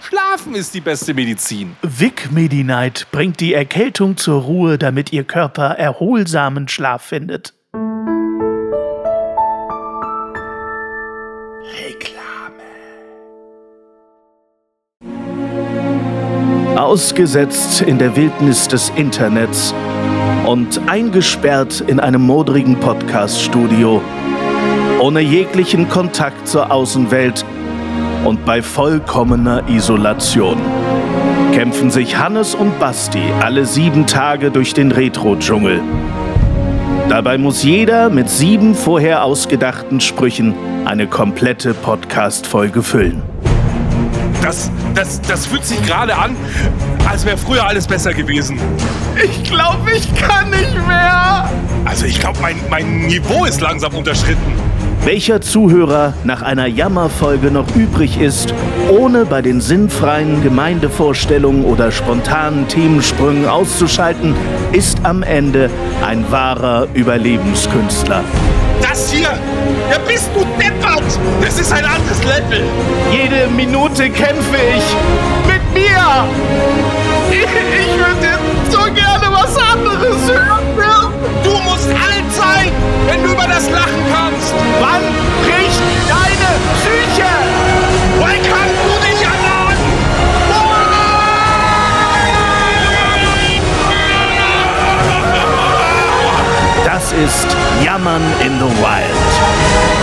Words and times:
Schlafen 0.00 0.54
ist 0.54 0.74
die 0.74 0.80
beste 0.80 1.14
Medizin. 1.14 1.76
Vic 1.82 2.30
Medi-Night 2.30 3.08
bringt 3.10 3.40
die 3.40 3.54
Erkältung 3.54 4.16
zur 4.16 4.42
Ruhe, 4.42 4.78
damit 4.78 5.12
Ihr 5.12 5.24
Körper 5.24 5.70
erholsamen 5.70 6.68
Schlaf 6.68 7.02
findet. 7.02 7.54
Ausgesetzt 16.76 17.82
in 17.82 17.98
der 17.98 18.16
Wildnis 18.16 18.68
des 18.68 18.90
Internets 18.96 19.74
und 20.46 20.80
eingesperrt 20.88 21.82
in 21.86 22.00
einem 22.00 22.22
modrigen 22.22 22.80
Podcast-Studio, 22.80 24.00
ohne 25.00 25.20
jeglichen 25.20 25.88
Kontakt 25.88 26.48
zur 26.48 26.70
Außenwelt 26.70 27.44
und 28.28 28.44
bei 28.44 28.60
vollkommener 28.60 29.62
Isolation 29.68 30.58
kämpfen 31.54 31.90
sich 31.90 32.18
Hannes 32.18 32.54
und 32.54 32.78
Basti 32.78 33.22
alle 33.40 33.64
sieben 33.64 34.06
Tage 34.06 34.50
durch 34.50 34.74
den 34.74 34.92
Retro-Dschungel. 34.92 35.80
Dabei 37.08 37.38
muss 37.38 37.62
jeder 37.62 38.10
mit 38.10 38.28
sieben 38.28 38.74
vorher 38.74 39.24
ausgedachten 39.24 40.00
Sprüchen 40.00 40.54
eine 40.84 41.06
komplette 41.06 41.72
Podcast-Folge 41.72 42.82
füllen 42.82 43.22
das, 44.48 44.70
das, 44.94 45.20
das 45.20 45.46
fühlt 45.46 45.64
sich 45.66 45.82
gerade 45.82 46.16
an, 46.16 46.34
als 47.06 47.26
wäre 47.26 47.36
früher 47.36 47.66
alles 47.66 47.86
besser 47.86 48.14
gewesen. 48.14 48.58
Ich 49.22 49.44
glaube, 49.44 49.90
ich 49.94 50.14
kann 50.14 50.48
nicht 50.50 50.74
mehr. 50.86 51.50
Also 51.84 52.06
ich 52.06 52.18
glaube, 52.18 52.38
mein, 52.40 52.56
mein 52.70 53.06
Niveau 53.06 53.44
ist 53.44 53.60
langsam 53.60 53.94
unterschritten. 53.94 54.52
Welcher 55.04 55.40
Zuhörer 55.40 56.12
nach 56.24 56.42
einer 56.42 56.66
Jammerfolge 56.66 57.50
noch 57.50 57.74
übrig 57.76 58.20
ist, 58.20 58.52
ohne 58.90 59.24
bei 59.24 59.40
den 59.40 59.60
sinnfreien 59.60 60.42
Gemeindevorstellungen 60.42 61.64
oder 61.64 61.90
spontanen 61.92 62.68
Themensprüngen 62.68 63.48
auszuschalten, 63.48 64.34
ist 64.72 64.98
am 65.04 65.22
Ende 65.22 65.70
ein 66.06 66.30
wahrer 66.30 66.88
Überlebenskünstler. 66.94 68.22
Das 68.82 69.10
hier, 69.10 69.30
ja 69.90 69.98
bist 70.06 70.30
du 70.34 70.40
deppert! 70.60 71.02
Das 71.40 71.58
ist 71.58 71.72
ein 71.72 71.84
anderes 71.84 72.22
Level! 72.24 72.62
Jede 73.10 73.48
Minute 73.56 74.10
kämpfe 74.10 74.56
ich 74.76 75.46
mit 75.46 75.62
mir! 75.74 76.26
Ich, 77.30 77.38
ich 77.38 77.98
würde 77.98 78.38
so 78.70 78.78
gerne 78.92 79.26
was 79.32 79.56
anderes 79.56 80.28
hören! 80.28 81.12
Du 81.44 81.50
musst 81.50 81.88
alt 81.88 82.32
sein, 82.36 82.72
wenn 83.06 83.22
du 83.22 83.32
über 83.32 83.46
das 83.46 83.70
Lachen 83.70 84.02
kannst! 84.12 84.27
Wann 84.80 85.02
bricht 85.42 85.82
deine 86.08 86.50
Psyche? 86.74 87.28
Wann 88.18 88.42
kannst 88.42 88.82
du 88.84 88.92
dich 89.06 89.22
erladen? 89.22 89.48
Das 96.84 97.12
ist 97.12 97.56
Jammern 97.84 98.22
in 98.40 98.58
the 98.58 98.64
Wild. 98.82 99.97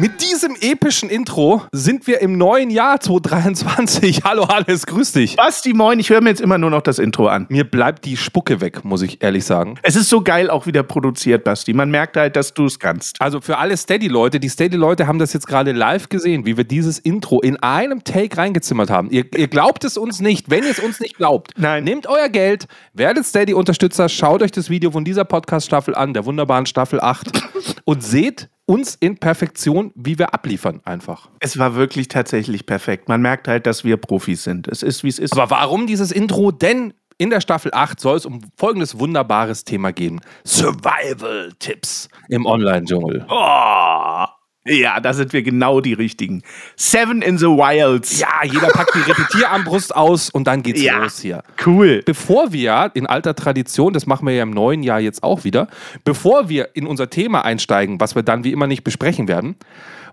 Mit 0.00 0.22
diesem 0.22 0.54
epischen 0.60 1.10
Intro 1.10 1.62
sind 1.72 2.06
wir 2.06 2.20
im 2.20 2.38
neuen 2.38 2.70
Jahr 2.70 3.00
2023. 3.00 4.22
Hallo 4.24 4.44
alles, 4.44 4.86
grüß 4.86 5.10
dich. 5.10 5.34
Basti, 5.34 5.74
moin, 5.74 5.98
ich 5.98 6.10
höre 6.10 6.20
mir 6.20 6.28
jetzt 6.28 6.40
immer 6.40 6.56
nur 6.56 6.70
noch 6.70 6.82
das 6.82 7.00
Intro 7.00 7.26
an. 7.26 7.46
Mir 7.48 7.64
bleibt 7.64 8.04
die 8.04 8.16
Spucke 8.16 8.60
weg, 8.60 8.84
muss 8.84 9.02
ich 9.02 9.24
ehrlich 9.24 9.44
sagen. 9.44 9.74
Es 9.82 9.96
ist 9.96 10.08
so 10.08 10.20
geil 10.20 10.50
auch 10.50 10.66
wieder 10.66 10.84
produziert, 10.84 11.42
Basti. 11.42 11.72
Man 11.72 11.90
merkt 11.90 12.16
halt, 12.16 12.36
dass 12.36 12.54
du 12.54 12.66
es 12.66 12.78
kannst. 12.78 13.20
Also 13.20 13.40
für 13.40 13.58
alle 13.58 13.76
Steady-Leute, 13.76 14.38
die 14.38 14.48
Steady-Leute 14.48 15.08
haben 15.08 15.18
das 15.18 15.32
jetzt 15.32 15.48
gerade 15.48 15.72
live 15.72 16.08
gesehen, 16.08 16.46
wie 16.46 16.56
wir 16.56 16.62
dieses 16.62 17.00
Intro 17.00 17.40
in 17.40 17.56
einem 17.56 18.04
Take 18.04 18.38
reingezimmert 18.38 18.90
haben. 18.90 19.10
Ihr, 19.10 19.24
ihr 19.36 19.48
glaubt 19.48 19.82
es 19.82 19.96
uns 19.96 20.20
nicht. 20.20 20.48
Wenn 20.48 20.62
ihr 20.62 20.70
es 20.70 20.78
uns 20.78 21.00
nicht 21.00 21.16
glaubt, 21.16 21.54
Nein. 21.56 21.82
nehmt 21.82 22.06
euer 22.06 22.28
Geld, 22.28 22.68
werdet 22.92 23.26
Steady-Unterstützer, 23.26 24.08
schaut 24.08 24.42
euch 24.42 24.52
das 24.52 24.70
Video 24.70 24.92
von 24.92 25.04
dieser 25.04 25.24
Podcast-Staffel 25.24 25.96
an, 25.96 26.14
der 26.14 26.24
wunderbaren 26.24 26.66
Staffel 26.66 27.00
8 27.00 27.32
und 27.84 28.04
seht, 28.04 28.48
uns 28.68 28.94
in 28.94 29.16
Perfektion, 29.16 29.92
wie 29.94 30.18
wir 30.18 30.34
abliefern, 30.34 30.80
einfach. 30.84 31.30
Es 31.40 31.58
war 31.58 31.74
wirklich 31.74 32.08
tatsächlich 32.08 32.66
perfekt. 32.66 33.08
Man 33.08 33.22
merkt 33.22 33.48
halt, 33.48 33.66
dass 33.66 33.82
wir 33.82 33.96
Profis 33.96 34.44
sind. 34.44 34.68
Es 34.68 34.82
ist, 34.82 35.02
wie 35.02 35.08
es 35.08 35.18
ist. 35.18 35.32
Aber 35.32 35.50
warum 35.50 35.86
dieses 35.86 36.12
Intro? 36.12 36.50
Denn 36.52 36.92
in 37.16 37.30
der 37.30 37.40
Staffel 37.40 37.72
8 37.74 37.98
soll 37.98 38.18
es 38.18 38.26
um 38.26 38.40
folgendes 38.56 38.98
wunderbares 38.98 39.64
Thema 39.64 39.92
gehen: 39.92 40.20
Survival-Tipps 40.44 42.08
im 42.28 42.44
Online-Dschungel. 42.44 43.26
Oh. 43.30 44.26
Ja, 44.68 45.00
da 45.00 45.14
sind 45.14 45.32
wir 45.32 45.42
genau 45.42 45.80
die 45.80 45.94
richtigen. 45.94 46.42
Seven 46.76 47.22
in 47.22 47.38
the 47.38 47.46
Wilds. 47.46 48.18
Ja, 48.18 48.44
jeder 48.44 48.68
packt 48.68 48.94
die 48.94 49.10
Repetierarmbrust 49.10 49.94
aus 49.94 50.30
und 50.30 50.46
dann 50.46 50.62
geht's 50.62 50.82
ja, 50.82 51.02
los 51.02 51.20
hier. 51.20 51.42
Cool. 51.64 52.02
Bevor 52.04 52.52
wir 52.52 52.90
in 52.94 53.06
alter 53.06 53.34
Tradition, 53.34 53.92
das 53.92 54.06
machen 54.06 54.26
wir 54.26 54.34
ja 54.34 54.42
im 54.42 54.50
neuen 54.50 54.82
Jahr 54.82 55.00
jetzt 55.00 55.22
auch 55.22 55.44
wieder, 55.44 55.68
bevor 56.04 56.48
wir 56.48 56.70
in 56.74 56.86
unser 56.86 57.10
Thema 57.10 57.44
einsteigen, 57.44 58.00
was 58.00 58.14
wir 58.14 58.22
dann 58.22 58.44
wie 58.44 58.52
immer 58.52 58.66
nicht 58.66 58.84
besprechen 58.84 59.28
werden, 59.28 59.56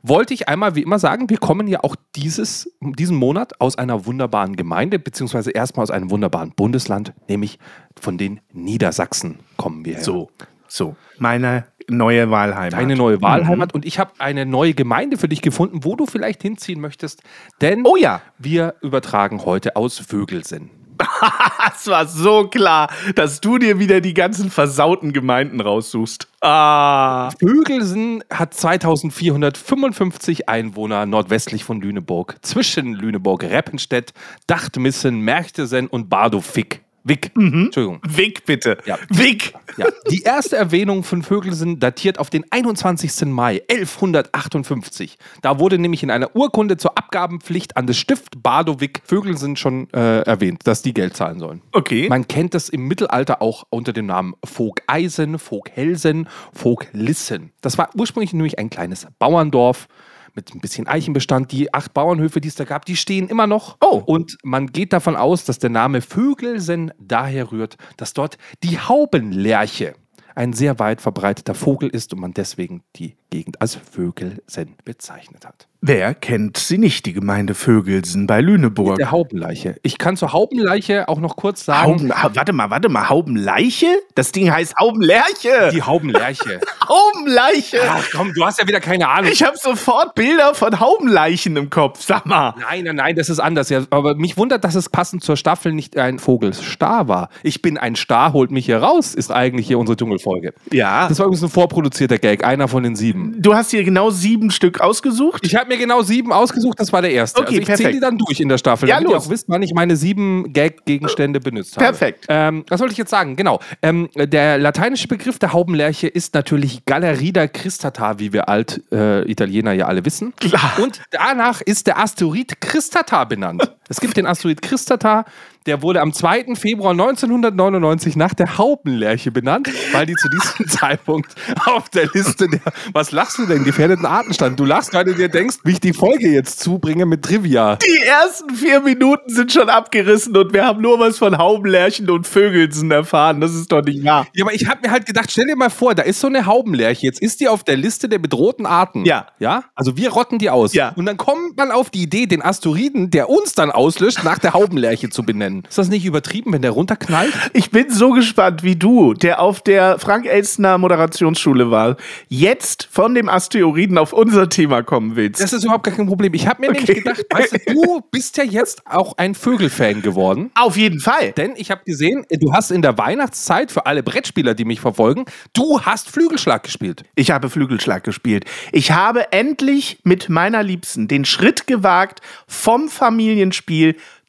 wollte 0.07 0.33
ich 0.33 0.47
einmal 0.47 0.75
wie 0.75 0.83
immer 0.83 0.99
sagen, 0.99 1.29
wir 1.29 1.37
kommen 1.37 1.67
ja 1.67 1.79
auch 1.83 1.95
dieses, 2.15 2.69
diesen 2.81 3.17
Monat 3.17 3.59
aus 3.59 3.77
einer 3.77 4.05
wunderbaren 4.05 4.55
Gemeinde, 4.55 4.99
beziehungsweise 4.99 5.51
erstmal 5.51 5.83
aus 5.83 5.91
einem 5.91 6.11
wunderbaren 6.11 6.51
Bundesland, 6.51 7.13
nämlich 7.27 7.57
von 7.99 8.17
den 8.17 8.39
Niedersachsen 8.53 9.39
kommen 9.57 9.83
wir 9.83 9.95
her. 9.95 10.03
So, 10.03 10.29
so. 10.67 10.95
Meine 11.17 11.65
neue 11.89 12.29
Wahlheimat. 12.31 12.73
Deine 12.73 12.95
neue 12.95 13.21
Wahlheimat. 13.21 13.73
Mhm. 13.73 13.75
Und 13.75 13.85
ich 13.85 13.99
habe 13.99 14.11
eine 14.19 14.45
neue 14.45 14.73
Gemeinde 14.73 15.17
für 15.17 15.27
dich 15.27 15.41
gefunden, 15.41 15.83
wo 15.83 15.95
du 15.95 16.05
vielleicht 16.05 16.41
hinziehen 16.41 16.81
möchtest. 16.81 17.21
Denn 17.61 17.83
oh 17.85 17.95
ja. 17.95 18.21
wir 18.37 18.75
übertragen 18.81 19.45
heute 19.45 19.75
aus 19.75 19.99
Vögelsinn. 19.99 20.69
es 21.75 21.87
war 21.87 22.07
so 22.07 22.47
klar, 22.47 22.89
dass 23.15 23.41
du 23.41 23.57
dir 23.57 23.79
wieder 23.79 24.01
die 24.01 24.13
ganzen 24.13 24.49
versauten 24.49 25.13
Gemeinden 25.13 25.59
raussuchst. 25.61 26.27
Ah. 26.41 27.31
Vögelsen 27.39 28.23
hat 28.31 28.53
2455 28.53 30.47
Einwohner 30.47 31.05
nordwestlich 31.05 31.63
von 31.63 31.81
Lüneburg. 31.81 32.37
Zwischen 32.41 32.93
Lüneburg, 32.93 33.43
Reppenstedt, 33.43 34.13
Dachtmissen, 34.47 35.19
Merchtesen 35.19 35.87
und 35.87 36.09
Bardow-Fick. 36.09 36.84
Wick. 37.05 37.31
Mhm. 37.35 37.65
Entschuldigung. 37.65 38.01
Wick, 38.03 38.45
bitte. 38.45 38.79
Ja. 38.85 38.97
Wick. 39.09 39.53
Ja. 39.77 39.85
Die 40.09 40.23
erste 40.23 40.57
Erwähnung 40.57 41.03
von 41.03 41.21
Vögelsen 41.21 41.79
datiert 41.79 42.17
auf 42.17 42.31
den 42.31 42.43
21. 42.49 43.27
Mai 43.27 43.61
1158. 43.69 45.17
Da 45.43 45.59
wurde 45.59 45.77
nämlich 45.77 46.01
in 46.01 46.09
einer 46.09 46.35
Urkunde 46.35 46.77
zur 46.77 46.97
Abgabenpflicht 46.97 47.77
an 47.77 47.85
das 47.85 47.97
Stift 47.97 48.41
Bardowick 48.41 49.01
Vögelsen 49.05 49.55
schon 49.55 49.87
äh, 49.93 50.21
erwähnt, 50.21 50.61
dass 50.65 50.81
die 50.81 50.95
Geld 50.95 51.15
zahlen 51.15 51.37
sollen. 51.37 51.61
Okay. 51.73 52.09
Man 52.09 52.27
kennt 52.27 52.55
das 52.55 52.69
im 52.69 52.87
Mittelalter 52.87 53.39
auch 53.39 53.65
unter 53.69 53.93
dem 53.93 54.07
Namen 54.07 54.33
Vogeisen, 54.43 55.37
Voghelsen, 55.37 56.27
Voglissen. 56.53 57.51
Das 57.61 57.77
war 57.77 57.89
ursprünglich 57.95 58.33
nämlich 58.33 58.57
ein 58.57 58.71
kleines 58.71 59.05
Bauerndorf 59.19 59.87
mit 60.35 60.53
ein 60.53 60.59
bisschen 60.59 60.87
Eichenbestand. 60.87 61.51
Die 61.51 61.73
acht 61.73 61.93
Bauernhöfe, 61.93 62.41
die 62.41 62.49
es 62.49 62.55
da 62.55 62.65
gab, 62.65 62.85
die 62.85 62.95
stehen 62.95 63.29
immer 63.29 63.47
noch. 63.47 63.77
Oh. 63.81 64.01
Und 64.05 64.37
man 64.43 64.67
geht 64.67 64.93
davon 64.93 65.15
aus, 65.15 65.45
dass 65.45 65.59
der 65.59 65.69
Name 65.69 66.01
Vögelsen 66.01 66.91
daher 66.99 67.51
rührt, 67.51 67.77
dass 67.97 68.13
dort 68.13 68.37
die 68.63 68.79
Haubenlerche 68.79 69.95
ein 70.35 70.53
sehr 70.53 70.79
weit 70.79 71.01
verbreiteter 71.01 71.55
Vogel 71.55 71.89
ist 71.89 72.13
und 72.13 72.19
man 72.19 72.33
deswegen 72.33 72.83
die 72.97 73.15
Gegend 73.35 73.59
als 73.59 73.75
Vögelsen 73.75 74.75
bezeichnet 74.85 75.45
hat. 75.45 75.67
Wer 75.87 76.15
kennt 76.15 76.57
sie 76.57 76.79
nicht, 76.79 77.05
die 77.05 77.13
Gemeinde 77.13 77.53
Vögelsen 77.53 78.25
bei 78.25 78.41
Lüneburg? 78.41 78.91
Mit 78.91 78.97
der 78.97 79.11
Haubenleiche. 79.11 79.75
Ich 79.83 79.99
kann 79.99 80.17
zur 80.17 80.33
Haubenleiche 80.33 81.07
auch 81.07 81.19
noch 81.19 81.35
kurz 81.35 81.63
sagen. 81.63 81.91
Hauben, 81.91 82.11
ha, 82.11 82.31
warte 82.33 82.53
mal, 82.53 82.71
warte 82.71 82.89
mal, 82.89 83.07
Haubenleiche? 83.07 83.85
Das 84.15 84.31
Ding 84.31 84.49
heißt 84.49 84.73
Haubenlerche. 84.79 85.69
Die 85.71 85.83
Haubenlerche. 85.83 86.59
Haubenleiche. 86.89 87.81
Ach 87.87 88.03
komm, 88.15 88.33
du 88.33 88.43
hast 88.43 88.59
ja 88.59 88.67
wieder 88.67 88.79
keine 88.79 89.07
Ahnung. 89.07 89.29
Ich 89.31 89.43
habe 89.43 89.57
sofort 89.57 90.15
Bilder 90.15 90.55
von 90.55 90.79
Haubenleichen 90.79 91.55
im 91.55 91.69
Kopf, 91.69 92.01
sag 92.01 92.25
mal. 92.25 92.55
Nein, 92.59 92.85
nein, 92.85 92.95
nein, 92.95 93.15
das 93.15 93.29
ist 93.29 93.39
anders. 93.39 93.69
Ja, 93.69 93.83
aber 93.91 94.15
mich 94.15 94.37
wundert, 94.37 94.63
dass 94.63 94.73
es 94.73 94.89
passend 94.89 95.23
zur 95.23 95.37
Staffel 95.37 95.71
nicht 95.71 95.97
ein 95.97 96.17
Vogelstar 96.17 97.07
war. 97.07 97.29
Ich 97.43 97.61
bin 97.61 97.77
ein 97.77 97.95
Star, 97.95 98.33
holt 98.33 98.49
mich 98.49 98.65
hier 98.65 98.79
raus, 98.79 99.13
ist 99.13 99.31
eigentlich 99.31 99.67
hier 99.67 99.77
unsere 99.77 99.97
Dschungelfolge. 99.97 100.53
Ja. 100.71 101.07
Das 101.09 101.19
war 101.19 101.27
übrigens 101.27 101.43
ein 101.43 101.49
vorproduzierter 101.49 102.17
Gag, 102.17 102.43
einer 102.43 102.67
von 102.67 102.81
den 102.81 102.95
sieben. 102.95 103.24
Du 103.37 103.53
hast 103.55 103.71
hier 103.71 103.83
genau 103.83 104.09
sieben 104.09 104.51
Stück 104.51 104.81
ausgesucht. 104.81 105.41
Ich 105.45 105.55
habe 105.55 105.67
mir 105.67 105.77
genau 105.77 106.01
sieben 106.01 106.31
ausgesucht, 106.31 106.79
das 106.79 106.91
war 106.93 107.01
der 107.01 107.11
erste. 107.11 107.41
Okay, 107.41 107.59
also 107.59 107.71
ich 107.71 107.77
zähle 107.77 107.91
die 107.93 107.99
dann 107.99 108.17
durch 108.17 108.39
in 108.39 108.49
der 108.49 108.57
Staffel, 108.57 108.87
Ja, 108.89 108.95
damit 108.95 109.09
ihr 109.09 109.15
los. 109.15 109.25
auch 109.27 109.29
wisst, 109.29 109.45
wann 109.49 109.61
ich 109.61 109.73
meine 109.73 109.95
sieben 109.95 110.51
Gag-Gegenstände 110.53 111.39
benutzt 111.39 111.75
habe. 111.77 111.85
Perfekt. 111.85 112.25
Ähm, 112.29 112.63
was 112.69 112.79
wollte 112.79 112.91
ich 112.93 112.97
jetzt 112.97 113.11
sagen? 113.11 113.35
Genau. 113.35 113.59
Ähm, 113.81 114.09
der 114.15 114.57
lateinische 114.57 115.07
Begriff 115.07 115.39
der 115.39 115.53
Haubenlerche 115.53 116.07
ist 116.07 116.33
natürlich 116.33 116.85
Gallerida 116.85 117.47
cristata, 117.47 118.19
wie 118.19 118.33
wir 118.33 118.49
alt 118.49 118.81
äh, 118.91 119.25
ja 119.29 119.85
alle 119.87 120.05
wissen. 120.05 120.33
Klar. 120.37 120.73
Und 120.81 121.01
danach 121.11 121.61
ist 121.61 121.87
der 121.87 121.99
Asteroid 121.99 122.59
Cristata 122.61 123.23
benannt. 123.25 123.74
Es 123.87 123.99
gibt 123.99 124.17
den 124.17 124.25
Asteroid 124.25 124.61
Cristata, 124.61 125.25
der 125.65 125.81
wurde 125.81 126.01
am 126.01 126.13
2. 126.13 126.55
Februar 126.55 126.91
1999 126.91 128.15
nach 128.15 128.35
der 128.35 128.57
Haubenlerche 128.57 129.31
benannt, 129.31 129.67
weil 129.93 130.05
die 130.05 130.13
zu 130.13 130.29
diesem 130.29 130.67
Zeitpunkt 130.67 131.33
auf 131.65 131.89
der 131.89 132.07
Liste 132.13 132.47
der, 132.47 132.61
was 132.93 133.11
lachst 133.11 133.39
du 133.39 133.47
denn, 133.47 133.63
gefährdeten 133.63 134.05
Arten 134.05 134.33
stand. 134.33 134.59
Du 134.59 134.65
lachst, 134.65 134.93
weil 134.93 135.05
du 135.05 135.15
dir 135.15 135.27
denkst, 135.27 135.57
wie 135.63 135.71
ich 135.71 135.79
die 135.79 135.93
Folge 135.93 136.29
jetzt 136.29 136.59
zubringe 136.59 137.07
mit 137.07 137.23
Trivia. 137.23 137.77
Die 137.77 138.05
ersten 138.05 138.53
vier 138.53 138.79
Minuten 138.81 139.29
sind 139.33 139.51
schon 139.51 139.69
abgerissen 139.69 140.37
und 140.37 140.53
wir 140.53 140.65
haben 140.65 140.81
nur 140.81 140.99
was 140.99 141.17
von 141.17 141.37
Haubenlärchen 141.37 142.09
und 142.11 142.27
Vögelsen 142.27 142.91
erfahren. 142.91 143.41
Das 143.41 143.55
ist 143.55 143.71
doch 143.71 143.81
nicht 143.81 144.03
wahr. 144.03 144.27
Ja, 144.33 144.45
aber 144.45 144.53
ich 144.53 144.67
habe 144.67 144.81
mir 144.83 144.91
halt 144.91 145.07
gedacht, 145.07 145.31
stell 145.31 145.47
dir 145.47 145.55
mal 145.55 145.71
vor, 145.71 145.95
da 145.95 146.03
ist 146.03 146.19
so 146.19 146.27
eine 146.27 146.45
Haubenlerche. 146.45 147.07
Jetzt 147.07 147.21
ist 147.21 147.39
die 147.39 147.47
auf 147.47 147.63
der 147.63 147.77
Liste 147.77 148.07
der 148.07 148.19
bedrohten 148.19 148.67
Arten. 148.67 149.03
Ja. 149.05 149.27
Ja? 149.39 149.63
Also 149.73 149.97
wir 149.97 150.11
rotten 150.11 150.37
die 150.37 150.51
aus. 150.51 150.73
Ja. 150.73 150.93
Und 150.95 151.07
dann 151.07 151.17
kommt 151.17 151.57
man 151.57 151.71
auf 151.71 151.89
die 151.89 152.03
Idee, 152.03 152.27
den 152.27 152.43
Asteroiden, 152.43 153.09
der 153.09 153.29
uns 153.29 153.53
dann 153.53 153.71
auslöscht, 153.75 154.23
nach 154.23 154.39
der 154.39 154.53
Haubenlerche 154.53 155.09
zu 155.09 155.23
benennen. 155.23 155.63
Ist 155.67 155.77
das 155.77 155.89
nicht 155.89 156.05
übertrieben, 156.05 156.53
wenn 156.53 156.61
der 156.61 156.71
runterknallt? 156.71 157.33
Ich 157.53 157.71
bin 157.71 157.89
so 157.89 158.11
gespannt 158.11 158.63
wie 158.63 158.75
du, 158.75 159.13
der 159.13 159.41
auf 159.41 159.61
der 159.61 159.99
Frank 159.99 160.25
Elstner 160.25 160.77
Moderationsschule 160.77 161.69
war, 161.69 161.97
jetzt 162.27 162.87
von 162.91 163.13
dem 163.13 163.29
Asteroiden 163.29 163.97
auf 163.97 164.13
unser 164.13 164.49
Thema 164.49 164.81
kommen 164.81 165.15
willst. 165.15 165.41
Das 165.41 165.53
ist 165.53 165.63
überhaupt 165.63 165.83
gar 165.83 165.93
kein 165.93 166.07
Problem. 166.07 166.33
Ich 166.33 166.47
habe 166.47 166.61
mir 166.61 166.71
nämlich 166.71 166.95
gedacht, 166.95 167.23
weißt 167.29 167.53
du, 167.53 167.73
du 167.73 168.01
bist 168.11 168.37
ja 168.37 168.43
jetzt 168.43 168.83
auch 168.87 169.17
ein 169.17 169.35
Vögelfan 169.35 170.01
geworden. 170.01 170.51
auf 170.55 170.77
jeden 170.77 170.99
Fall. 170.99 171.31
Denn 171.33 171.53
ich 171.57 171.71
habe 171.71 171.81
gesehen, 171.85 172.25
du 172.29 172.53
hast 172.53 172.71
in 172.71 172.81
der 172.81 172.97
Weihnachtszeit 172.97 173.71
für 173.71 173.85
alle 173.85 174.03
Brettspieler, 174.03 174.53
die 174.53 174.65
mich 174.65 174.79
verfolgen, 174.79 175.25
du 175.53 175.81
hast 175.81 176.09
Flügelschlag 176.09 176.63
gespielt. 176.63 177.03
Ich 177.15 177.31
habe 177.31 177.49
Flügelschlag 177.49 178.03
gespielt. 178.03 178.45
Ich 178.71 178.91
habe 178.91 179.31
endlich 179.31 179.99
mit 180.03 180.29
meiner 180.29 180.63
Liebsten 180.63 181.07
den 181.07 181.25
Schritt 181.25 181.67
gewagt 181.67 182.21
vom 182.47 182.89
Familienspiel 182.89 183.64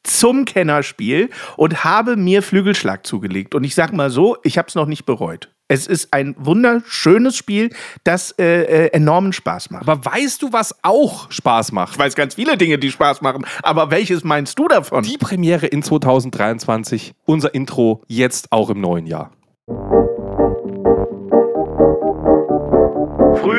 zum 0.03 0.45
Kennerspiel 0.45 1.29
und 1.57 1.83
habe 1.83 2.15
mir 2.15 2.41
Flügelschlag 2.41 3.05
zugelegt. 3.05 3.55
Und 3.55 3.63
ich 3.63 3.75
sag 3.75 3.93
mal 3.93 4.09
so, 4.09 4.37
ich 4.43 4.57
habe 4.57 4.67
es 4.67 4.75
noch 4.75 4.85
nicht 4.85 5.05
bereut. 5.05 5.49
Es 5.69 5.85
ist 5.85 6.13
ein 6.13 6.33
wunderschönes 6.37 7.35
Spiel, 7.35 7.71
das 8.05 8.31
äh, 8.39 8.85
äh, 8.85 8.87
enormen 8.93 9.33
Spaß 9.33 9.69
macht. 9.69 9.87
Aber 9.87 10.03
weißt 10.05 10.41
du, 10.41 10.53
was 10.53 10.73
auch 10.81 11.29
Spaß 11.29 11.73
macht? 11.73 11.93
Ich 11.93 11.99
weiß 11.99 12.15
ganz 12.15 12.35
viele 12.35 12.55
Dinge, 12.55 12.77
die 12.77 12.89
Spaß 12.89 13.21
machen, 13.21 13.45
aber 13.63 13.91
welches 13.91 14.23
meinst 14.23 14.57
du 14.57 14.69
davon? 14.69 15.03
Die 15.03 15.17
Premiere 15.17 15.67
in 15.67 15.83
2023, 15.83 17.13
unser 17.25 17.53
Intro 17.53 18.01
jetzt 18.07 18.53
auch 18.53 18.69
im 18.69 18.79
neuen 18.79 19.07
Jahr. 19.07 19.31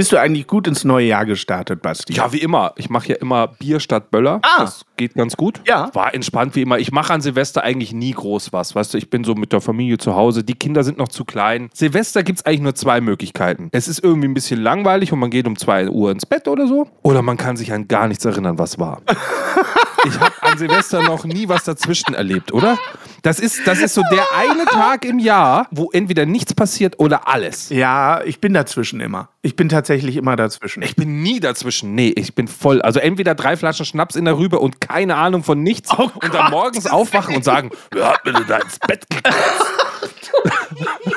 Bist 0.00 0.12
du 0.12 0.16
eigentlich 0.16 0.46
gut 0.46 0.66
ins 0.66 0.82
neue 0.82 1.08
Jahr 1.08 1.26
gestartet, 1.26 1.82
Basti? 1.82 2.14
Ja, 2.14 2.32
wie 2.32 2.38
immer. 2.38 2.72
Ich 2.76 2.88
mache 2.88 3.08
ja 3.10 3.16
immer 3.16 3.48
Bier 3.48 3.80
statt 3.80 4.10
Böller. 4.10 4.40
Ah. 4.42 4.60
Das 4.60 4.86
geht 4.96 5.12
ganz 5.12 5.36
gut. 5.36 5.60
Ja. 5.66 5.90
War 5.92 6.14
entspannt 6.14 6.56
wie 6.56 6.62
immer. 6.62 6.78
Ich 6.78 6.90
mache 6.90 7.12
an 7.12 7.20
Silvester 7.20 7.62
eigentlich 7.62 7.92
nie 7.92 8.12
groß 8.12 8.50
was. 8.54 8.74
Weißt 8.74 8.94
du, 8.94 8.96
ich 8.96 9.10
bin 9.10 9.24
so 9.24 9.34
mit 9.34 9.52
der 9.52 9.60
Familie 9.60 9.98
zu 9.98 10.16
Hause. 10.16 10.42
Die 10.42 10.54
Kinder 10.54 10.84
sind 10.84 10.96
noch 10.96 11.08
zu 11.08 11.26
klein. 11.26 11.68
Silvester 11.74 12.22
gibt 12.22 12.38
es 12.38 12.46
eigentlich 12.46 12.62
nur 12.62 12.74
zwei 12.74 13.02
Möglichkeiten. 13.02 13.68
Es 13.72 13.88
ist 13.88 14.02
irgendwie 14.02 14.28
ein 14.28 14.32
bisschen 14.32 14.62
langweilig 14.62 15.12
und 15.12 15.18
man 15.18 15.28
geht 15.28 15.46
um 15.46 15.58
2 15.58 15.90
Uhr 15.90 16.10
ins 16.12 16.24
Bett 16.24 16.48
oder 16.48 16.66
so. 16.66 16.88
Oder 17.02 17.20
man 17.20 17.36
kann 17.36 17.58
sich 17.58 17.70
an 17.70 17.86
gar 17.86 18.08
nichts 18.08 18.24
erinnern, 18.24 18.58
was 18.58 18.78
war. 18.78 19.02
Ich 20.06 20.18
habe 20.18 20.32
an 20.42 20.58
Silvester 20.58 21.02
noch 21.02 21.24
nie 21.24 21.48
was 21.48 21.64
dazwischen 21.64 22.14
erlebt, 22.14 22.52
oder? 22.52 22.78
Das 23.22 23.38
ist, 23.38 23.66
das 23.66 23.80
ist 23.80 23.94
so 23.94 24.02
der 24.10 24.24
eine 24.36 24.64
Tag 24.64 25.04
im 25.04 25.18
Jahr, 25.18 25.66
wo 25.70 25.90
entweder 25.92 26.24
nichts 26.26 26.54
passiert 26.54 26.98
oder 26.98 27.28
alles. 27.28 27.68
Ja, 27.68 28.22
ich 28.24 28.40
bin 28.40 28.54
dazwischen 28.54 29.00
immer. 29.00 29.28
Ich 29.42 29.56
bin 29.56 29.68
tatsächlich 29.68 30.16
immer 30.16 30.36
dazwischen. 30.36 30.82
Ich 30.82 30.96
bin 30.96 31.22
nie 31.22 31.40
dazwischen. 31.40 31.94
Nee, 31.94 32.12
ich 32.16 32.34
bin 32.34 32.48
voll. 32.48 32.80
Also 32.82 33.00
entweder 33.00 33.34
drei 33.34 33.56
Flaschen 33.56 33.84
Schnaps 33.84 34.16
in 34.16 34.24
der 34.24 34.38
Rübe 34.38 34.58
und 34.58 34.80
keine 34.80 35.16
Ahnung 35.16 35.44
von 35.44 35.62
nichts 35.62 35.90
Oh 35.96 36.10
und 36.14 36.34
dann 36.34 36.50
morgens 36.50 36.86
aufwachen 36.86 37.36
und 37.36 37.44
sagen, 37.44 37.70
wer 37.90 38.10
hat 38.10 38.24
mir 38.24 38.32
denn 38.32 38.46
da 38.46 38.58
ins 38.58 38.78
Bett 38.78 39.06
gekotzt? 39.10 39.66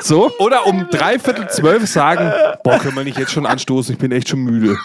so? 0.00 0.30
Oder 0.38 0.66
um 0.66 0.88
dreiviertel 0.90 1.48
zwölf 1.48 1.86
sagen, 1.86 2.32
boah, 2.62 2.78
können 2.78 2.96
wir 2.96 3.04
nicht 3.04 3.18
jetzt 3.18 3.32
schon 3.32 3.46
anstoßen, 3.46 3.94
ich 3.94 3.98
bin 3.98 4.12
echt 4.12 4.28
schon 4.28 4.40
müde. 4.40 4.76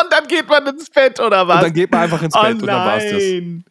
Und 0.00 0.12
dann 0.12 0.26
geht 0.26 0.48
man 0.48 0.66
ins 0.66 0.90
Bett, 0.90 1.20
oder 1.20 1.46
was? 1.46 1.56
Und 1.56 1.62
dann 1.64 1.72
geht 1.72 1.90
man 1.90 2.00
einfach 2.02 2.22
ins 2.22 2.34
Oh 2.36 2.42
Bett 2.42 2.54
und 2.54 2.66
dann 2.66 2.86
war's 2.86 3.04
das. 3.04 3.22
nein. 3.22 3.64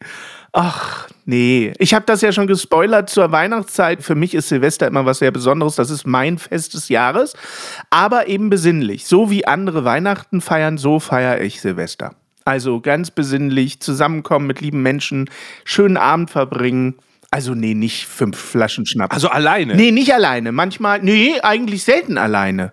Ach, 0.56 1.08
nee. 1.24 1.72
Ich 1.78 1.94
habe 1.94 2.06
das 2.06 2.20
ja 2.20 2.30
schon 2.30 2.46
gespoilert 2.46 3.10
zur 3.10 3.32
Weihnachtszeit. 3.32 4.04
Für 4.04 4.14
mich 4.14 4.34
ist 4.34 4.48
Silvester 4.48 4.86
immer 4.86 5.04
was 5.04 5.18
sehr 5.18 5.32
Besonderes. 5.32 5.74
Das 5.74 5.90
ist 5.90 6.06
mein 6.06 6.38
Fest 6.38 6.74
des 6.74 6.88
Jahres. 6.88 7.34
Aber 7.90 8.28
eben 8.28 8.50
besinnlich. 8.50 9.04
So 9.06 9.30
wie 9.30 9.46
andere 9.46 9.84
Weihnachten 9.84 10.40
feiern, 10.40 10.78
so 10.78 11.00
feiere 11.00 11.40
ich 11.40 11.60
Silvester. 11.60 12.14
Also 12.44 12.80
ganz 12.80 13.10
besinnlich, 13.10 13.80
zusammenkommen 13.80 14.46
mit 14.46 14.60
lieben 14.60 14.80
Menschen, 14.82 15.28
schönen 15.64 15.96
Abend 15.96 16.30
verbringen. 16.30 16.94
Also 17.32 17.54
nee, 17.54 17.74
nicht 17.74 18.06
fünf 18.06 18.38
Flaschen 18.38 18.86
Schnaps. 18.86 19.12
Also 19.12 19.28
alleine. 19.28 19.74
Nee, 19.74 19.90
nicht 19.90 20.14
alleine. 20.14 20.52
Manchmal, 20.52 21.00
nee, 21.02 21.40
eigentlich 21.40 21.82
selten 21.82 22.16
alleine. 22.16 22.72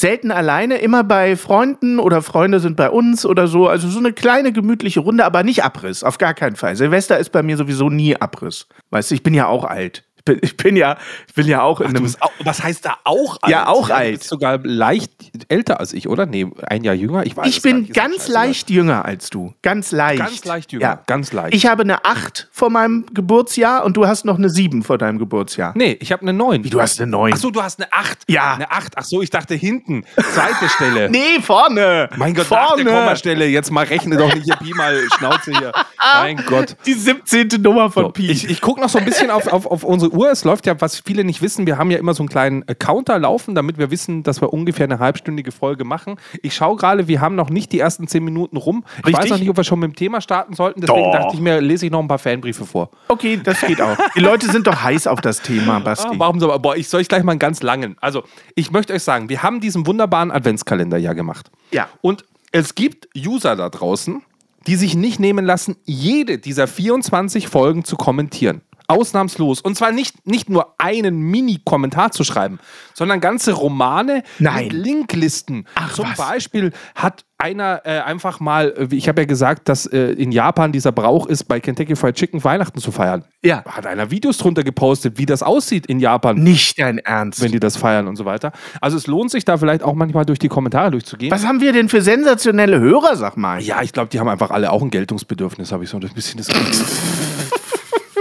Selten 0.00 0.30
alleine, 0.30 0.78
immer 0.78 1.02
bei 1.02 1.34
Freunden 1.34 1.98
oder 1.98 2.22
Freunde 2.22 2.60
sind 2.60 2.76
bei 2.76 2.88
uns 2.88 3.26
oder 3.26 3.48
so. 3.48 3.66
Also 3.66 3.88
so 3.88 3.98
eine 3.98 4.12
kleine 4.12 4.52
gemütliche 4.52 5.00
Runde, 5.00 5.24
aber 5.24 5.42
nicht 5.42 5.64
Abriss, 5.64 6.04
auf 6.04 6.18
gar 6.18 6.34
keinen 6.34 6.54
Fall. 6.54 6.76
Silvester 6.76 7.18
ist 7.18 7.30
bei 7.30 7.42
mir 7.42 7.56
sowieso 7.56 7.90
nie 7.90 8.14
Abriss. 8.14 8.68
Weißt 8.90 9.10
du, 9.10 9.16
ich 9.16 9.24
bin 9.24 9.34
ja 9.34 9.48
auch 9.48 9.64
alt. 9.64 10.04
Ich 10.28 10.34
bin, 10.34 10.38
ich 10.42 10.56
bin 10.56 10.76
ja, 10.76 10.96
ich 11.26 11.34
bin 11.34 11.46
ja 11.46 11.62
auch 11.62 11.80
in 11.80 11.92
Du 11.94 12.00
einem. 12.00 12.14
auch, 12.20 12.30
was 12.44 12.62
heißt 12.62 12.84
da 12.84 12.96
auch 13.04 13.38
alt? 13.40 13.50
Ja, 13.50 13.68
auch 13.68 13.88
Du 13.88 13.94
alt. 13.94 14.18
bist 14.18 14.28
sogar 14.28 14.58
leicht 14.62 15.10
älter 15.48 15.80
als 15.80 15.92
ich, 15.92 16.08
oder? 16.08 16.26
Nee, 16.26 16.46
ein 16.66 16.84
Jahr 16.84 16.94
jünger. 16.94 17.24
Ich 17.24 17.36
weiß 17.36 17.46
Ich 17.46 17.62
bin 17.62 17.80
nicht, 17.82 17.94
ganz 17.94 18.28
leicht 18.28 18.68
jünger 18.70 19.04
als 19.04 19.30
du. 19.30 19.54
Ganz 19.62 19.90
leicht. 19.92 20.18
Ganz 20.18 20.44
leicht 20.44 20.72
jünger. 20.72 20.84
Ja. 20.84 21.02
Ganz 21.06 21.32
leicht. 21.32 21.54
Ich 21.54 21.66
habe 21.66 21.82
eine 21.82 22.04
8 22.04 22.48
vor 22.52 22.70
meinem 22.70 23.06
Geburtsjahr 23.14 23.84
und 23.84 23.96
du 23.96 24.06
hast 24.06 24.24
noch 24.24 24.36
eine 24.38 24.50
7 24.50 24.82
vor 24.82 24.98
deinem 24.98 25.18
Geburtsjahr. 25.18 25.72
Nee, 25.76 25.96
ich 26.00 26.12
habe 26.12 26.22
eine 26.22 26.32
9. 26.32 26.64
Wie, 26.64 26.70
du 26.70 26.80
hast 26.80 27.00
eine 27.00 27.10
9? 27.10 27.32
Ach 27.34 27.38
so, 27.38 27.50
du 27.50 27.62
hast 27.62 27.80
eine 27.80 27.92
8. 27.92 28.18
Ja. 28.28 28.54
Eine 28.54 28.70
8. 28.70 28.92
Ach 28.96 29.04
so, 29.04 29.22
ich 29.22 29.30
dachte 29.30 29.54
hinten. 29.54 30.04
Zweite 30.34 30.68
Stelle. 30.74 31.08
Nee, 31.10 31.40
vorne. 31.42 32.10
Mein 32.16 32.34
Gott, 32.34 32.50
nach 32.50 32.68
vorne. 32.68 32.84
der 32.84 32.92
Kommastelle. 32.92 33.46
Jetzt 33.46 33.70
mal 33.70 33.84
rechne 33.86 34.16
doch 34.16 34.34
nicht 34.34 34.44
hier 34.44 34.56
Pi 34.56 34.74
mal 34.74 35.00
Schnauze 35.16 35.52
hier. 35.58 35.72
Mein 36.14 36.36
Gott. 36.46 36.76
Die 36.86 36.94
17. 36.94 37.48
Nummer 37.62 37.90
von 37.90 38.04
So, 38.04 38.10
Pi. 38.10 38.30
ich 38.30 38.48
ich 38.50 38.60
gucke 38.60 38.80
noch 38.80 38.88
so 38.88 38.98
ein 38.98 39.04
bisschen 39.04 39.30
auf, 39.30 39.46
auf, 39.46 39.66
auf 39.66 39.84
unsere 39.84 40.12
Uhr. 40.18 40.30
Es 40.30 40.44
läuft 40.44 40.66
ja, 40.66 40.80
was 40.80 40.98
viele 40.98 41.24
nicht 41.24 41.42
wissen, 41.42 41.66
wir 41.66 41.78
haben 41.78 41.90
ja 41.90 41.98
immer 41.98 42.12
so 42.12 42.22
einen 42.22 42.28
kleinen 42.28 42.66
äh, 42.66 42.74
Counter 42.74 43.18
laufen, 43.18 43.54
damit 43.54 43.78
wir 43.78 43.90
wissen, 43.90 44.22
dass 44.22 44.40
wir 44.40 44.52
ungefähr 44.52 44.84
eine 44.84 44.98
halbstündige 44.98 45.52
Folge 45.52 45.84
machen. 45.84 46.16
Ich 46.42 46.54
schaue 46.54 46.76
gerade, 46.76 47.08
wir 47.08 47.20
haben 47.20 47.36
noch 47.36 47.50
nicht 47.50 47.72
die 47.72 47.78
ersten 47.78 48.08
zehn 48.08 48.24
Minuten 48.24 48.56
rum. 48.56 48.84
Ich 48.98 49.06
Richtig. 49.06 49.16
weiß 49.24 49.30
noch 49.30 49.38
nicht, 49.38 49.48
ob 49.48 49.56
wir 49.56 49.64
schon 49.64 49.78
mit 49.78 49.92
dem 49.92 49.96
Thema 49.96 50.20
starten 50.20 50.54
sollten. 50.54 50.80
Deswegen 50.80 51.04
Doch. 51.04 51.12
dachte 51.12 51.34
ich 51.34 51.40
mir, 51.40 51.60
lese 51.60 51.86
ich 51.86 51.92
noch 51.92 52.00
ein 52.00 52.08
paar 52.08 52.18
Fanbriefe 52.18 52.66
vor. 52.66 52.90
Okay, 53.08 53.40
das 53.42 53.60
geht 53.60 53.80
auch. 53.80 53.96
Die 54.16 54.20
Leute 54.20 54.50
sind 54.50 54.66
doch 54.66 54.82
heiß 54.82 55.06
auf 55.06 55.20
das 55.20 55.40
Thema, 55.40 55.78
Basti. 55.78 56.08
Ah, 56.10 56.18
warum 56.18 56.40
so? 56.40 56.48
Boah, 56.58 56.76
ich 56.76 56.88
soll 56.88 57.00
ich 57.00 57.08
gleich 57.08 57.22
mal 57.22 57.32
einen 57.32 57.38
ganz 57.38 57.62
langen. 57.62 57.96
Also, 58.00 58.24
ich 58.54 58.70
möchte 58.72 58.92
euch 58.92 59.02
sagen, 59.02 59.28
wir 59.28 59.42
haben 59.42 59.60
diesen 59.60 59.86
wunderbaren 59.86 60.30
Adventskalender 60.30 60.98
ja 60.98 61.12
gemacht. 61.12 61.50
Ja. 61.70 61.88
Und 62.00 62.24
es 62.50 62.74
gibt 62.74 63.08
User 63.16 63.54
da 63.54 63.68
draußen, 63.68 64.22
die 64.66 64.76
sich 64.76 64.94
nicht 64.94 65.20
nehmen 65.20 65.44
lassen, 65.44 65.76
jede 65.84 66.38
dieser 66.38 66.66
24 66.66 67.48
Folgen 67.48 67.84
zu 67.84 67.96
kommentieren. 67.96 68.62
Ausnahmslos. 68.88 69.60
Und 69.60 69.76
zwar 69.76 69.92
nicht, 69.92 70.26
nicht 70.26 70.48
nur 70.48 70.74
einen 70.78 71.20
Mini-Kommentar 71.20 72.10
zu 72.10 72.24
schreiben, 72.24 72.58
sondern 72.94 73.20
ganze 73.20 73.52
Romane 73.52 74.22
Nein. 74.38 74.64
mit 74.64 74.72
Linklisten. 74.72 75.66
Ach, 75.74 75.92
Zum 75.92 76.06
was? 76.06 76.16
Beispiel 76.16 76.72
hat 76.94 77.24
einer 77.40 77.82
äh, 77.84 78.00
einfach 78.00 78.40
mal, 78.40 78.74
äh, 78.76 78.94
ich 78.94 79.08
habe 79.08 79.20
ja 79.20 79.26
gesagt, 79.26 79.68
dass 79.68 79.86
äh, 79.86 80.10
in 80.12 80.32
Japan 80.32 80.72
dieser 80.72 80.90
Brauch 80.90 81.26
ist, 81.26 81.44
bei 81.44 81.60
Kentucky 81.60 81.94
Fried 81.94 82.16
Chicken 82.16 82.42
Weihnachten 82.42 82.80
zu 82.80 82.90
feiern. 82.90 83.24
Ja. 83.44 83.62
Hat 83.64 83.86
einer 83.86 84.10
Videos 84.10 84.38
drunter 84.38 84.64
gepostet, 84.64 85.18
wie 85.18 85.26
das 85.26 85.44
aussieht 85.44 85.86
in 85.86 86.00
Japan, 86.00 86.36
Nicht 86.42 86.80
dein 86.80 86.98
Ernst. 86.98 87.40
wenn 87.40 87.52
die 87.52 87.60
das 87.60 87.76
feiern 87.76 88.08
und 88.08 88.16
so 88.16 88.24
weiter. 88.24 88.50
Also 88.80 88.96
es 88.96 89.06
lohnt 89.06 89.30
sich 89.30 89.44
da 89.44 89.56
vielleicht 89.56 89.84
auch 89.84 89.94
manchmal 89.94 90.24
durch 90.24 90.40
die 90.40 90.48
Kommentare 90.48 90.90
durchzugehen. 90.90 91.30
Was 91.30 91.46
haben 91.46 91.60
wir 91.60 91.72
denn 91.72 91.88
für 91.88 92.02
sensationelle 92.02 92.80
Hörer, 92.80 93.14
sag 93.16 93.36
mal? 93.36 93.60
Ja, 93.60 93.82
ich 93.82 93.92
glaube, 93.92 94.08
die 94.10 94.18
haben 94.18 94.28
einfach 94.28 94.50
alle 94.50 94.72
auch 94.72 94.82
ein 94.82 94.90
Geltungsbedürfnis, 94.90 95.70
habe 95.70 95.84
ich 95.84 95.90
so 95.90 95.98
ein 95.98 96.08
bisschen 96.14 96.38
das 96.38 96.48
Gefühl. 96.48 97.47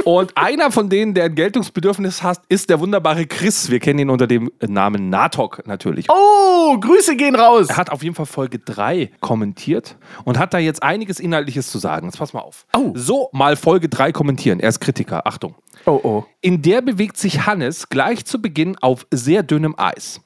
Und 0.07 0.37
einer 0.37 0.71
von 0.71 0.87
denen, 0.87 1.13
der 1.13 1.25
ein 1.25 1.35
Geltungsbedürfnis 1.35 2.23
hat, 2.23 2.39
ist 2.47 2.69
der 2.69 2.79
wunderbare 2.79 3.25
Chris. 3.25 3.69
Wir 3.69 3.81
kennen 3.81 3.99
ihn 3.99 4.09
unter 4.09 4.25
dem 4.25 4.49
Namen 4.65 5.09
Natok 5.09 5.67
natürlich. 5.67 6.07
Oh, 6.09 6.79
Grüße 6.79 7.17
gehen 7.17 7.35
raus. 7.35 7.67
Er 7.67 7.75
hat 7.75 7.89
auf 7.89 8.03
jeden 8.03 8.15
Fall 8.15 8.25
Folge 8.25 8.57
3 8.57 9.11
kommentiert 9.19 9.97
und 10.23 10.39
hat 10.39 10.53
da 10.53 10.59
jetzt 10.59 10.81
einiges 10.81 11.19
Inhaltliches 11.19 11.69
zu 11.69 11.77
sagen. 11.77 12.07
Jetzt 12.07 12.19
pass 12.19 12.31
mal 12.31 12.39
auf. 12.39 12.65
Oh. 12.73 12.93
So 12.95 13.29
mal 13.33 13.57
Folge 13.57 13.89
3 13.89 14.13
kommentieren. 14.13 14.61
Er 14.61 14.69
ist 14.69 14.79
Kritiker. 14.79 15.27
Achtung. 15.27 15.55
Oh, 15.85 15.99
oh. 16.03 16.25
In 16.41 16.61
der 16.61 16.81
bewegt 16.81 17.17
sich 17.17 17.45
Hannes 17.45 17.89
gleich 17.89 18.25
zu 18.25 18.41
Beginn 18.41 18.77
auf 18.79 19.05
sehr 19.11 19.43
dünnem 19.43 19.75
Eis. 19.77 20.21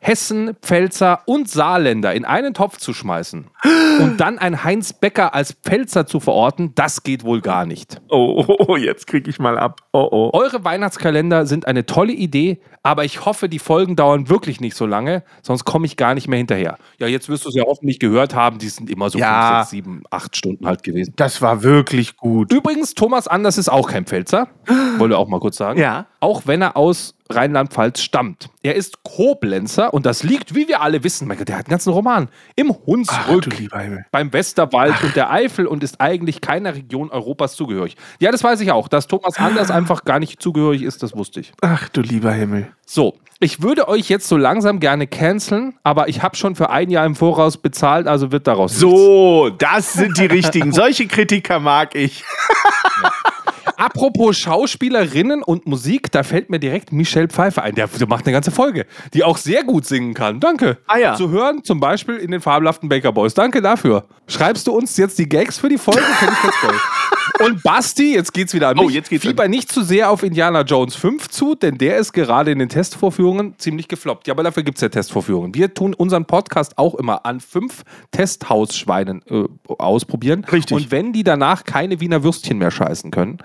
Hessen, 0.00 0.54
Pfälzer 0.62 1.22
und 1.26 1.48
Saarländer 1.48 2.14
in 2.14 2.24
einen 2.24 2.54
Topf 2.54 2.78
zu 2.78 2.92
schmeißen 2.92 3.46
und 4.00 4.18
dann 4.18 4.38
ein 4.38 4.64
Heinz 4.64 4.92
Becker 4.92 5.34
als 5.34 5.52
Pfälzer 5.52 6.06
zu 6.06 6.20
verorten, 6.20 6.74
das 6.74 7.02
geht 7.02 7.24
wohl 7.24 7.40
gar 7.40 7.66
nicht. 7.66 8.00
Oh, 8.08 8.44
oh, 8.46 8.56
oh, 8.68 8.76
jetzt 8.76 9.06
krieg 9.06 9.26
ich 9.28 9.38
mal 9.38 9.58
ab. 9.58 9.80
Oh, 9.92 10.08
oh. 10.10 10.30
Eure 10.32 10.62
Weihnachtskalender 10.64 11.46
sind 11.46 11.66
eine 11.66 11.86
tolle 11.86 12.12
Idee, 12.12 12.60
aber 12.82 13.04
ich 13.04 13.24
hoffe, 13.24 13.48
die 13.48 13.58
Folgen 13.58 13.96
dauern 13.96 14.28
wirklich 14.28 14.60
nicht 14.60 14.76
so 14.76 14.86
lange, 14.86 15.22
sonst 15.42 15.64
komme 15.64 15.86
ich 15.86 15.96
gar 15.96 16.14
nicht 16.14 16.28
mehr 16.28 16.38
hinterher. 16.38 16.78
Ja, 16.98 17.06
jetzt 17.06 17.28
wirst 17.28 17.44
du 17.44 17.48
es 17.48 17.54
ja 17.54 17.64
hoffentlich 17.66 17.98
gehört 17.98 18.34
haben, 18.34 18.58
die 18.58 18.68
sind 18.68 18.88
immer 18.90 19.10
so 19.10 19.18
Ja. 19.18 19.64
5, 19.64 19.70
6, 19.70 19.70
7, 19.70 20.02
8 20.10 20.36
Stunden 20.36 20.66
halt 20.66 20.82
gewesen. 20.82 21.12
Das 21.16 21.42
war 21.42 21.62
wirklich 21.62 22.16
gut. 22.16 22.52
Übrigens, 22.52 22.94
Thomas 22.94 23.26
Anders 23.28 23.58
ist 23.58 23.68
auch 23.68 23.88
kein 23.90 24.04
Pfälzer. 24.04 24.48
Wollte 24.98 25.18
auch 25.18 25.28
mal 25.28 25.40
kurz 25.40 25.56
sagen. 25.56 25.80
Ja. 25.80 26.06
Auch 26.20 26.42
wenn 26.46 26.62
er 26.62 26.76
aus 26.76 27.14
Rheinland-Pfalz 27.30 28.00
stammt. 28.00 28.50
Er 28.62 28.74
ist 28.74 29.02
Koblenzer 29.02 29.94
und 29.94 30.04
das 30.04 30.22
liegt, 30.22 30.54
wie 30.54 30.68
wir 30.68 30.82
alle 30.82 31.04
wissen, 31.04 31.28
mein 31.28 31.38
Gott, 31.38 31.48
der 31.48 31.58
hat 31.58 31.66
einen 31.66 31.70
ganzen 31.70 31.92
Roman, 31.92 32.28
im 32.56 32.74
Hunsrück, 32.86 33.48
Ach, 33.72 33.88
beim 34.10 34.32
Westerwald 34.32 35.02
und 35.02 35.16
der 35.16 35.30
Eifel 35.30 35.66
und 35.66 35.82
ist 35.82 36.00
eigentlich 36.00 36.40
keiner 36.40 36.74
Region 36.74 37.10
Europas 37.10 37.54
zugehörig. 37.54 37.96
Ja, 38.18 38.32
das 38.32 38.42
weiß 38.42 38.60
ich 38.60 38.72
auch. 38.72 38.88
Dass 38.88 39.06
Thomas 39.06 39.38
Anders 39.38 39.70
einfach 39.70 40.04
gar 40.04 40.18
nicht 40.18 40.42
zugehörig 40.42 40.82
ist, 40.82 41.02
das 41.02 41.14
wusste 41.14 41.40
ich. 41.40 41.52
Ach 41.60 41.88
du 41.88 42.00
lieber 42.00 42.32
Himmel. 42.32 42.68
So, 42.84 43.14
ich 43.42 43.62
würde 43.62 43.88
euch 43.88 44.10
jetzt 44.10 44.28
so 44.28 44.36
langsam 44.36 44.80
gerne 44.80 45.06
canceln, 45.06 45.74
aber 45.82 46.08
ich 46.08 46.22
habe 46.22 46.36
schon 46.36 46.56
für 46.56 46.68
ein 46.68 46.90
Jahr 46.90 47.06
im 47.06 47.16
Voraus 47.16 47.56
bezahlt, 47.56 48.06
also 48.06 48.32
wird 48.32 48.46
daraus 48.46 48.72
nichts. 48.72 48.82
So, 48.82 49.48
das 49.48 49.94
sind 49.94 50.18
die 50.18 50.26
richtigen. 50.26 50.72
Solche 50.74 51.06
Kritiker 51.06 51.58
mag 51.58 51.94
ich. 51.94 52.22
Apropos 53.76 54.36
Schauspielerinnen 54.36 55.42
und 55.42 55.66
Musik, 55.66 56.12
da 56.12 56.22
fällt 56.22 56.50
mir 56.50 56.58
direkt 56.58 56.92
Michelle 56.92 57.28
Pfeiffer 57.28 57.62
ein. 57.62 57.74
Der, 57.74 57.86
der 57.86 58.06
macht 58.06 58.26
eine 58.26 58.32
ganze 58.32 58.50
Folge, 58.50 58.86
die 59.14 59.24
auch 59.24 59.38
sehr 59.38 59.64
gut 59.64 59.86
singen 59.86 60.12
kann. 60.12 60.38
Danke. 60.38 60.78
Ah 60.86 60.98
ja. 60.98 61.14
Zu 61.14 61.30
hören 61.30 61.64
zum 61.64 61.80
Beispiel 61.80 62.16
in 62.16 62.30
den 62.30 62.40
fabelhaften 62.40 62.88
Baker 62.88 63.12
Boys. 63.12 63.32
Danke 63.32 63.62
dafür. 63.62 64.04
Schreibst 64.26 64.66
du 64.66 64.72
uns 64.72 64.96
jetzt 64.96 65.18
die 65.18 65.28
Gags 65.28 65.58
für 65.58 65.68
die 65.68 65.78
Folge? 65.78 66.02
Finde 66.02 66.34
ich 66.34 66.42
ganz 66.42 66.54
toll. 66.60 66.74
Und 67.44 67.62
Basti, 67.62 68.14
jetzt 68.14 68.32
geht's 68.32 68.54
wieder 68.54 68.68
an 68.68 68.76
mich. 68.76 68.86
Oh, 68.86 68.90
jetzt 68.90 69.10
geht's 69.10 69.24
Fieber 69.24 69.48
nicht 69.48 69.70
zu 69.72 69.82
sehr 69.82 70.10
auf 70.10 70.22
Indiana 70.22 70.62
Jones 70.62 70.94
5 70.96 71.28
zu, 71.28 71.54
denn 71.54 71.78
der 71.78 71.98
ist 71.98 72.12
gerade 72.12 72.50
in 72.50 72.58
den 72.58 72.68
Testvorführungen 72.68 73.54
ziemlich 73.58 73.88
gefloppt. 73.88 74.26
Ja, 74.26 74.34
aber 74.34 74.42
dafür 74.42 74.62
gibt's 74.62 74.80
ja 74.80 74.88
Testvorführungen. 74.88 75.54
Wir 75.54 75.74
tun 75.74 75.94
unseren 75.94 76.26
Podcast 76.26 76.78
auch 76.78 76.94
immer 76.94 77.24
an 77.24 77.40
fünf 77.40 77.82
Testhausschweinen 78.10 79.22
äh, 79.28 79.44
ausprobieren. 79.78 80.44
Richtig. 80.44 80.76
Und 80.76 80.90
wenn 80.90 81.12
die 81.12 81.24
danach 81.24 81.64
keine 81.64 82.00
Wiener 82.00 82.22
Würstchen 82.22 82.58
mehr 82.58 82.70
scheißen 82.70 83.10
können, 83.10 83.38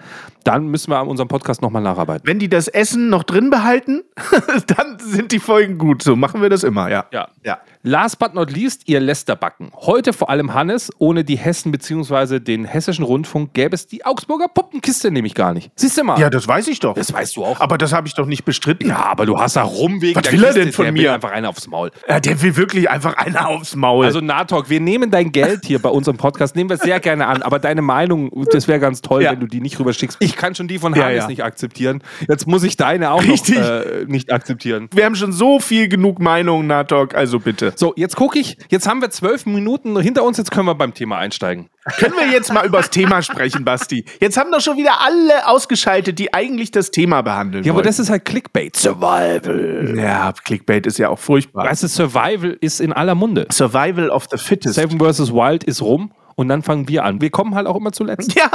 dann 0.43 0.67
müssen 0.67 0.91
wir 0.91 0.99
an 0.99 1.07
unserem 1.07 1.27
Podcast 1.27 1.61
nochmal 1.61 1.81
nacharbeiten. 1.81 2.27
Wenn 2.27 2.37
die 2.37 2.49
das 2.49 2.67
Essen 2.67 3.09
noch 3.09 3.23
drin 3.23 3.49
behalten, 3.49 4.03
dann 4.67 4.99
sind 4.99 5.31
die 5.31 5.39
Folgen 5.39 5.77
gut. 5.77 6.03
So 6.03 6.15
machen 6.15 6.41
wir 6.41 6.49
das 6.49 6.63
immer, 6.63 6.89
ja. 6.89 7.05
Ja. 7.11 7.29
Ja. 7.43 7.59
Last 7.81 8.19
but 8.19 8.33
not 8.33 8.51
least, 8.51 8.87
ihr 8.87 8.99
Lästerbacken. 8.99 9.71
Heute 9.73 10.13
vor 10.13 10.29
allem 10.29 10.53
Hannes. 10.53 10.91
Ohne 10.99 11.23
die 11.23 11.37
Hessen 11.37 11.71
bzw. 11.71 12.39
den 12.39 12.65
Hessischen 12.65 13.05
Rundfunk 13.05 13.53
gäbe 13.53 13.75
es 13.75 13.84
die 13.91 14.05
Augsburger 14.05 14.47
Puppenkiste 14.47 15.11
nämlich 15.11 15.33
gar 15.35 15.53
nicht. 15.53 15.71
Siehst 15.75 15.97
du 15.97 16.03
mal? 16.03 16.19
Ja, 16.19 16.29
das 16.29 16.47
weiß 16.47 16.67
ich 16.67 16.79
doch. 16.79 16.93
das 16.95 17.11
weißt 17.13 17.35
du 17.35 17.45
auch. 17.45 17.59
Aber 17.59 17.77
das 17.77 17.93
habe 17.93 18.07
ich 18.07 18.13
doch 18.13 18.25
nicht 18.25 18.45
bestritten. 18.45 18.87
ja, 18.87 18.97
aber 19.05 19.25
du 19.25 19.39
hast 19.39 19.55
da 19.55 19.63
rum 19.63 20.01
wegen 20.01 20.15
Was 20.15 20.23
der 20.23 20.31
will 20.33 20.43
er 20.43 20.47
Kiste. 20.47 20.59
denn 20.61 20.73
von 20.73 20.85
der 20.85 20.93
Will 20.93 21.01
mir? 21.03 21.13
einfach 21.13 21.31
einer 21.31 21.49
aufs 21.49 21.67
Maul. 21.67 21.91
Ja, 22.07 22.19
der 22.19 22.41
will 22.41 22.55
wirklich 22.55 22.89
einfach 22.89 23.15
einer 23.17 23.47
aufs 23.47 23.75
Maul. 23.75 24.05
Also 24.05 24.21
Natok, 24.21 24.69
wir 24.69 24.79
nehmen 24.79 25.11
dein 25.11 25.31
Geld 25.31 25.65
hier 25.65 25.79
bei 25.79 25.89
unserem 25.89 26.17
Podcast, 26.17 26.55
nehmen 26.55 26.69
wir 26.69 26.77
sehr 26.77 26.99
gerne 26.99 27.27
an, 27.27 27.41
aber 27.41 27.59
deine 27.59 27.81
Meinung, 27.81 28.31
das 28.51 28.67
wäre 28.67 28.79
ganz 28.79 29.01
toll, 29.01 29.23
Ja. 29.23 29.31
wenn 29.31 29.39
du 29.39 29.47
die 29.47 29.61
nicht 29.61 29.79
rüberschickst. 29.79 30.17
Ich 30.19 30.35
kann 30.35 30.55
schon 30.55 30.67
die 30.67 30.79
von 30.79 30.93
Ja, 30.95 31.03
Hannes 31.05 31.17
ja. 31.23 31.27
nicht 31.27 31.43
akzeptieren. 31.43 32.01
Jetzt 32.27 32.47
muss 32.47 32.63
ich 32.63 32.77
deine 32.77 33.11
auch 33.11 33.21
Richtig. 33.23 33.55
noch 33.55 33.63
äh, 33.65 34.05
nicht 34.07 34.31
akzeptieren. 34.31 34.89
wir 34.93 35.05
haben 35.05 35.15
schon 35.15 35.31
so 35.31 35.59
viel 35.59 35.87
genug 35.87 36.19
Meinungen, 36.19 36.67
Natok, 36.67 37.15
also 37.15 37.39
bitte. 37.39 37.73
So, 37.75 37.93
jetzt 37.95 38.15
gucke 38.15 38.39
ich, 38.39 38.57
jetzt 38.69 38.87
haben 38.87 39.01
wir 39.01 39.09
zwölf 39.09 39.45
Minuten 39.45 39.99
hinter 39.99 40.23
uns, 40.23 40.37
jetzt 40.37 40.51
können 40.51 40.65
wir 40.67 40.75
beim 40.75 40.93
Thema 40.93 41.17
einsteigen. 41.17 41.67
Können 41.97 42.15
wir 42.17 42.27
jetzt 42.31 42.51
mal 42.51 42.65
über 42.65 42.77
das 42.77 42.89
Thema 42.89 43.21
sprechen, 43.21 43.63
Basti? 43.63 44.05
Jetzt 44.19 44.37
haben 44.37 44.51
doch 44.51 44.59
schon 44.61 44.75
wieder 44.75 45.01
alle 45.01 45.47
ausgeschaltet, 45.47 46.17
die 46.17 46.33
eigentlich 46.33 46.71
das 46.71 46.89
Thema 46.89 47.21
behandeln 47.21 47.63
Ja, 47.63 47.71
aber 47.71 47.77
wollen. 47.77 47.85
das 47.87 47.99
ist 47.99 48.09
halt 48.09 48.25
Clickbait. 48.25 48.75
Survival. 48.75 49.93
ja, 49.95 50.33
Clickbait 50.43 50.87
ist 50.87 50.97
ja 50.97 51.09
auch 51.09 51.19
furchtbar. 51.19 51.65
Weißt 51.65 51.83
du, 51.83 51.87
Survival 51.87 52.57
ist 52.59 52.81
in 52.81 52.91
aller 52.91 53.13
Munde. 53.13 53.45
Survival 53.51 54.09
of 54.09 54.25
the 54.31 54.37
Fittest. 54.37 54.75
Seven 54.75 54.99
vs. 54.99 55.31
Wild 55.31 55.63
ist 55.63 55.81
rum 55.81 56.11
und 56.35 56.49
dann 56.49 56.61
fangen 56.61 56.87
wir 56.87 57.03
an. 57.03 57.21
Wir 57.21 57.29
kommen 57.29 57.55
halt 57.55 57.67
auch 57.67 57.75
immer 57.75 57.91
zuletzt. 57.91 58.35
Ja, 58.35 58.49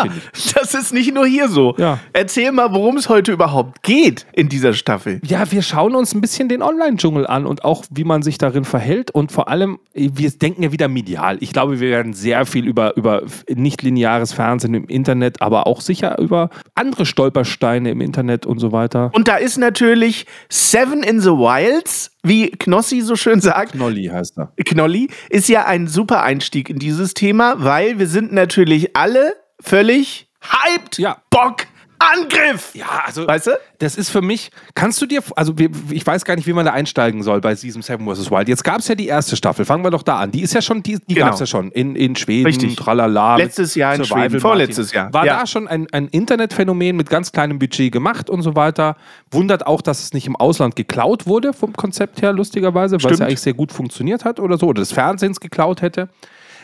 das 0.55 0.75
ist 0.75 0.93
nicht 0.93 1.15
nur 1.15 1.27
hier 1.27 1.49
so. 1.49 1.75
Ja. 1.79 1.99
Erzähl 2.13 2.53
mal, 2.53 2.73
worum 2.73 2.97
es 2.99 3.09
heute 3.09 3.33
überhaupt 3.33 3.83
geht 3.83 4.27
in 4.33 4.49
dieser 4.49 4.75
Staffel. 4.75 5.21
Ja, 5.25 5.51
wir 5.51 5.63
schauen 5.63 5.95
uns 5.95 6.15
ein 6.15 6.21
bisschen 6.21 6.49
den 6.49 6.63
Online-Dschungel 6.63 7.27
an 7.27 7.47
und 7.47 7.65
auch, 7.65 7.85
wie 7.91 8.05
man 8.05 8.23
sich 8.23 8.37
darin 8.37 8.65
verhält. 8.65 9.11
Und 9.11 9.33
vor 9.33 9.49
allem, 9.49 9.79
wir 9.95 10.31
denken 10.31 10.63
ja 10.63 10.73
wieder 10.73 10.89
medial. 10.89 11.39
Ich 11.41 11.53
glaube, 11.53 11.81
wir 11.81 11.91
werden 11.91 12.13
sehr 12.13 12.45
viel 12.45 12.67
über, 12.67 12.97
über 12.97 13.23
nicht-lineares 13.49 14.33
Fernsehen 14.33 14.75
im 14.75 14.85
Internet, 14.85 15.41
aber 15.41 15.67
auch 15.67 15.81
sicher 15.81 16.19
über 16.19 16.51
andere 16.75 17.07
Stolpersteine 17.07 17.91
im 17.91 18.01
Internet 18.01 18.45
und 18.45 18.59
so 18.59 18.73
weiter. 18.73 19.11
Und 19.15 19.29
da 19.29 19.37
ist 19.37 19.57
natürlich 19.57 20.27
Seven 20.51 21.03
in 21.03 21.21
the 21.21 21.31
Wilds, 21.31 22.11
wie 22.23 22.51
Knossi 22.51 23.01
so 23.01 23.17
schön 23.17 23.41
sagt. 23.41 23.75
Nolli 23.75 24.07
heißt 24.07 24.39
er. 24.39 24.53
Knolli, 24.65 25.09
ist 25.29 25.49
ja 25.49 25.67
ein 25.67 25.87
super 25.87 26.23
Einstieg 26.23 26.71
in 26.71 26.79
dieses 26.79 27.15
Thema, 27.15 27.63
weil 27.63 27.99
wir 27.99 28.07
sind 28.07 28.33
natürlich 28.33 28.97
alle 28.97 29.35
völlig 29.61 30.29
hyped. 30.43 30.99
Ja. 30.99 31.23
Bock, 31.31 31.67
Angriff. 32.01 32.75
Ja, 32.75 33.03
also 33.05 33.27
Weißt 33.27 33.49
du? 33.49 33.51
das 33.79 33.97
ist 33.97 34.09
für 34.09 34.23
mich, 34.23 34.51
kannst 34.75 35.01
du 35.03 35.07
dir, 35.07 35.23
also 35.37 35.55
ich 35.91 36.07
weiß 36.07 36.25
gar 36.25 36.35
nicht, 36.35 36.47
wie 36.47 36.55
man 36.55 36.65
da 36.65 36.73
einsteigen 36.73 37.23
soll 37.23 37.41
bei 37.43 37.55
diesem 37.55 37.83
Seven 37.83 38.07
vs. 38.13 38.31
Wild. 38.31 38.49
Jetzt 38.49 38.65
gab 38.65 38.79
es 38.79 38.89
ja 38.89 38.95
die 38.95 39.07
erste 39.07 39.37
Staffel, 39.37 39.67
fangen 39.67 39.85
wir 39.85 39.91
doch 39.91 40.03
da 40.03 40.19
an. 40.19 40.31
Die 40.33 40.41
ist 40.41 40.55
ja 40.55 40.63
schon, 40.63 40.83
die, 40.83 40.99
die 41.07 41.15
Genau. 41.15 41.27
gab 41.27 41.35
es 41.35 41.41
ja 41.41 41.47
schon 41.47 41.71
in, 41.73 41.95
in 41.97 42.17
Schweden, 42.17 42.47
Richtig. 42.47 42.77
tralala. 42.77 43.37
Letztes 43.37 43.75
Jahr 43.75 43.95
in 43.95 44.03
Survival 44.05 44.31
Schweden, 44.31 44.41
vorletztes 44.41 44.93
Jahr. 44.93 45.13
War 45.13 45.27
Ja. 45.27 45.41
da 45.41 45.47
schon 45.47 45.69
ein, 45.69 45.87
ein 45.93 46.09
Internetphänomen 46.09 46.97
mit 46.97 47.11
ganz 47.11 47.33
kleinem 47.33 47.59
Budget 47.59 47.93
gemacht 47.93 48.31
und 48.31 48.41
so 48.43 48.57
weiter. 48.57 48.97
Wundert 49.31 49.67
auch, 49.67 49.83
dass 49.83 50.01
es 50.03 50.15
nicht 50.15 50.27
im 50.27 50.37
Ausland 50.37 50.77
geklaut 50.77 51.27
wurde 51.27 51.53
vom 51.53 51.75
Konzept 51.75 52.23
her, 52.23 52.33
lustigerweise, 52.33 52.97
weil 53.03 53.13
es 53.13 53.19
ja 53.19 53.27
eigentlich 53.27 53.41
sehr 53.43 53.55
gut 53.55 53.73
funktioniert 53.73 54.25
hat 54.25 54.41
oder 54.41 54.57
so, 54.57 54.67
oder 54.69 54.81
des 54.81 54.93
Fernsehens 54.93 55.39
geklaut 55.39 55.83
hätte. 55.83 56.09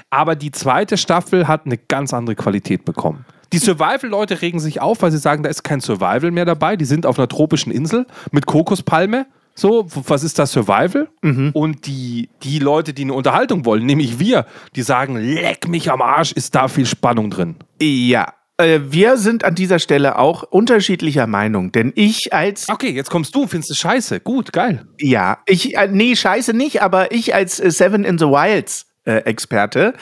Aber 0.09 0.35
die 0.37 0.51
zweite 0.53 0.97
Staffel 0.97 1.47
hat 1.49 1.67
eine 1.67 1.77
ganz 1.77 2.15
andere 2.15 2.37
Qualität 2.37 2.85
bekommen. 2.85 3.25
Die 3.57 3.65
Survival-Leute 3.65 4.43
regen 4.43 4.61
sich 4.61 4.83
auf, 4.83 5.01
weil 5.01 5.11
sie 5.11 5.17
sagen, 5.17 5.43
da 5.43 5.49
ist 5.49 5.63
kein 5.63 5.81
Survival 5.81 6.31
mehr 6.31 6.45
dabei. 6.45 6.77
Die 6.77 6.85
sind 6.85 7.07
auf 7.07 7.19
einer 7.19 7.27
tropischen 7.27 7.73
Insel 7.73 8.05
mit 8.31 8.45
Kokospalme. 8.45 9.25
So, 9.55 9.87
was 9.89 10.25
ist 10.25 10.39
das 10.39 10.53
Survival? 10.53 11.09
Und 11.55 11.87
die, 11.87 12.29
die 12.43 12.59
Leute, 12.59 12.93
die 12.93 13.05
eine 13.05 13.15
Unterhaltung 13.15 13.65
wollen, 13.65 13.87
nämlich 13.87 14.19
wir, 14.19 14.45
die 14.75 14.83
sagen, 14.83 15.17
leck 15.17 15.69
mich 15.69 15.91
am 15.91 16.03
Arsch, 16.03 16.33
ist 16.33 16.55
da 16.55 16.69
viel 16.69 16.85
Spannung 16.85 17.31
drin. 17.31 17.57
Ja. 17.81 18.35
Äh, 18.59 18.81
wir 18.91 19.17
sind 19.17 19.43
an 19.43 19.55
dieser 19.55 19.79
Stelle 19.79 20.19
auch 20.19 20.43
unterschiedlicher 20.43 21.27
Meinung, 21.27 21.73
denn 21.73 21.95
ich 21.95 22.35
als 22.35 22.69
Okay, 22.69 22.91
jetzt 22.91 23.09
kommst 23.09 23.35
du 23.35 23.47
findest 23.47 23.71
es 23.71 23.79
scheiße. 23.79 24.21
Gut, 24.21 24.53
geil. 24.53 24.85
Ja, 25.01 25.39
ich, 25.47 25.77
äh, 25.79 25.89
nee, 25.91 26.15
scheiße 26.15 26.53
nicht, 26.53 26.83
aber 26.83 27.11
ich 27.11 27.35
als 27.35 27.59
äh, 27.59 27.71
Seven 27.71 28.05
in 28.05 28.19
the 28.19 28.27
Wilds 28.27 28.85
äh, 29.07 29.19
Experte, 29.21 29.95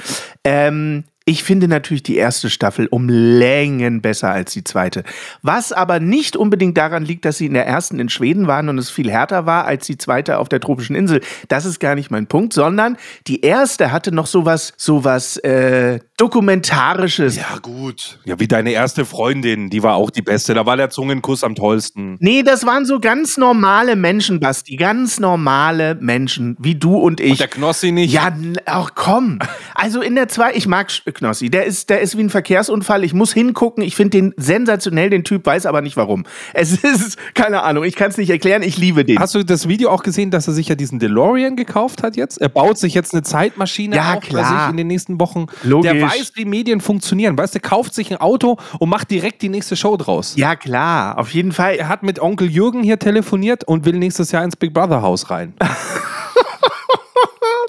ähm, 0.43 1.05
ich 1.27 1.43
finde 1.43 1.69
natürlich 1.69 2.03
die 2.03 2.17
erste 2.17 2.51
Staffel 2.51 2.87
um 2.87 3.09
Längen 3.09 4.03
besser 4.03 4.31
als 4.31 4.53
die 4.53 4.63
zweite. 4.63 5.05
Was 5.41 5.73
aber 5.73 5.99
nicht 5.99 6.37
unbedingt 6.37 6.77
daran 6.77 7.03
liegt, 7.03 7.25
dass 7.25 7.39
sie 7.39 7.47
in 7.47 7.55
der 7.55 7.67
ersten 7.67 7.99
in 7.99 8.11
Schweden 8.11 8.47
waren 8.47 8.69
und 8.69 8.77
es 8.77 8.91
viel 8.91 9.11
härter 9.11 9.47
war 9.47 9.65
als 9.65 9.87
die 9.87 9.97
zweite 9.97 10.39
auf 10.39 10.51
der 10.51 10.61
tropischen 10.61 10.95
Insel. 10.95 11.23
Das 11.49 11.65
ist 11.65 11.81
gar 11.81 11.95
nicht 11.95 12.11
mein 12.11 12.27
Punkt, 12.27 12.53
sondern 12.53 12.99
die 13.27 13.41
erste 13.41 13.91
hatte 13.91 14.13
noch 14.13 14.27
sowas, 14.27 14.75
sowas 14.77 15.39
äh, 15.39 16.01
dokumentarisches. 16.19 17.37
Ja, 17.37 17.57
gut. 17.63 18.19
Ja, 18.25 18.39
wie 18.39 18.47
deine 18.47 18.73
erste 18.73 19.07
Freundin, 19.07 19.71
die 19.71 19.83
war 19.83 19.95
auch 19.95 20.11
die 20.11 20.23
beste. 20.23 20.53
Da 20.53 20.67
war 20.67 20.77
der 20.77 20.91
Zungenkuss 20.91 21.43
am 21.43 21.55
tollsten. 21.55 22.17
Nee, 22.21 22.43
das 22.43 22.67
waren 22.67 22.85
so 22.85 23.01
ganz 23.01 23.39
normale 23.39 23.97
Menschen, 23.97 24.41
Basti. 24.41 24.77
Ganz 24.77 25.19
normale 25.19 25.95
Menschen, 25.95 26.57
wie 26.61 26.75
du 26.75 26.99
und 26.99 27.21
ich. 27.21 27.31
Und 27.31 27.41
der 27.41 27.49
Knossi 27.49 27.93
nicht. 27.93 28.13
Ja, 28.13 28.37
ach 28.67 28.91
komm. 28.95 29.39
Also 29.75 30.03
in 30.03 30.15
der 30.17 30.29
zwei, 30.29 30.53
ich 30.53 30.67
mag 30.67 30.91
Knossi. 31.15 31.51
Der 31.51 31.65
ist, 31.65 31.91
der 31.91 32.01
ist 32.01 32.17
wie 32.19 32.23
ein 32.23 32.31
Verkehrsunfall. 32.31 33.05
Ich 33.05 33.15
muss 33.15 33.33
hingucken. 33.33 33.83
Ich 33.83 33.97
finde 33.97 34.11
den 34.11 34.35
sensationell, 34.37 35.11
den 35.11 35.25
Typ, 35.25 35.47
weiß 35.47 35.67
aber 35.67 35.81
nicht 35.83 35.97
warum. 35.97 36.25
Es 36.53 36.73
ist, 36.85 37.17
keine 37.35 37.63
Ahnung, 37.63 37.85
ich 37.85 37.95
kann 37.97 38.11
es 38.11 38.17
nicht 38.19 38.31
erklären. 38.31 38.63
Ich 38.63 38.77
liebe 38.79 39.05
den. 39.05 39.19
Hast 39.19 39.35
du 39.35 39.45
das 39.45 39.69
Video 39.69 39.91
auch 39.91 40.03
gesehen, 40.03 40.31
dass 40.31 40.47
er 40.49 40.55
sich 40.55 40.69
ja 40.69 40.75
diesen 40.75 40.99
DeLorean 40.99 41.57
gekauft 41.57 42.03
hat 42.03 42.17
jetzt? 42.17 42.41
Er 42.41 42.49
baut 42.49 42.79
sich 42.79 42.95
jetzt 42.95 43.15
eine 43.15 43.23
Zeitmaschine 43.23 43.97
Ja, 43.97 44.15
auf 44.15 44.21
klar. 44.23 44.61
sich 44.63 44.71
in 44.71 44.77
den 44.77 44.87
nächsten 44.87 45.19
Wochen. 45.21 45.47
Logisch. 45.63 45.93
Der 45.93 46.03
weiß, 46.03 46.33
wie 46.35 46.45
Medien 46.45 46.81
funktionieren. 46.81 47.37
Weißt 47.39 47.55
du, 47.55 47.61
kauft 47.61 47.95
sich 47.95 48.11
ein 48.11 48.19
Auto 48.21 48.59
und 48.79 48.89
macht 48.89 49.11
direkt 49.11 49.43
die 49.43 49.49
nächste 49.49 49.77
Show 49.77 49.97
draus. 49.97 50.35
Ja, 50.37 50.57
klar, 50.57 51.19
auf 51.19 51.31
jeden 51.31 51.53
Fall. 51.53 51.77
Er 51.77 51.89
hat 51.89 52.03
mit 52.03 52.21
Onkel 52.21 52.51
Jürgen 52.51 52.83
hier 52.83 52.99
telefoniert 52.99 53.65
und 53.65 53.85
will 53.85 53.95
nächstes 53.99 54.33
Jahr 54.33 54.45
ins 54.45 54.57
Big 54.57 54.75
Brother 54.75 55.03
Haus 55.03 55.31
rein. 55.31 55.55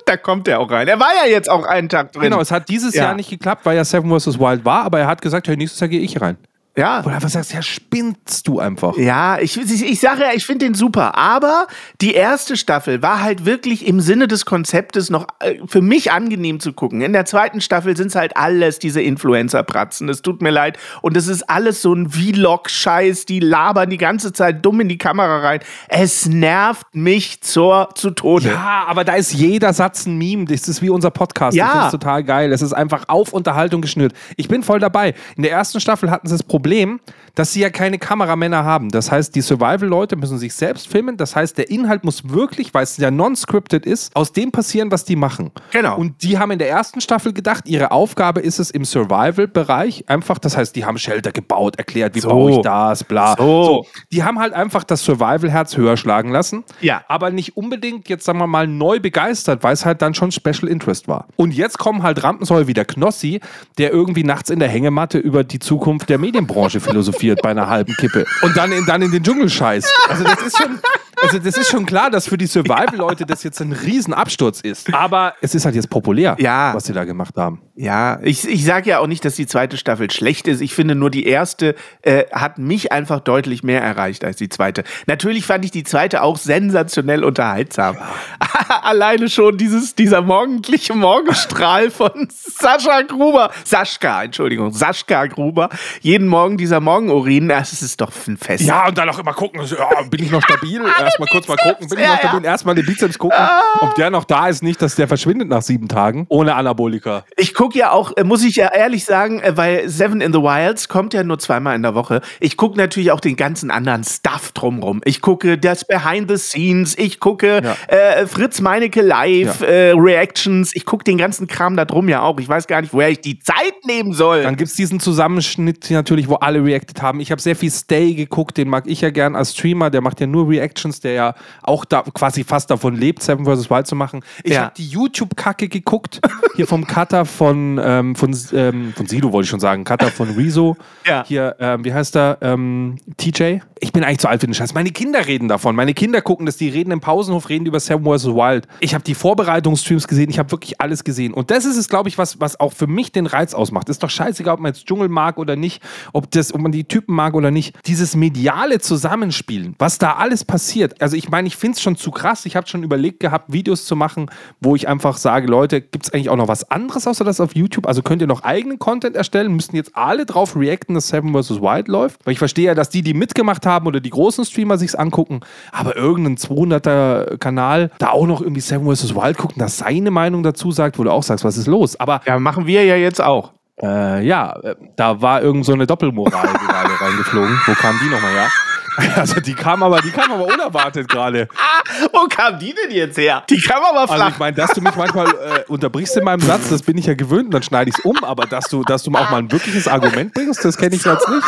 Da 0.07 0.17
kommt 0.17 0.47
er 0.47 0.59
auch 0.59 0.69
rein. 0.69 0.87
Er 0.87 0.99
war 0.99 1.09
ja 1.23 1.29
jetzt 1.29 1.49
auch 1.49 1.65
einen 1.65 1.89
Tag 1.89 2.11
drin. 2.11 2.21
Genau, 2.23 2.39
es 2.39 2.51
hat 2.51 2.69
dieses 2.69 2.93
Ja. 2.93 3.05
Jahr 3.05 3.15
nicht 3.15 3.29
geklappt, 3.29 3.65
weil 3.65 3.75
ja 3.75 3.83
Seven 3.83 4.09
vs. 4.19 4.39
Wild 4.39 4.63
war, 4.63 4.83
aber 4.83 4.99
er 4.99 5.07
hat 5.07 5.21
gesagt, 5.21 5.47
hey, 5.47 5.57
nächstes 5.57 5.79
Jahr 5.79 5.87
gehe 5.87 6.01
ich 6.01 6.21
rein. 6.21 6.37
Ja. 6.77 7.05
Wo 7.05 7.09
du 7.09 7.15
einfach 7.15 7.29
sagst, 7.29 7.53
ja, 7.53 7.61
spinnst 7.61 8.47
du 8.47 8.59
einfach. 8.59 8.97
Ja, 8.97 9.39
ich, 9.39 9.57
ich, 9.57 9.83
ich 9.83 9.99
sage 9.99 10.21
ja, 10.21 10.29
ich 10.33 10.45
finde 10.45 10.65
den 10.65 10.73
super. 10.73 11.17
Aber 11.17 11.67
die 12.01 12.13
erste 12.13 12.57
Staffel 12.57 13.01
war 13.01 13.21
halt 13.21 13.45
wirklich 13.45 13.87
im 13.87 14.01
Sinne 14.01 14.27
des 14.27 14.45
Konzeptes 14.45 15.09
noch 15.09 15.27
äh, 15.39 15.55
für 15.65 15.81
mich 15.81 16.11
angenehm 16.11 16.59
zu 16.59 16.73
gucken. 16.73 17.01
In 17.01 17.13
der 17.13 17.25
zweiten 17.25 17.61
Staffel 17.61 17.95
sind 17.95 18.07
es 18.07 18.15
halt 18.15 18.35
alles 18.35 18.79
diese 18.79 19.01
Influencer-Pratzen. 19.01 20.09
Es 20.09 20.21
tut 20.21 20.41
mir 20.41 20.49
leid. 20.49 20.77
Und 21.01 21.15
es 21.15 21.27
ist 21.27 21.49
alles 21.49 21.81
so 21.81 21.93
ein 21.93 22.09
Vlog-Scheiß. 22.09 23.25
Die 23.25 23.39
labern 23.39 23.89
die 23.89 23.97
ganze 23.97 24.33
Zeit 24.33 24.65
dumm 24.65 24.81
in 24.81 24.89
die 24.89 24.97
Kamera 24.97 25.39
rein. 25.39 25.61
Es 25.87 26.25
nervt 26.25 26.87
mich 26.93 27.41
zur, 27.41 27.89
zu 27.95 28.11
Tode. 28.11 28.49
Ja, 28.49 28.83
aber 28.87 29.05
da 29.05 29.15
ist 29.15 29.33
jeder 29.33 29.71
Satz 29.71 30.05
ein 30.05 30.17
Meme. 30.17 30.43
Das 30.43 30.67
ist 30.67 30.81
wie 30.81 30.89
unser 30.89 31.11
Podcast. 31.11 31.55
Ja. 31.55 31.67
Ich 31.67 31.71
finde 31.71 31.91
total 31.91 32.23
geil. 32.25 32.51
Es 32.51 32.61
ist 32.61 32.73
einfach 32.73 33.05
auf 33.07 33.31
Unterhaltung 33.31 33.81
geschnürt. 33.81 34.13
Ich 34.35 34.49
bin 34.49 34.61
voll 34.61 34.79
dabei. 34.79 35.13
In 35.37 35.43
der 35.43 35.53
ersten 35.53 35.79
Staffel 35.79 36.11
hatten 36.11 36.27
sie 36.27 36.33
das 36.33 36.43
Problem, 36.43 36.64
מקבלים 36.65 36.97
dass 37.35 37.51
sie 37.53 37.61
ja 37.61 37.69
keine 37.69 37.99
Kameramänner 37.99 38.63
haben. 38.63 38.89
Das 38.89 39.11
heißt, 39.11 39.35
die 39.35 39.41
Survival-Leute 39.41 40.15
müssen 40.15 40.37
sich 40.37 40.53
selbst 40.53 40.87
filmen. 40.87 41.17
Das 41.17 41.35
heißt, 41.35 41.57
der 41.57 41.69
Inhalt 41.69 42.03
muss 42.03 42.29
wirklich, 42.29 42.73
weil 42.73 42.83
es 42.83 42.97
ja 42.97 43.11
non-scripted 43.11 43.85
ist, 43.85 44.15
aus 44.15 44.31
dem 44.31 44.51
passieren, 44.51 44.89
was 44.91 45.03
die 45.05 45.15
machen. 45.15 45.51
Genau. 45.71 45.97
Und 45.97 46.23
die 46.23 46.37
haben 46.39 46.51
in 46.51 46.59
der 46.59 46.69
ersten 46.69 47.01
Staffel 47.01 47.33
gedacht, 47.33 47.67
ihre 47.67 47.91
Aufgabe 47.91 48.39
ist 48.39 48.59
es 48.59 48.71
im 48.71 48.85
Survival-Bereich 48.85 50.05
einfach, 50.07 50.39
das 50.39 50.55
heißt, 50.57 50.75
die 50.75 50.85
haben 50.85 50.97
Shelter 50.97 51.31
gebaut, 51.31 51.75
erklärt, 51.77 52.15
wie 52.15 52.21
So. 52.21 52.29
baue 52.29 52.51
ich 52.51 52.57
das, 52.61 53.03
bla. 53.03 53.35
So. 53.37 53.85
Die 54.11 54.23
haben 54.23 54.39
halt 54.39 54.53
einfach 54.53 54.83
das 54.83 55.03
Survival-Herz 55.03 55.75
höher 55.77 55.97
schlagen 55.97 56.31
lassen. 56.31 56.63
Ja. 56.81 57.03
Aber 57.07 57.31
nicht 57.31 57.57
unbedingt, 57.57 58.07
jetzt 58.09 58.25
sagen 58.25 58.39
wir 58.39 58.47
mal, 58.47 58.67
neu 58.67 58.99
begeistert, 58.99 59.63
weil 59.63 59.73
es 59.73 59.85
halt 59.85 60.01
dann 60.01 60.13
schon 60.13 60.31
Special 60.31 60.67
Interest 60.69 61.07
war. 61.07 61.27
Und 61.35 61.53
jetzt 61.53 61.77
kommen 61.77 62.03
halt 62.03 62.23
Rampensäue 62.23 62.67
wie 62.67 62.73
der 62.73 62.85
Knossi, 62.85 63.41
der 63.77 63.91
irgendwie 63.91 64.23
nachts 64.23 64.49
in 64.49 64.59
der 64.59 64.69
Hängematte 64.69 65.17
über 65.17 65.43
die 65.43 65.59
Zukunft 65.59 66.09
der 66.09 66.17
Medienbranche 66.17 66.79
philosophiert 66.95 67.24
bei 67.33 67.49
einer 67.49 67.67
halben 67.67 67.93
Kippe. 67.95 68.25
Und 68.41 68.55
dann 68.55 68.71
in, 68.71 68.85
dann 68.85 69.01
in 69.01 69.11
den 69.11 69.23
Dschungel 69.23 69.49
scheißt. 69.49 69.91
Also 70.09 70.23
das 70.23 70.41
ist 70.43 70.57
schon. 70.57 70.79
Also 71.21 71.39
das 71.39 71.57
ist 71.57 71.69
schon 71.69 71.85
klar, 71.85 72.09
dass 72.11 72.27
für 72.27 72.37
die 72.37 72.45
Survival-Leute 72.47 73.25
das 73.25 73.43
jetzt 73.43 73.59
ein 73.61 73.71
Riesenabsturz 73.71 74.61
ist. 74.61 74.93
Aber 74.93 75.33
es 75.41 75.55
ist 75.55 75.65
halt 75.65 75.75
jetzt 75.75 75.89
populär, 75.89 76.35
Ja. 76.39 76.73
was 76.73 76.85
sie 76.85 76.93
da 76.93 77.03
gemacht 77.05 77.35
haben. 77.37 77.61
Ja, 77.75 78.19
ich, 78.21 78.47
ich 78.47 78.63
sage 78.63 78.89
ja 78.89 78.99
auch 78.99 79.07
nicht, 79.07 79.25
dass 79.25 79.35
die 79.35 79.47
zweite 79.47 79.77
Staffel 79.77 80.09
schlecht 80.11 80.47
ist. 80.47 80.61
Ich 80.61 80.73
finde 80.73 80.95
nur, 80.95 81.09
die 81.09 81.25
erste 81.25 81.75
äh, 82.03 82.23
hat 82.31 82.57
mich 82.57 82.91
einfach 82.91 83.19
deutlich 83.19 83.63
mehr 83.63 83.81
erreicht 83.81 84.23
als 84.23 84.37
die 84.37 84.47
zweite. 84.49 84.83
Natürlich 85.07 85.45
fand 85.45 85.65
ich 85.65 85.71
die 85.71 85.83
zweite 85.83 86.21
auch 86.21 86.37
sensationell 86.37 87.23
unterhaltsam. 87.23 87.97
Alleine 88.83 89.29
schon 89.29 89.57
dieses, 89.57 89.95
dieser 89.95 90.21
morgendliche 90.21 90.93
Morgenstrahl 90.93 91.91
von 91.91 92.27
Sascha 92.31 93.01
Gruber. 93.01 93.51
Saschka, 93.63 94.23
Entschuldigung, 94.23 94.71
Saschka 94.71 95.25
Gruber. 95.27 95.69
Jeden 96.01 96.27
Morgen 96.27 96.57
dieser 96.57 96.79
Morgenurin, 96.79 97.49
das 97.49 97.81
ist 97.81 97.99
doch 97.99 98.11
ein 98.27 98.37
Fest. 98.37 98.63
Ja, 98.63 98.87
und 98.87 98.97
dann 98.97 99.09
auch 99.09 99.19
immer 99.19 99.33
gucken, 99.33 99.61
ja, 99.65 100.01
bin 100.09 100.23
ich 100.23 100.31
noch 100.31 100.41
stabil? 100.41 100.81
Erstmal 101.05 101.27
kurz 101.29 101.47
mal 101.47 101.57
gucken, 101.57 101.87
bin 101.87 101.99
ich 101.99 102.07
noch 102.07 102.17
stabil? 102.19 102.45
Erstmal 102.45 102.75
den 102.75 102.85
Bizeps 102.85 103.17
gucken, 103.17 103.37
ob 103.79 103.95
der 103.95 104.09
noch 104.09 104.23
da 104.25 104.47
ist, 104.47 104.63
nicht, 104.63 104.81
dass 104.81 104.95
der 104.95 105.07
verschwindet 105.07 105.47
nach 105.49 105.61
sieben 105.61 105.87
Tagen, 105.87 106.25
ohne 106.29 106.55
Anabolika. 106.55 107.23
Ich 107.37 107.53
gucke 107.53 107.77
ja 107.77 107.91
auch, 107.91 108.11
äh, 108.17 108.23
muss 108.23 108.43
ich 108.43 108.55
ja 108.57 108.73
ehrlich 108.73 109.05
sagen, 109.05 109.39
äh, 109.41 109.55
weil 109.55 109.87
Seven 109.89 110.21
in 110.21 110.33
the 110.33 110.39
Wilds 110.39 110.87
kommt 110.89 111.13
ja 111.13 111.23
nur 111.23 111.39
zweimal 111.39 111.75
in 111.75 111.83
der 111.83 111.95
Woche. 111.95 112.21
Ich 112.39 112.57
gucke 112.57 112.77
natürlich 112.77 113.11
auch 113.11 113.19
den 113.19 113.35
ganzen 113.35 113.71
anderen 113.71 114.03
Stuff 114.03 114.51
drumrum. 114.53 115.01
Ich 115.05 115.21
gucke 115.21 115.57
das 115.57 115.85
Behind 115.85 116.29
the 116.29 116.37
Scenes, 116.37 116.97
ich 116.97 117.19
gucke 117.19 117.61
Ja. 117.63 117.75
äh, 117.87 118.27
Fritz 118.27 118.59
Meinecke 118.61 119.01
Live, 119.01 119.61
Ja. 119.61 119.67
äh, 119.67 119.91
Reactions, 119.95 120.71
ich 120.75 120.85
gucke 120.85 121.03
den 121.03 121.17
ganzen 121.17 121.47
Kram 121.47 121.75
da 121.77 121.85
drum 121.85 122.09
ja 122.09 122.21
auch. 122.21 122.39
Ich 122.39 122.49
weiß 122.49 122.67
gar 122.67 122.81
nicht, 122.81 122.93
woher 122.93 123.09
ich 123.09 123.21
die 123.21 123.39
Zeit 123.39 123.55
nehmen 123.85 124.13
soll. 124.13 124.43
Dann 124.43 124.55
gibt 124.55 124.69
es 124.69 124.75
diesen 124.75 124.99
Zusammenschnitt 124.99 125.89
natürlich, 125.91 126.27
wo 126.27 126.35
alle 126.35 126.63
reacted 126.63 127.01
haben. 127.01 127.19
Ich 127.19 127.31
habe 127.31 127.41
sehr 127.41 127.55
viel 127.55 127.71
Stay 127.71 128.13
geguckt, 128.13 128.57
den 128.57 128.69
mag 128.69 128.85
ich 128.87 129.01
ja 129.01 129.09
gern 129.09 129.35
als 129.35 129.53
Streamer. 129.53 129.89
Der 129.89 130.01
macht 130.01 130.19
ja 130.19 130.27
nur 130.27 130.47
Reactions, 130.49 130.94
der 131.03 131.13
ja 131.13 131.35
auch 131.63 131.85
da 131.85 132.01
quasi 132.13 132.43
fast 132.43 132.69
davon 132.71 132.95
lebt, 132.95 133.21
Seven 133.23 133.45
vs. 133.45 133.69
Wild 133.69 133.87
zu 133.87 133.95
machen. 133.95 134.21
Ich 134.43 134.53
Ja. 134.53 134.63
habe 134.65 134.73
die 134.77 134.87
YouTube-Kacke 134.87 135.67
geguckt, 135.67 136.21
hier 136.55 136.67
vom 136.67 136.85
Cutter 136.87 137.25
von, 137.25 137.79
ähm, 137.83 138.15
von, 138.15 138.35
ähm, 138.53 138.93
von 138.95 139.05
Sido, 139.07 139.31
wollte 139.31 139.45
ich 139.45 139.49
schon 139.49 139.59
sagen, 139.59 139.83
Cutter 139.83 140.09
von 140.11 140.29
Rezo. 140.31 140.75
Ja. 141.05 141.23
Hier, 141.27 141.55
ähm, 141.59 141.85
wie 141.85 141.93
heißt 141.93 142.15
er? 142.15 142.39
Ähm, 142.41 142.95
TJ. 143.17 143.59
Ich 143.79 143.91
bin 143.91 144.03
eigentlich 144.03 144.17
zu 144.19 144.27
alt 144.27 144.41
für 144.41 144.47
den 144.47 144.53
Scheiß. 144.55 144.73
Meine 144.73 144.89
Kinder 144.89 145.27
reden 145.27 145.47
davon. 145.47 145.75
Meine 145.75 145.93
Kinder 145.93 146.21
gucken 146.21 146.47
das, 146.47 146.57
die 146.57 146.67
reden 146.69 146.89
im 146.91 146.99
Pausenhof, 146.99 147.49
reden 147.49 147.67
über 147.67 147.79
Seven 147.79 148.03
vs. 148.03 148.25
Wild. 148.27 148.67
Ich 148.79 148.95
habe 148.95 149.03
die 149.03 149.13
Vorbereitungsstreams 149.13 150.07
gesehen, 150.07 150.29
ich 150.31 150.39
habe 150.39 150.49
wirklich 150.51 150.81
alles 150.81 151.03
gesehen. 151.03 151.33
Und 151.33 151.51
das 151.51 151.65
ist 151.65 151.77
es, 151.77 151.89
glaube 151.89 152.09
ich, 152.09 152.17
was, 152.17 152.39
was 152.39 152.59
auch 152.59 152.73
für 152.73 152.87
mich 152.87 153.11
den 153.11 153.27
Reiz 153.27 153.53
ausmacht. 153.53 153.89
Ist 153.89 154.01
doch 154.01 154.09
scheißegal, 154.09 154.55
ob 154.55 154.59
man 154.61 154.73
jetzt 154.73 154.87
Dschungel 154.87 155.09
mag 155.09 155.37
oder 155.37 155.55
nicht, 155.55 155.83
ob, 156.13 156.31
das, 156.31 156.53
ob 156.53 156.61
man 156.61 156.71
die 156.71 156.85
Typen 156.85 157.13
mag 157.13 157.35
oder 157.35 157.51
nicht. 157.51 157.75
Dieses 157.85 158.15
mediale 158.15 158.79
Zusammenspielen, 158.79 159.75
was 159.77 159.97
da 159.99 160.13
alles 160.13 160.43
passiert. 160.43 160.84
Also 160.99 161.15
ich 161.15 161.29
meine, 161.29 161.47
ich 161.47 161.55
finde 161.55 161.75
es 161.75 161.81
schon 161.81 161.95
zu 161.95 162.11
krass. 162.11 162.45
Ich 162.45 162.55
habe 162.55 162.67
schon 162.67 162.83
überlegt 162.83 163.19
gehabt, 163.19 163.51
Videos 163.51 163.85
zu 163.85 163.95
machen, 163.95 164.27
wo 164.59 164.75
ich 164.75 164.87
einfach 164.87 165.17
sage, 165.17 165.47
Leute, 165.47 165.81
gibt 165.81 166.05
es 166.05 166.13
eigentlich 166.13 166.29
auch 166.29 166.35
noch 166.35 166.47
was 166.47 166.69
anderes 166.71 167.07
außer 167.07 167.23
das 167.23 167.39
auf 167.39 167.55
YouTube? 167.55 167.87
Also 167.87 168.01
könnt 168.01 168.21
ihr 168.21 168.27
noch 168.27 168.43
eigenen 168.43 168.79
Content 168.79 169.15
erstellen? 169.15 169.53
Müssten 169.55 169.75
jetzt 169.75 169.95
alle 169.95 170.25
drauf 170.25 170.55
reacten, 170.55 170.95
dass 170.95 171.07
Seven 171.07 171.33
vs. 171.33 171.61
Wild 171.61 171.87
läuft? 171.87 172.25
Weil 172.25 172.33
ich 172.33 172.39
verstehe 172.39 172.65
ja, 172.67 172.75
dass 172.75 172.89
die, 172.89 173.01
die 173.01 173.13
mitgemacht 173.13 173.65
haben 173.65 173.87
oder 173.87 173.99
die 173.99 174.09
großen 174.09 174.45
Streamer 174.45 174.77
sich's 174.77 174.95
angucken, 174.95 175.41
aber 175.71 175.95
irgendein 175.95 176.37
200er 176.37 177.37
Kanal 177.37 177.91
da 177.97 178.09
auch 178.09 178.27
noch 178.27 178.41
irgendwie 178.41 178.61
Seven 178.61 178.93
vs. 178.93 179.15
Wild 179.15 179.37
gucken, 179.37 179.59
dass 179.59 179.77
seine 179.77 180.11
Meinung 180.11 180.43
dazu 180.43 180.71
sagt, 180.71 180.99
wo 180.99 181.03
du 181.03 181.11
auch 181.11 181.23
sagst, 181.23 181.45
was 181.45 181.57
ist 181.57 181.67
los? 181.67 181.99
Aber 181.99 182.21
ja, 182.25 182.39
machen 182.39 182.67
wir 182.67 182.83
ja 182.85 182.95
jetzt 182.95 183.21
auch. 183.21 183.53
äh, 183.81 184.25
ja, 184.25 184.55
äh, 184.63 184.75
da 184.95 185.21
war 185.21 185.41
irgend 185.41 185.65
so 185.65 185.73
eine 185.73 185.85
Doppelmoral 185.85 186.47
gerade 186.47 187.01
reingeflogen. 187.01 187.59
Wo 187.65 187.73
kam 187.73 187.99
die 188.01 188.09
nochmal 188.09 188.31
her? 188.31 188.49
Also 189.15 189.39
die 189.39 189.53
kam 189.53 189.81
aber, 189.83 190.01
die 190.01 190.11
kam 190.11 190.31
aber 190.31 190.45
unerwartet 190.45 191.07
gerade. 191.07 191.47
Wo 192.11 192.27
kam 192.27 192.59
die 192.59 192.73
denn 192.73 192.91
jetzt 192.91 193.17
her? 193.17 193.43
Die 193.49 193.59
kam 193.61 193.83
aber 193.83 194.01
Also 194.01 194.13
flach. 194.15 194.29
ich 194.29 194.37
meine, 194.39 194.55
dass 194.55 194.71
du 194.71 194.81
mich 194.81 194.95
manchmal 194.95 195.27
äh, 195.27 195.63
unterbrichst 195.67 196.17
in 196.17 196.23
meinem 196.23 196.41
Satz, 196.41 196.69
das 196.69 196.81
bin 196.81 196.97
ich 196.97 197.05
ja 197.05 197.13
gewöhnt 197.13 197.45
und 197.45 197.53
dann 197.53 197.63
schneide 197.63 197.89
ich 197.89 197.97
es 197.97 198.03
um, 198.05 198.17
aber 198.23 198.45
dass 198.45 198.65
du, 198.65 198.83
dass 198.83 199.03
du 199.03 199.11
auch 199.11 199.29
mal 199.29 199.37
ein 199.37 199.51
wirkliches 199.51 199.87
Argument 199.87 200.33
bringst, 200.33 200.63
das 200.65 200.77
kenne 200.77 200.95
ich 200.95 201.03
jetzt 201.05 201.27
nicht. 201.29 201.43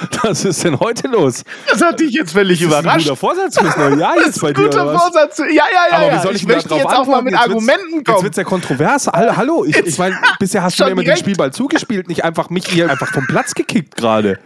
Was 0.22 0.44
ist 0.44 0.64
denn 0.64 0.78
heute 0.80 1.08
los? 1.08 1.42
das 1.70 1.80
hat 1.82 2.00
dich 2.00 2.12
jetzt 2.12 2.32
völlig 2.32 2.60
Das 2.60 2.68
ist 2.68 2.74
ein 2.74 2.80
überrascht. 2.84 3.04
guter 3.06 3.16
Vorsatz 3.16 3.58
fürs 3.58 3.76
neue 3.76 3.98
Jahr 3.98 4.16
jetzt 4.24 4.40
bei 4.40 4.52
dir, 4.52 4.64
Guter 4.64 4.84
oder 4.84 4.94
was? 4.94 5.02
Vorsatz. 5.02 5.38
Ja, 5.38 5.46
ja, 5.48 5.64
ja. 5.90 5.96
Aber 6.08 6.16
wie 6.18 6.22
soll 6.22 6.36
ich, 6.36 6.42
ich 6.42 6.48
möchte 6.48 6.74
jetzt 6.74 6.86
auch 6.86 7.06
mal 7.06 7.22
mit 7.22 7.32
Jetzt 7.32 7.42
Argumenten 7.42 7.96
Jetzt 7.96 8.04
kommen. 8.06 8.22
wird 8.22 8.32
es 8.32 8.36
ja 8.36 8.44
kontrovers. 8.44 9.06
Hallo. 9.08 9.64
Ich, 9.64 9.76
ich 9.76 9.98
meine, 9.98 10.16
bisher 10.38 10.62
hast 10.62 10.78
du 10.78 10.84
mir 10.84 10.90
immer 10.90 11.02
den 11.02 11.06
direkt. 11.06 11.20
Spielball 11.20 11.52
zugespielt, 11.52 12.08
nicht 12.08 12.24
einfach 12.24 12.50
mich 12.50 12.66
hier 12.66 12.90
einfach 12.90 13.12
vom 13.12 13.26
Platz 13.26 13.54
gekickt 13.54 13.96
gerade. 13.96 14.38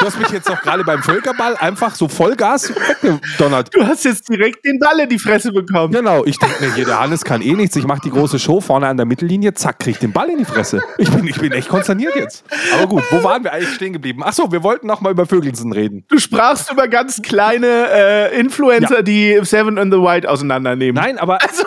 Du 0.00 0.06
hast 0.06 0.18
mich 0.18 0.28
jetzt 0.30 0.48
doch 0.48 0.60
gerade 0.60 0.84
beim 0.84 1.02
Völkerball 1.02 1.56
einfach 1.56 1.94
so 1.94 2.08
Vollgas 2.08 2.72
weggedonnert. 3.02 3.74
Du 3.74 3.86
hast 3.86 4.04
jetzt 4.04 4.28
direkt 4.28 4.64
den 4.64 4.78
Ball 4.78 5.00
in 5.00 5.08
die 5.08 5.18
Fresse 5.18 5.52
bekommen. 5.52 5.92
Genau, 5.92 6.24
ich 6.24 6.38
denke 6.38 6.64
mir, 6.64 6.74
hier, 6.74 6.84
der 6.84 7.00
Hannes 7.00 7.24
kann 7.24 7.42
eh 7.42 7.52
nichts. 7.54 7.76
Ich 7.76 7.86
mache 7.86 8.00
die 8.04 8.10
große 8.10 8.38
Show 8.38 8.60
vorne 8.60 8.86
an 8.88 8.96
der 8.96 9.06
Mittellinie, 9.06 9.54
zack, 9.54 9.78
krieg 9.78 9.98
den 10.00 10.12
Ball 10.12 10.28
in 10.30 10.38
die 10.38 10.44
Fresse. 10.44 10.80
Ich 10.98 11.10
bin, 11.10 11.26
ich 11.26 11.38
bin 11.40 11.52
echt 11.52 11.68
konsterniert 11.68 12.16
jetzt. 12.16 12.44
Aber 12.74 12.86
gut, 12.88 13.02
wo 13.10 13.22
waren 13.22 13.44
wir 13.44 13.52
eigentlich 13.52 13.74
stehen 13.74 13.92
geblieben? 13.92 14.22
Achso, 14.24 14.50
wir 14.50 14.62
wollten 14.62 14.83
noch 14.84 15.00
mal 15.00 15.10
über 15.12 15.26
Vögelsen 15.26 15.72
reden. 15.72 16.04
Du 16.08 16.18
sprachst 16.18 16.70
über 16.70 16.88
ganz 16.88 17.22
kleine 17.22 17.66
äh, 17.66 18.38
Influencer, 18.38 18.96
Ja. 18.96 19.02
die 19.02 19.38
Seven 19.42 19.76
in 19.78 19.90
the 19.90 19.98
Wild 19.98 20.26
auseinandernehmen. 20.26 21.02
Nein, 21.02 21.18
aber 21.18 21.38
Also 21.48 21.64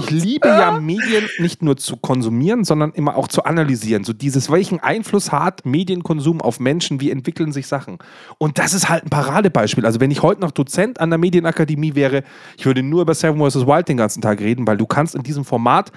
ich 0.00 0.10
liebe 0.10 0.48
ja 0.48 0.72
Medien 0.80 1.28
nicht 1.38 1.62
nur 1.62 1.76
zu 1.76 1.96
konsumieren, 1.96 2.64
sondern 2.64 2.92
immer 2.92 3.16
auch 3.16 3.28
zu 3.28 3.44
analysieren. 3.44 4.04
So 4.04 4.12
dieses, 4.12 4.50
welchen 4.50 4.80
Einfluss 4.80 5.32
hat 5.32 5.64
Medienkonsum 5.66 6.40
auf 6.40 6.60
Menschen, 6.60 7.00
wie 7.00 7.10
entwickeln 7.10 7.52
sich 7.52 7.66
Sachen. 7.66 7.98
Und 8.38 8.58
das 8.58 8.74
ist 8.74 8.88
halt 8.88 9.04
ein 9.04 9.10
Paradebeispiel. 9.10 9.86
Also 9.86 10.00
wenn 10.00 10.10
ich 10.10 10.22
heute 10.22 10.40
noch 10.40 10.50
Dozent 10.50 11.00
an 11.00 11.10
der 11.10 11.18
Medienakademie 11.18 11.94
wäre, 11.94 12.22
ich 12.56 12.66
würde 12.66 12.82
nur 12.82 13.02
über 13.02 13.14
Seven 13.14 13.38
vs. 13.38 13.66
Wild 13.66 13.88
den 13.88 13.96
ganzen 13.96 14.20
Tag 14.22 14.40
reden, 14.40 14.66
weil 14.66 14.76
du 14.76 14.86
kannst 14.86 15.14
in 15.14 15.22
diesem 15.22 15.44
Format 15.44 15.90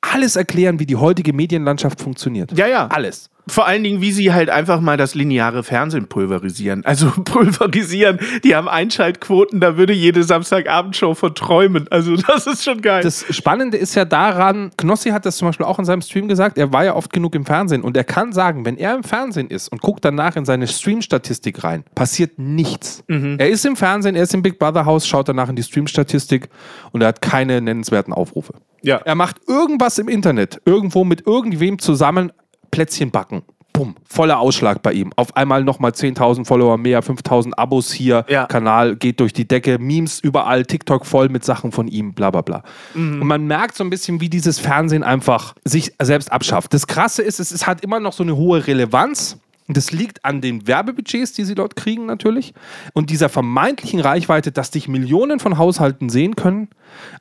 alles 0.00 0.36
erklären, 0.36 0.78
wie 0.78 0.86
die 0.86 0.96
heutige 0.96 1.32
Medienlandschaft 1.32 2.00
funktioniert. 2.00 2.56
Ja, 2.56 2.66
ja. 2.66 2.86
Alles. 2.88 3.30
Vor 3.48 3.66
allen 3.66 3.82
Dingen, 3.82 4.00
wie 4.00 4.12
sie 4.12 4.32
halt 4.32 4.50
einfach 4.50 4.80
mal 4.80 4.96
das 4.96 5.14
lineare 5.14 5.62
Fernsehen 5.62 6.06
pulverisieren. 6.08 6.84
Also 6.84 7.10
pulverisieren, 7.24 8.18
die 8.44 8.54
haben 8.54 8.68
Einschaltquoten, 8.68 9.60
da 9.60 9.76
würde 9.76 9.92
jede 9.92 10.22
Samstagabendshow 10.22 11.14
von 11.14 11.34
träumen. 11.34 11.86
Also 11.90 12.16
das 12.16 12.46
ist 12.46 12.64
schon 12.64 12.82
geil. 12.82 13.02
Das 13.02 13.24
Spannende 13.30 13.76
ist 13.76 13.94
ja 13.94 14.04
daran, 14.04 14.70
Knossi 14.76 15.10
hat 15.10 15.26
das 15.26 15.36
zum 15.36 15.48
Beispiel 15.48 15.66
auch 15.66 15.78
in 15.78 15.84
seinem 15.84 16.02
Stream 16.02 16.28
gesagt, 16.28 16.58
er 16.58 16.72
war 16.72 16.84
ja 16.84 16.94
oft 16.94 17.12
genug 17.12 17.34
im 17.34 17.44
Fernsehen 17.44 17.82
und 17.82 17.96
er 17.96 18.04
kann 18.04 18.32
sagen, 18.32 18.64
wenn 18.64 18.76
er 18.76 18.94
im 18.94 19.02
Fernsehen 19.02 19.48
ist 19.48 19.68
und 19.68 19.80
guckt 19.80 20.04
danach 20.04 20.36
in 20.36 20.44
seine 20.44 20.66
Stream-Statistik 20.66 21.64
rein, 21.64 21.84
passiert 21.94 22.38
nichts. 22.38 23.02
Er 23.08 23.48
ist 23.48 23.64
im 23.64 23.76
Fernsehen, 23.76 24.14
er 24.14 24.22
ist 24.24 24.34
im 24.34 24.42
Big 24.42 24.58
Brother 24.58 24.84
Haus, 24.84 25.06
schaut 25.06 25.28
danach 25.28 25.48
in 25.48 25.56
die 25.56 25.62
Stream-Statistik 25.62 26.48
und 26.92 27.02
er 27.02 27.08
hat 27.08 27.22
keine 27.22 27.60
nennenswerten 27.60 28.12
Aufrufe. 28.12 28.54
ja. 28.82 28.98
Er 28.98 29.14
macht 29.14 29.36
irgendwas 29.46 29.98
im 29.98 30.08
Internet, 30.08 30.60
irgendwo 30.64 31.04
mit 31.04 31.26
irgendwem 31.26 31.78
zusammen 31.78 32.32
Plätzchen 32.70 33.10
backen. 33.10 33.42
Bumm, 33.72 33.94
voller 34.08 34.40
Ausschlag 34.40 34.82
bei 34.82 34.92
ihm. 34.92 35.12
Auf 35.14 35.36
einmal 35.36 35.62
nochmal 35.62 35.92
10.000 35.92 36.46
Follower 36.46 36.76
mehr, 36.78 37.00
5.000 37.02 37.52
Abos 37.52 37.92
hier, 37.92 38.24
Ja. 38.28 38.46
Kanal 38.46 38.96
geht 38.96 39.20
durch 39.20 39.32
die 39.32 39.46
Decke, 39.46 39.78
Memes 39.78 40.18
überall, 40.18 40.64
TikTok 40.64 41.06
voll 41.06 41.28
mit 41.28 41.44
Sachen 41.44 41.70
von 41.70 41.86
ihm, 41.86 42.12
bla 42.12 42.30
bla 42.32 42.40
bla. 42.40 42.62
Und 42.94 43.20
man 43.24 43.46
merkt 43.46 43.76
so 43.76 43.84
ein 43.84 43.90
bisschen, 43.90 44.20
wie 44.20 44.28
dieses 44.28 44.58
Fernsehen 44.58 45.04
einfach 45.04 45.54
sich 45.64 45.92
selbst 46.02 46.32
abschafft. 46.32 46.74
Das 46.74 46.88
Krasse 46.88 47.22
ist, 47.22 47.38
es, 47.38 47.52
es 47.52 47.68
hat 47.68 47.84
immer 47.84 48.00
noch 48.00 48.12
so 48.14 48.24
eine 48.24 48.36
hohe 48.36 48.66
Relevanz. 48.66 49.38
Das 49.70 49.92
liegt 49.92 50.24
an 50.24 50.40
den 50.40 50.66
Werbebudgets, 50.66 51.34
die 51.34 51.44
sie 51.44 51.54
dort 51.54 51.76
kriegen 51.76 52.06
natürlich. 52.06 52.54
Und 52.94 53.10
dieser 53.10 53.28
vermeintlichen 53.28 54.00
Reichweite, 54.00 54.50
dass 54.50 54.70
dich 54.70 54.88
Millionen 54.88 55.40
von 55.40 55.58
Haushalten 55.58 56.08
sehen 56.08 56.36
können. 56.36 56.68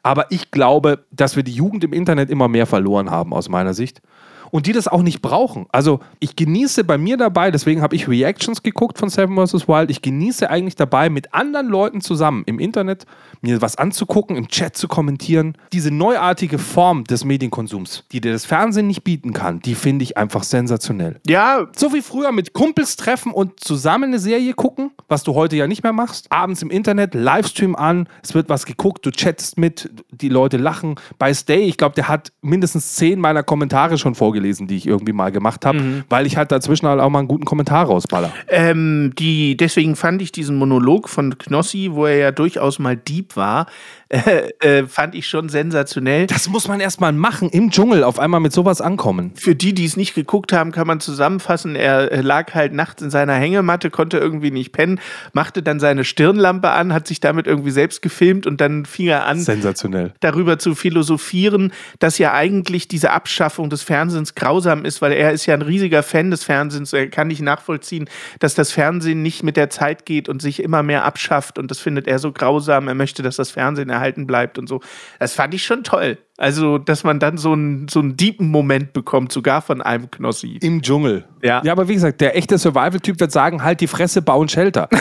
Aber 0.01 0.31
ich 0.31 0.49
glaube, 0.49 1.05
dass 1.11 1.35
wir 1.35 1.43
die 1.43 1.51
Jugend 1.51 1.83
im 1.83 1.91
Internet 1.91 2.29
immer 2.29 2.47
mehr 2.47 2.65
verloren 2.65 3.11
haben, 3.11 3.33
aus 3.33 3.49
meiner 3.49 3.73
Sicht. 3.73 4.01
Und 4.51 4.65
die 4.65 4.73
das 4.73 4.87
auch 4.87 5.01
nicht 5.01 5.21
brauchen. 5.21 5.65
Also 5.71 5.99
ich 6.19 6.35
genieße 6.35 6.83
bei 6.83 6.97
mir 6.97 7.17
dabei, 7.17 7.51
deswegen 7.51 7.81
habe 7.81 7.95
ich 7.95 8.07
Reactions 8.07 8.63
geguckt 8.63 8.97
von 8.97 9.09
Seven 9.09 9.35
vs. 9.35 9.67
Wild. 9.67 9.89
Ich 9.91 10.01
genieße 10.01 10.49
eigentlich 10.49 10.75
dabei, 10.75 11.09
mit 11.09 11.33
anderen 11.33 11.67
Leuten 11.67 12.01
zusammen 12.01 12.43
im 12.45 12.59
Internet 12.59 13.05
mir 13.41 13.61
was 13.61 13.77
anzugucken, 13.77 14.35
im 14.35 14.47
Chat 14.47 14.77
zu 14.77 14.87
kommentieren. 14.87 15.57
Diese 15.73 15.91
neuartige 15.91 16.57
Form 16.57 17.03
des 17.03 17.23
Medienkonsums, 17.25 18.03
die 18.11 18.21
dir 18.21 18.31
das 18.31 18.45
Fernsehen 18.45 18.87
nicht 18.87 19.03
bieten 19.03 19.33
kann, 19.33 19.59
die 19.59 19.75
finde 19.75 20.03
ich 20.03 20.17
einfach 20.17 20.43
sensationell. 20.43 21.19
ja, 21.27 21.67
So 21.75 21.93
wie 21.93 22.01
früher 22.01 22.31
mit 22.31 22.53
Kumpels 22.53 22.95
treffen 22.95 23.31
und 23.31 23.59
zusammen 23.59 24.05
eine 24.05 24.19
Serie 24.19 24.53
gucken, 24.53 24.91
was 25.07 25.23
du 25.23 25.35
heute 25.35 25.55
ja 25.55 25.67
nicht 25.67 25.83
mehr 25.83 25.93
machst. 25.93 26.31
Abends 26.31 26.61
im 26.61 26.69
Internet, 26.69 27.13
Livestream 27.13 27.75
an, 27.75 28.07
es 28.23 28.33
wird 28.33 28.49
was 28.49 28.65
geguckt, 28.65 29.05
du 29.05 29.11
chattest 29.11 29.57
mit, 29.57 29.89
die 30.11 30.29
Leute 30.29 30.57
lachen. 30.57 30.95
Bei 31.19 31.33
Stay, 31.33 31.63
ich 31.63 31.77
glaube, 31.77 31.95
der 31.95 32.07
hat 32.07 32.31
mindestens 32.41 32.95
zehn 32.95 33.19
meiner 33.19 33.43
Kommentare 33.43 33.97
schon 33.97 34.15
vorgelesen, 34.37 34.67
die 34.67 34.77
ich 34.77 34.87
irgendwie 34.87 35.13
mal 35.13 35.31
gemacht 35.31 35.65
habe, 35.65 36.03
weil 36.09 36.25
ich 36.25 36.37
halt 36.37 36.51
dazwischen 36.51 36.87
halt 36.87 36.99
auch 36.99 37.09
mal 37.09 37.19
einen 37.19 37.27
guten 37.27 37.45
Kommentar 37.45 37.85
rausballer. 37.85 38.31
Ähm, 38.47 39.13
die, 39.17 39.57
deswegen 39.57 39.95
fand 39.95 40.21
ich 40.21 40.31
diesen 40.31 40.55
Monolog 40.57 41.09
von 41.09 41.37
Knossi, 41.37 41.89
wo 41.91 42.05
er 42.05 42.17
ja 42.17 42.31
durchaus 42.31 42.79
mal 42.79 42.95
Dieb 42.95 43.35
war, 43.35 43.65
äh, 44.09 44.51
äh, 44.61 44.87
fand 44.87 45.15
ich 45.15 45.27
schon 45.27 45.49
sensationell. 45.49 46.27
Das 46.27 46.47
muss 46.47 46.67
man 46.67 46.79
erstmal 46.79 47.11
machen, 47.11 47.49
im 47.49 47.71
Dschungel 47.71 48.03
auf 48.03 48.19
einmal 48.19 48.39
mit 48.39 48.53
sowas 48.53 48.79
ankommen. 48.79 49.31
Für 49.35 49.53
die, 49.53 49.73
die 49.73 49.83
es 49.83 49.97
nicht 49.97 50.15
geguckt 50.15 50.53
haben, 50.53 50.71
kann 50.71 50.87
man 50.87 51.01
zusammenfassen, 51.01 51.75
er 51.75 52.11
äh, 52.11 52.21
lag 52.21 52.53
halt 52.53 52.73
nachts 52.73 53.01
in 53.01 53.09
seiner 53.09 53.33
Hängematte, 53.33 53.89
konnte 53.89 54.17
irgendwie 54.17 54.51
nicht 54.51 54.71
pennen, 54.71 55.01
machte 55.33 55.61
dann 55.61 55.81
seine 55.81 56.05
Stirnlampe 56.05 56.69
an, 56.69 56.93
hat 56.93 57.07
sich 57.07 57.19
damit 57.19 57.47
irgendwie 57.47 57.71
selbst 57.71 58.01
gefilmt 58.01 58.47
und 58.47 58.61
dann 58.61 58.85
fing 58.85 59.07
er 59.07 59.25
an, 59.25 59.39
Sensationell. 59.39 60.13
darüber 60.21 60.57
zu 60.57 60.73
philosophieren, 60.73 61.73
dass 61.99 62.17
ja 62.17 62.33
eigentlich 62.33 62.87
diese 62.87 63.11
Abschaffung 63.11 63.69
des 63.69 63.83
Fernsehens 63.83 64.26
grausam 64.35 64.85
ist, 64.85 65.01
weil 65.01 65.11
er 65.11 65.31
ist 65.31 65.45
ja 65.45 65.53
ein 65.53 65.61
riesiger 65.61 66.03
Fan 66.03 66.31
des 66.31 66.43
Fernsehens. 66.43 66.93
Er 66.93 67.07
kann 67.09 67.27
nicht 67.27 67.41
nachvollziehen, 67.41 68.09
dass 68.39 68.55
das 68.55 68.71
Fernsehen 68.71 69.21
nicht 69.21 69.43
mit 69.43 69.57
der 69.57 69.69
Zeit 69.69 70.05
geht 70.05 70.29
und 70.29 70.41
sich 70.41 70.61
immer 70.61 70.83
mehr 70.83 71.05
abschafft 71.05 71.57
und 71.59 71.71
das 71.71 71.79
findet 71.79 72.07
er 72.07 72.19
so 72.19 72.31
grausam. 72.31 72.87
Er 72.87 72.95
möchte, 72.95 73.23
dass 73.23 73.35
das 73.37 73.51
Fernsehen 73.51 73.89
erhalten 73.89 74.27
bleibt 74.27 74.57
und 74.57 74.67
so. 74.67 74.81
Das 75.19 75.33
fand 75.33 75.53
ich 75.53 75.63
schon 75.63 75.83
toll. 75.83 76.17
Also, 76.37 76.77
dass 76.77 77.03
man 77.03 77.19
dann 77.19 77.37
so 77.37 77.53
einen 77.53 77.87
so 77.87 77.99
einen 77.99 78.15
deepen 78.15 78.49
Moment 78.49 78.93
bekommt, 78.93 79.31
sogar 79.31 79.63
von 79.63 79.81
einem 79.81 80.11
Knossi. 80.11 80.59
Im 80.61 80.83
Dschungel. 80.83 81.25
Ja. 81.41 81.61
Ja, 81.63 81.71
aber 81.71 81.87
wie 81.87 81.95
gesagt, 81.95 82.21
der 82.21 82.37
echte 82.37 82.59
Survival-Typ 82.59 83.19
wird 83.19 83.31
sagen, 83.31 83.63
halt 83.63 83.81
die 83.81 83.87
Fresse, 83.87 84.21
bauen 84.21 84.47
Shelter. 84.47 84.87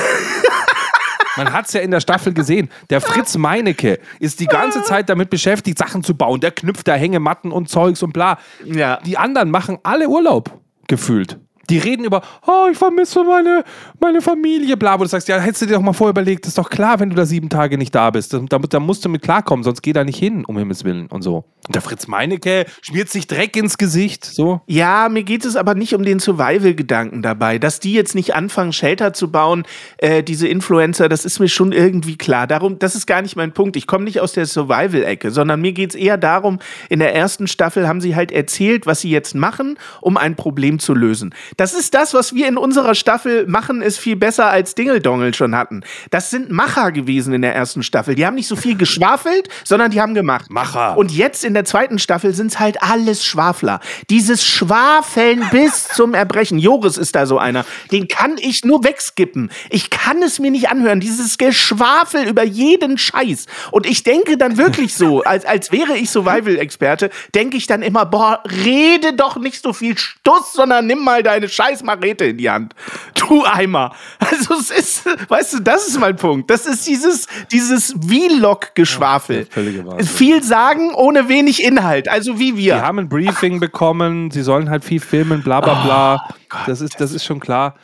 Man 1.36 1.52
hat 1.52 1.66
es 1.66 1.72
ja 1.72 1.80
in 1.80 1.90
der 1.90 2.00
Staffel 2.00 2.32
gesehen. 2.32 2.68
Der 2.90 3.00
Fritz 3.00 3.36
Meinecke 3.36 3.98
ist 4.20 4.40
die 4.40 4.46
ganze 4.46 4.82
Zeit 4.82 5.08
damit 5.08 5.30
beschäftigt, 5.30 5.78
Sachen 5.78 6.02
zu 6.02 6.16
bauen. 6.16 6.40
Der 6.40 6.50
knüpft 6.50 6.88
da 6.88 6.94
Hängematten 6.94 7.52
und 7.52 7.68
Zeugs 7.68 8.02
und 8.02 8.12
bla. 8.12 8.38
Ja. 8.64 8.98
Die 9.04 9.18
anderen 9.18 9.50
machen 9.50 9.78
alle 9.82 10.08
Urlaub, 10.08 10.58
gefühlt. 10.88 11.38
Die 11.68 11.78
reden 11.78 12.04
über, 12.04 12.22
oh, 12.46 12.68
ich 12.70 12.78
vermisse 12.78 13.24
meine, 13.24 13.64
meine 14.00 14.22
Familie, 14.22 14.76
bla. 14.76 14.98
Wo 14.98 15.02
du 15.02 15.08
sagst, 15.08 15.28
ja, 15.28 15.38
hättest 15.38 15.62
du 15.62 15.66
dir 15.66 15.74
doch 15.74 15.82
mal 15.82 15.92
vorher 15.92 16.10
überlegt, 16.10 16.46
ist 16.46 16.58
doch 16.58 16.70
klar, 16.70 17.00
wenn 17.00 17.10
du 17.10 17.16
da 17.16 17.26
sieben 17.26 17.48
Tage 17.48 17.78
nicht 17.78 17.94
da 17.94 18.10
bist. 18.10 18.32
Da, 18.32 18.58
da 18.58 18.80
musst 18.80 19.04
du 19.04 19.08
mit 19.08 19.22
klarkommen, 19.22 19.64
sonst 19.64 19.82
geh 19.82 19.92
da 19.92 20.04
nicht 20.04 20.18
hin, 20.18 20.44
um 20.44 20.56
Himmels 20.58 20.84
Willen 20.84 21.06
und 21.08 21.22
so. 21.22 21.44
Und 21.66 21.74
der 21.74 21.82
Fritz 21.82 22.06
Meinecke 22.06 22.66
schmiert 22.80 23.08
sich 23.08 23.26
Dreck 23.26 23.56
ins 23.56 23.76
Gesicht, 23.76 24.24
so. 24.24 24.60
Ja, 24.66 25.08
mir 25.08 25.24
geht 25.24 25.44
es 25.44 25.56
aber 25.56 25.74
nicht 25.74 25.94
um 25.94 26.04
den 26.04 26.20
Survival-Gedanken 26.20 27.22
dabei. 27.22 27.58
Dass 27.58 27.80
die 27.80 27.92
jetzt 27.92 28.14
nicht 28.14 28.34
anfangen, 28.34 28.72
Shelter 28.72 29.12
zu 29.12 29.32
bauen, 29.32 29.64
äh, 29.98 30.22
diese 30.22 30.46
Influencer, 30.46 31.08
das 31.08 31.24
ist 31.24 31.40
mir 31.40 31.48
schon 31.48 31.72
irgendwie 31.72 32.16
klar. 32.16 32.46
Darum, 32.46 32.78
das 32.78 32.94
ist 32.94 33.06
gar 33.06 33.20
nicht 33.20 33.34
mein 33.34 33.52
Punkt. 33.52 33.74
Ich 33.76 33.88
komme 33.88 34.04
nicht 34.04 34.20
aus 34.20 34.32
der 34.32 34.46
Survival-Ecke, 34.46 35.32
sondern 35.32 35.60
mir 35.60 35.72
geht 35.72 35.90
es 35.90 35.96
eher 35.96 36.18
darum, 36.18 36.60
in 36.88 37.00
der 37.00 37.14
ersten 37.14 37.48
Staffel 37.48 37.88
haben 37.88 38.00
sie 38.00 38.14
halt 38.14 38.30
erzählt, 38.30 38.86
was 38.86 39.00
sie 39.00 39.10
jetzt 39.10 39.34
machen, 39.34 39.76
um 40.00 40.16
ein 40.16 40.36
Problem 40.36 40.78
zu 40.78 40.94
lösen. 40.94 41.34
Das 41.56 41.72
ist 41.72 41.94
das, 41.94 42.12
was 42.12 42.34
wir 42.34 42.48
in 42.48 42.58
unserer 42.58 42.94
Staffel 42.94 43.46
machen, 43.46 43.80
ist 43.80 43.98
viel 43.98 44.16
besser 44.16 44.46
als 44.46 44.74
Dingeldongel 44.74 45.32
schon 45.34 45.56
hatten. 45.56 45.82
Das 46.10 46.30
sind 46.30 46.50
Macher 46.50 46.92
gewesen 46.92 47.32
in 47.32 47.42
der 47.42 47.54
ersten 47.54 47.82
Staffel. 47.82 48.14
Die 48.14 48.26
haben 48.26 48.34
nicht 48.34 48.48
so 48.48 48.56
viel 48.56 48.76
geschwafelt, 48.76 49.48
sondern 49.64 49.90
die 49.90 50.00
haben 50.00 50.14
gemacht. 50.14 50.50
Macher. 50.50 50.96
Und 50.98 51.10
jetzt 51.10 51.44
in 51.44 51.54
der 51.54 51.64
zweiten 51.64 51.98
Staffel 51.98 52.34
sind 52.34 52.48
es 52.48 52.58
halt 52.58 52.82
alles 52.82 53.24
Schwafler. 53.24 53.80
Dieses 54.10 54.44
Schwafeln 54.44 55.44
bis 55.50 55.88
zum 55.88 56.12
Erbrechen. 56.12 56.58
Joris 56.58 56.98
ist 56.98 57.14
da 57.14 57.24
so 57.24 57.38
einer. 57.38 57.64
Den 57.90 58.06
kann 58.06 58.36
ich 58.38 58.64
nur 58.64 58.84
wegskippen. 58.84 59.50
Ich 59.70 59.88
kann 59.88 60.22
es 60.22 60.38
mir 60.38 60.50
nicht 60.50 60.68
anhören. 60.68 61.00
Dieses 61.00 61.38
Geschwafel 61.38 62.28
über 62.28 62.44
jeden 62.44 62.98
Scheiß. 62.98 63.46
Und 63.70 63.86
ich 63.86 64.02
denke 64.02 64.36
dann 64.36 64.58
wirklich 64.58 64.94
so, 64.94 65.22
als, 65.24 65.46
als 65.46 65.72
wäre 65.72 65.96
ich 65.96 66.10
Survival-Experte, 66.10 67.10
denke 67.34 67.56
ich 67.56 67.66
dann 67.66 67.80
immer, 67.80 68.04
boah, 68.04 68.42
rede 68.64 69.14
doch 69.14 69.38
nicht 69.38 69.62
so 69.62 69.72
viel 69.72 69.96
Stuss, 69.96 70.52
sondern 70.52 70.86
nimm 70.86 70.98
mal 70.98 71.22
deine 71.22 71.45
scheiß 71.48 71.82
Marete 71.82 72.26
in 72.26 72.38
die 72.38 72.50
Hand. 72.50 72.74
Du 73.14 73.44
Eimer. 73.44 73.94
Also 74.18 74.54
es 74.54 74.70
ist, 74.70 75.30
weißt 75.30 75.54
du, 75.54 75.60
das 75.60 75.86
ist 75.86 75.98
mein 76.00 76.16
Punkt. 76.16 76.50
Das 76.50 76.66
ist 76.66 76.86
dieses, 76.86 77.26
dieses 77.52 77.94
Vlog-Geschwafel. 78.00 79.46
Ja, 79.54 80.04
viel 80.04 80.42
sagen 80.42 80.94
ohne 80.94 81.28
wenig 81.28 81.62
Inhalt. 81.62 82.08
Also 82.08 82.38
wie 82.38 82.56
wir. 82.56 82.74
Die 82.74 82.80
haben 82.80 82.98
ein 82.98 83.08
Briefing 83.08 83.60
bekommen, 83.60 84.30
sie 84.30 84.42
sollen 84.42 84.68
halt 84.68 84.84
viel 84.84 85.00
filmen, 85.00 85.42
bla 85.42 85.60
bla 85.60 85.84
bla. 85.84 86.28
das, 86.66 86.80
ist, 86.80 87.00
das 87.00 87.12
ist 87.12 87.24
schon 87.24 87.40
klar. 87.40 87.76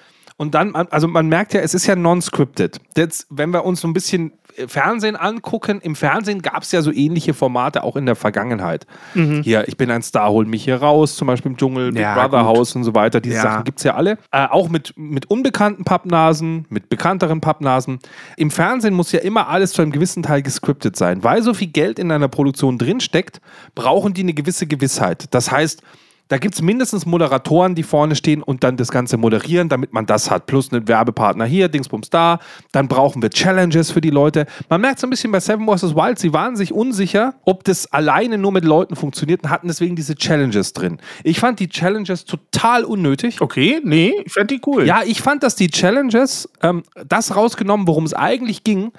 Und 0.43 0.57
dann, 0.57 0.75
also 0.75 1.07
man 1.07 1.29
merkt 1.29 1.55
ja, 1.55 1.61
es 1.61 1.73
ist 1.73 1.87
ja 1.87 1.95
non-scripted. 1.95 2.81
Jetzt, 2.97 3.29
wenn 3.31 3.51
wir 3.51 3.65
uns 3.65 3.81
so 3.81 3.87
ein 3.87 3.93
bisschen 3.93 4.33
äh, 4.57 4.67
Fernsehen 4.67 5.15
angucken, 5.15 5.81
im 5.81 5.95
Fernsehen 5.95 6.43
gab 6.43 6.65
es 6.65 6.73
ja 6.73 6.83
so 6.83 6.91
ähnliche 6.91 7.33
Formate 7.33 7.85
auch 7.85 7.95
in 7.95 8.07
der 8.07 8.17
Vergangenheit. 8.17 8.85
Hier, 9.15 9.69
ich 9.69 9.77
bin 9.77 9.89
ein 9.93 10.03
Star, 10.03 10.31
hol 10.31 10.45
mich 10.45 10.65
hier 10.65 10.79
raus, 10.83 11.15
zum 11.15 11.29
Beispiel 11.29 11.53
im 11.53 11.57
Dschungel, 11.59 11.93
Big 11.93 12.03
Ja, 12.03 12.15
Brother 12.15 12.43
gut. 12.43 12.57
House 12.59 12.75
und 12.75 12.83
so 12.83 12.93
weiter. 12.93 13.21
Diese 13.21 13.37
Ja. 13.37 13.43
Sachen 13.43 13.63
gibt 13.63 13.79
es 13.79 13.85
ja 13.85 13.95
alle. 13.95 14.19
Äh, 14.33 14.49
auch 14.49 14.69
mit, 14.69 14.95
mit 14.97 15.31
unbekannten 15.31 15.85
Pappnasen, 15.85 16.67
mit 16.71 16.89
bekannteren 16.89 17.41
Pappnasen. 17.41 18.01
Im 18.37 18.51
Fernsehen 18.51 18.95
muss 18.95 19.13
ja 19.13 19.21
immer 19.21 19.47
alles 19.49 19.71
zu 19.71 19.81
einem 19.81 19.93
gewissen 19.93 20.25
Teil 20.25 20.43
gescriptet 20.43 20.97
sein. 20.97 21.23
Weil 21.23 21.45
so 21.45 21.55
viel 21.55 21.69
Geld 21.69 22.01
in 22.01 22.11
einer 22.11 22.27
Produktion 22.27 22.79
drinsteckt, 22.79 23.41
brauchen 23.77 24.13
die 24.13 24.23
eine 24.23 24.35
gewisse 24.35 24.67
Gewissheit. 24.67 25.33
Das 25.33 25.53
heißt, 25.53 25.85
da 26.33 26.39
gibt 26.39 26.55
es 26.55 26.63
mindestens 26.63 27.05
Moderatoren, 27.05 27.75
die 27.75 27.83
vorne 27.83 28.17
stehen 28.17 28.43
und 28.43 28.65
dann 28.65 28.79
das 28.79 28.91
Ganze 28.91 29.19
moderieren, 29.19 29.69
damit 29.69 29.93
man 29.93 30.07
das 30.07 30.31
hat. 30.31 30.47
Plus 30.47 30.73
einen 30.73 30.89
Werbepartner 30.89 31.45
hier, 31.45 31.69
Dingsbums 31.69 32.09
da. 32.09 32.39
Dann 32.73 32.89
brauchen 32.89 33.21
wir 33.21 33.29
Challenges 33.29 33.91
für 33.91 34.01
die 34.01 34.09
Leute. 34.09 34.47
Man 34.71 34.81
merkt 34.81 34.99
so 34.99 35.07
ein 35.07 35.11
bisschen 35.11 35.31
bei 35.31 35.41
Seven 35.41 35.67
vs. 35.67 35.95
Wild, 35.95 36.19
sie 36.19 36.33
waren 36.33 36.57
sich 36.57 36.73
unsicher, 36.73 37.35
ob 37.45 37.65
das 37.65 37.93
alleine 37.93 38.39
nur 38.39 38.51
mit 38.51 38.65
Leuten 38.65 38.97
funktioniert 38.97 39.43
und 39.43 39.51
hatten 39.51 39.69
deswegen 39.69 39.95
diese 39.95 40.15
Challenges 40.15 40.73
drin. 40.73 40.97
Ich 41.23 41.39
fand 41.39 41.61
die 41.61 41.69
Challenges 41.69 42.25
total 42.25 42.85
unnötig. 42.85 43.43
Okay, 43.43 43.83
nee, 43.85 44.15
ich 44.25 44.33
fand 44.33 44.51
die 44.51 44.63
cool. 44.67 44.87
Ja, 44.87 45.03
ich 45.05 45.21
fand, 45.21 45.43
dass 45.43 45.55
die 45.55 45.69
Challenges 45.69 46.49
ähm, 46.63 46.83
das 47.07 47.37
rausgenommen, 47.37 47.87
worum 47.87 48.05
es 48.05 48.15
eigentlich 48.15 48.65
ging. 48.65 48.93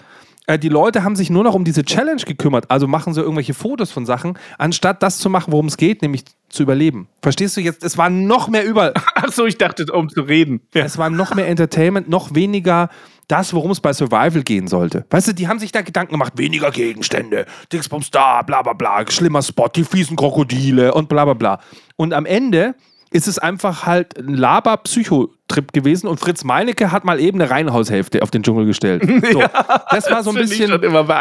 Äh, 0.48 0.60
die 0.60 0.70
Leute 0.70 1.04
haben 1.04 1.16
sich 1.16 1.30
nur 1.30 1.44
noch 1.44 1.54
um 1.54 1.64
diese 1.64 1.84
Challenge 1.84 2.22
gekümmert, 2.22 2.70
also 2.70 2.88
machen 2.88 3.14
sie 3.14 3.22
irgendwelche 3.22 3.54
Fotos 3.54 3.92
von 3.92 4.06
Sachen, 4.06 4.38
anstatt 4.58 5.02
das 5.02 5.18
zu 5.20 5.30
machen, 5.30 5.52
worum 5.52 5.68
es 5.68 5.78
geht, 5.78 6.02
nämlich 6.02 6.26
zu 6.50 6.64
überleben. 6.64 7.08
Verstehst 7.22 7.56
du 7.58 7.62
jetzt? 7.62 7.84
Es 7.84 7.98
war 7.98 8.10
noch 8.10 8.48
mehr 8.48 8.66
über. 8.66 8.94
Achso, 9.16 9.46
ich 9.46 9.58
dachte, 9.58 9.86
um 9.92 10.10
zu 10.10 10.22
reden. 10.22 10.62
Ja. 10.74 10.84
Es 10.84 10.98
war 10.98 11.10
noch 11.10 11.34
mehr 11.34 11.48
Entertainment, 11.48 12.10
noch 12.10 12.36
weniger 12.36 12.90
das, 13.28 13.54
worum 13.54 13.72
es 13.72 13.80
bei 13.80 13.94
Survival 13.94 14.44
gehen 14.44 14.68
sollte. 14.68 15.06
Weißt 15.10 15.30
du, 15.30 15.34
die 15.34 15.48
haben 15.48 15.60
sich 15.60 15.72
da 15.72 15.82
Gedanken 15.82 16.12
gemacht, 16.12 16.34
weniger 16.36 16.72
Gegenstände, 16.72 17.46
Dingsbums 17.72 18.12
da, 18.12 18.42
bla 18.42 18.62
bla 18.62 18.74
bla, 18.74 19.10
schlimmer 19.10 19.42
Spot, 19.42 19.70
die 19.70 19.86
fiesen 19.86 20.18
Krokodile 20.18 20.94
und 20.94 21.08
bla 21.08 21.24
bla 21.24 21.34
bla. 21.34 21.60
Und 21.96 22.14
am 22.14 22.26
Ende 22.26 22.76
ist 23.14 23.28
es 23.28 23.38
einfach 23.38 23.86
halt 23.86 24.18
ein 24.18 24.34
Laber-Psychotrip 24.34 25.72
gewesen 25.72 26.08
und 26.08 26.20
Fritz 26.20 26.44
Meinecke 26.44 26.92
hat 26.92 27.06
mal 27.06 27.20
eben 27.20 27.40
eine 27.40 27.52
Reihenhaushälfte 27.52 28.24
auf 28.24 28.32
den 28.32 28.42
Dschungel 28.42 28.66
gestellt. 28.66 29.04
So, 29.34 29.40
ja, 29.40 29.50
das 29.90 30.12
war 30.12 30.22
so 30.24 30.32
ein 30.32 30.36
bisschen. 30.36 30.70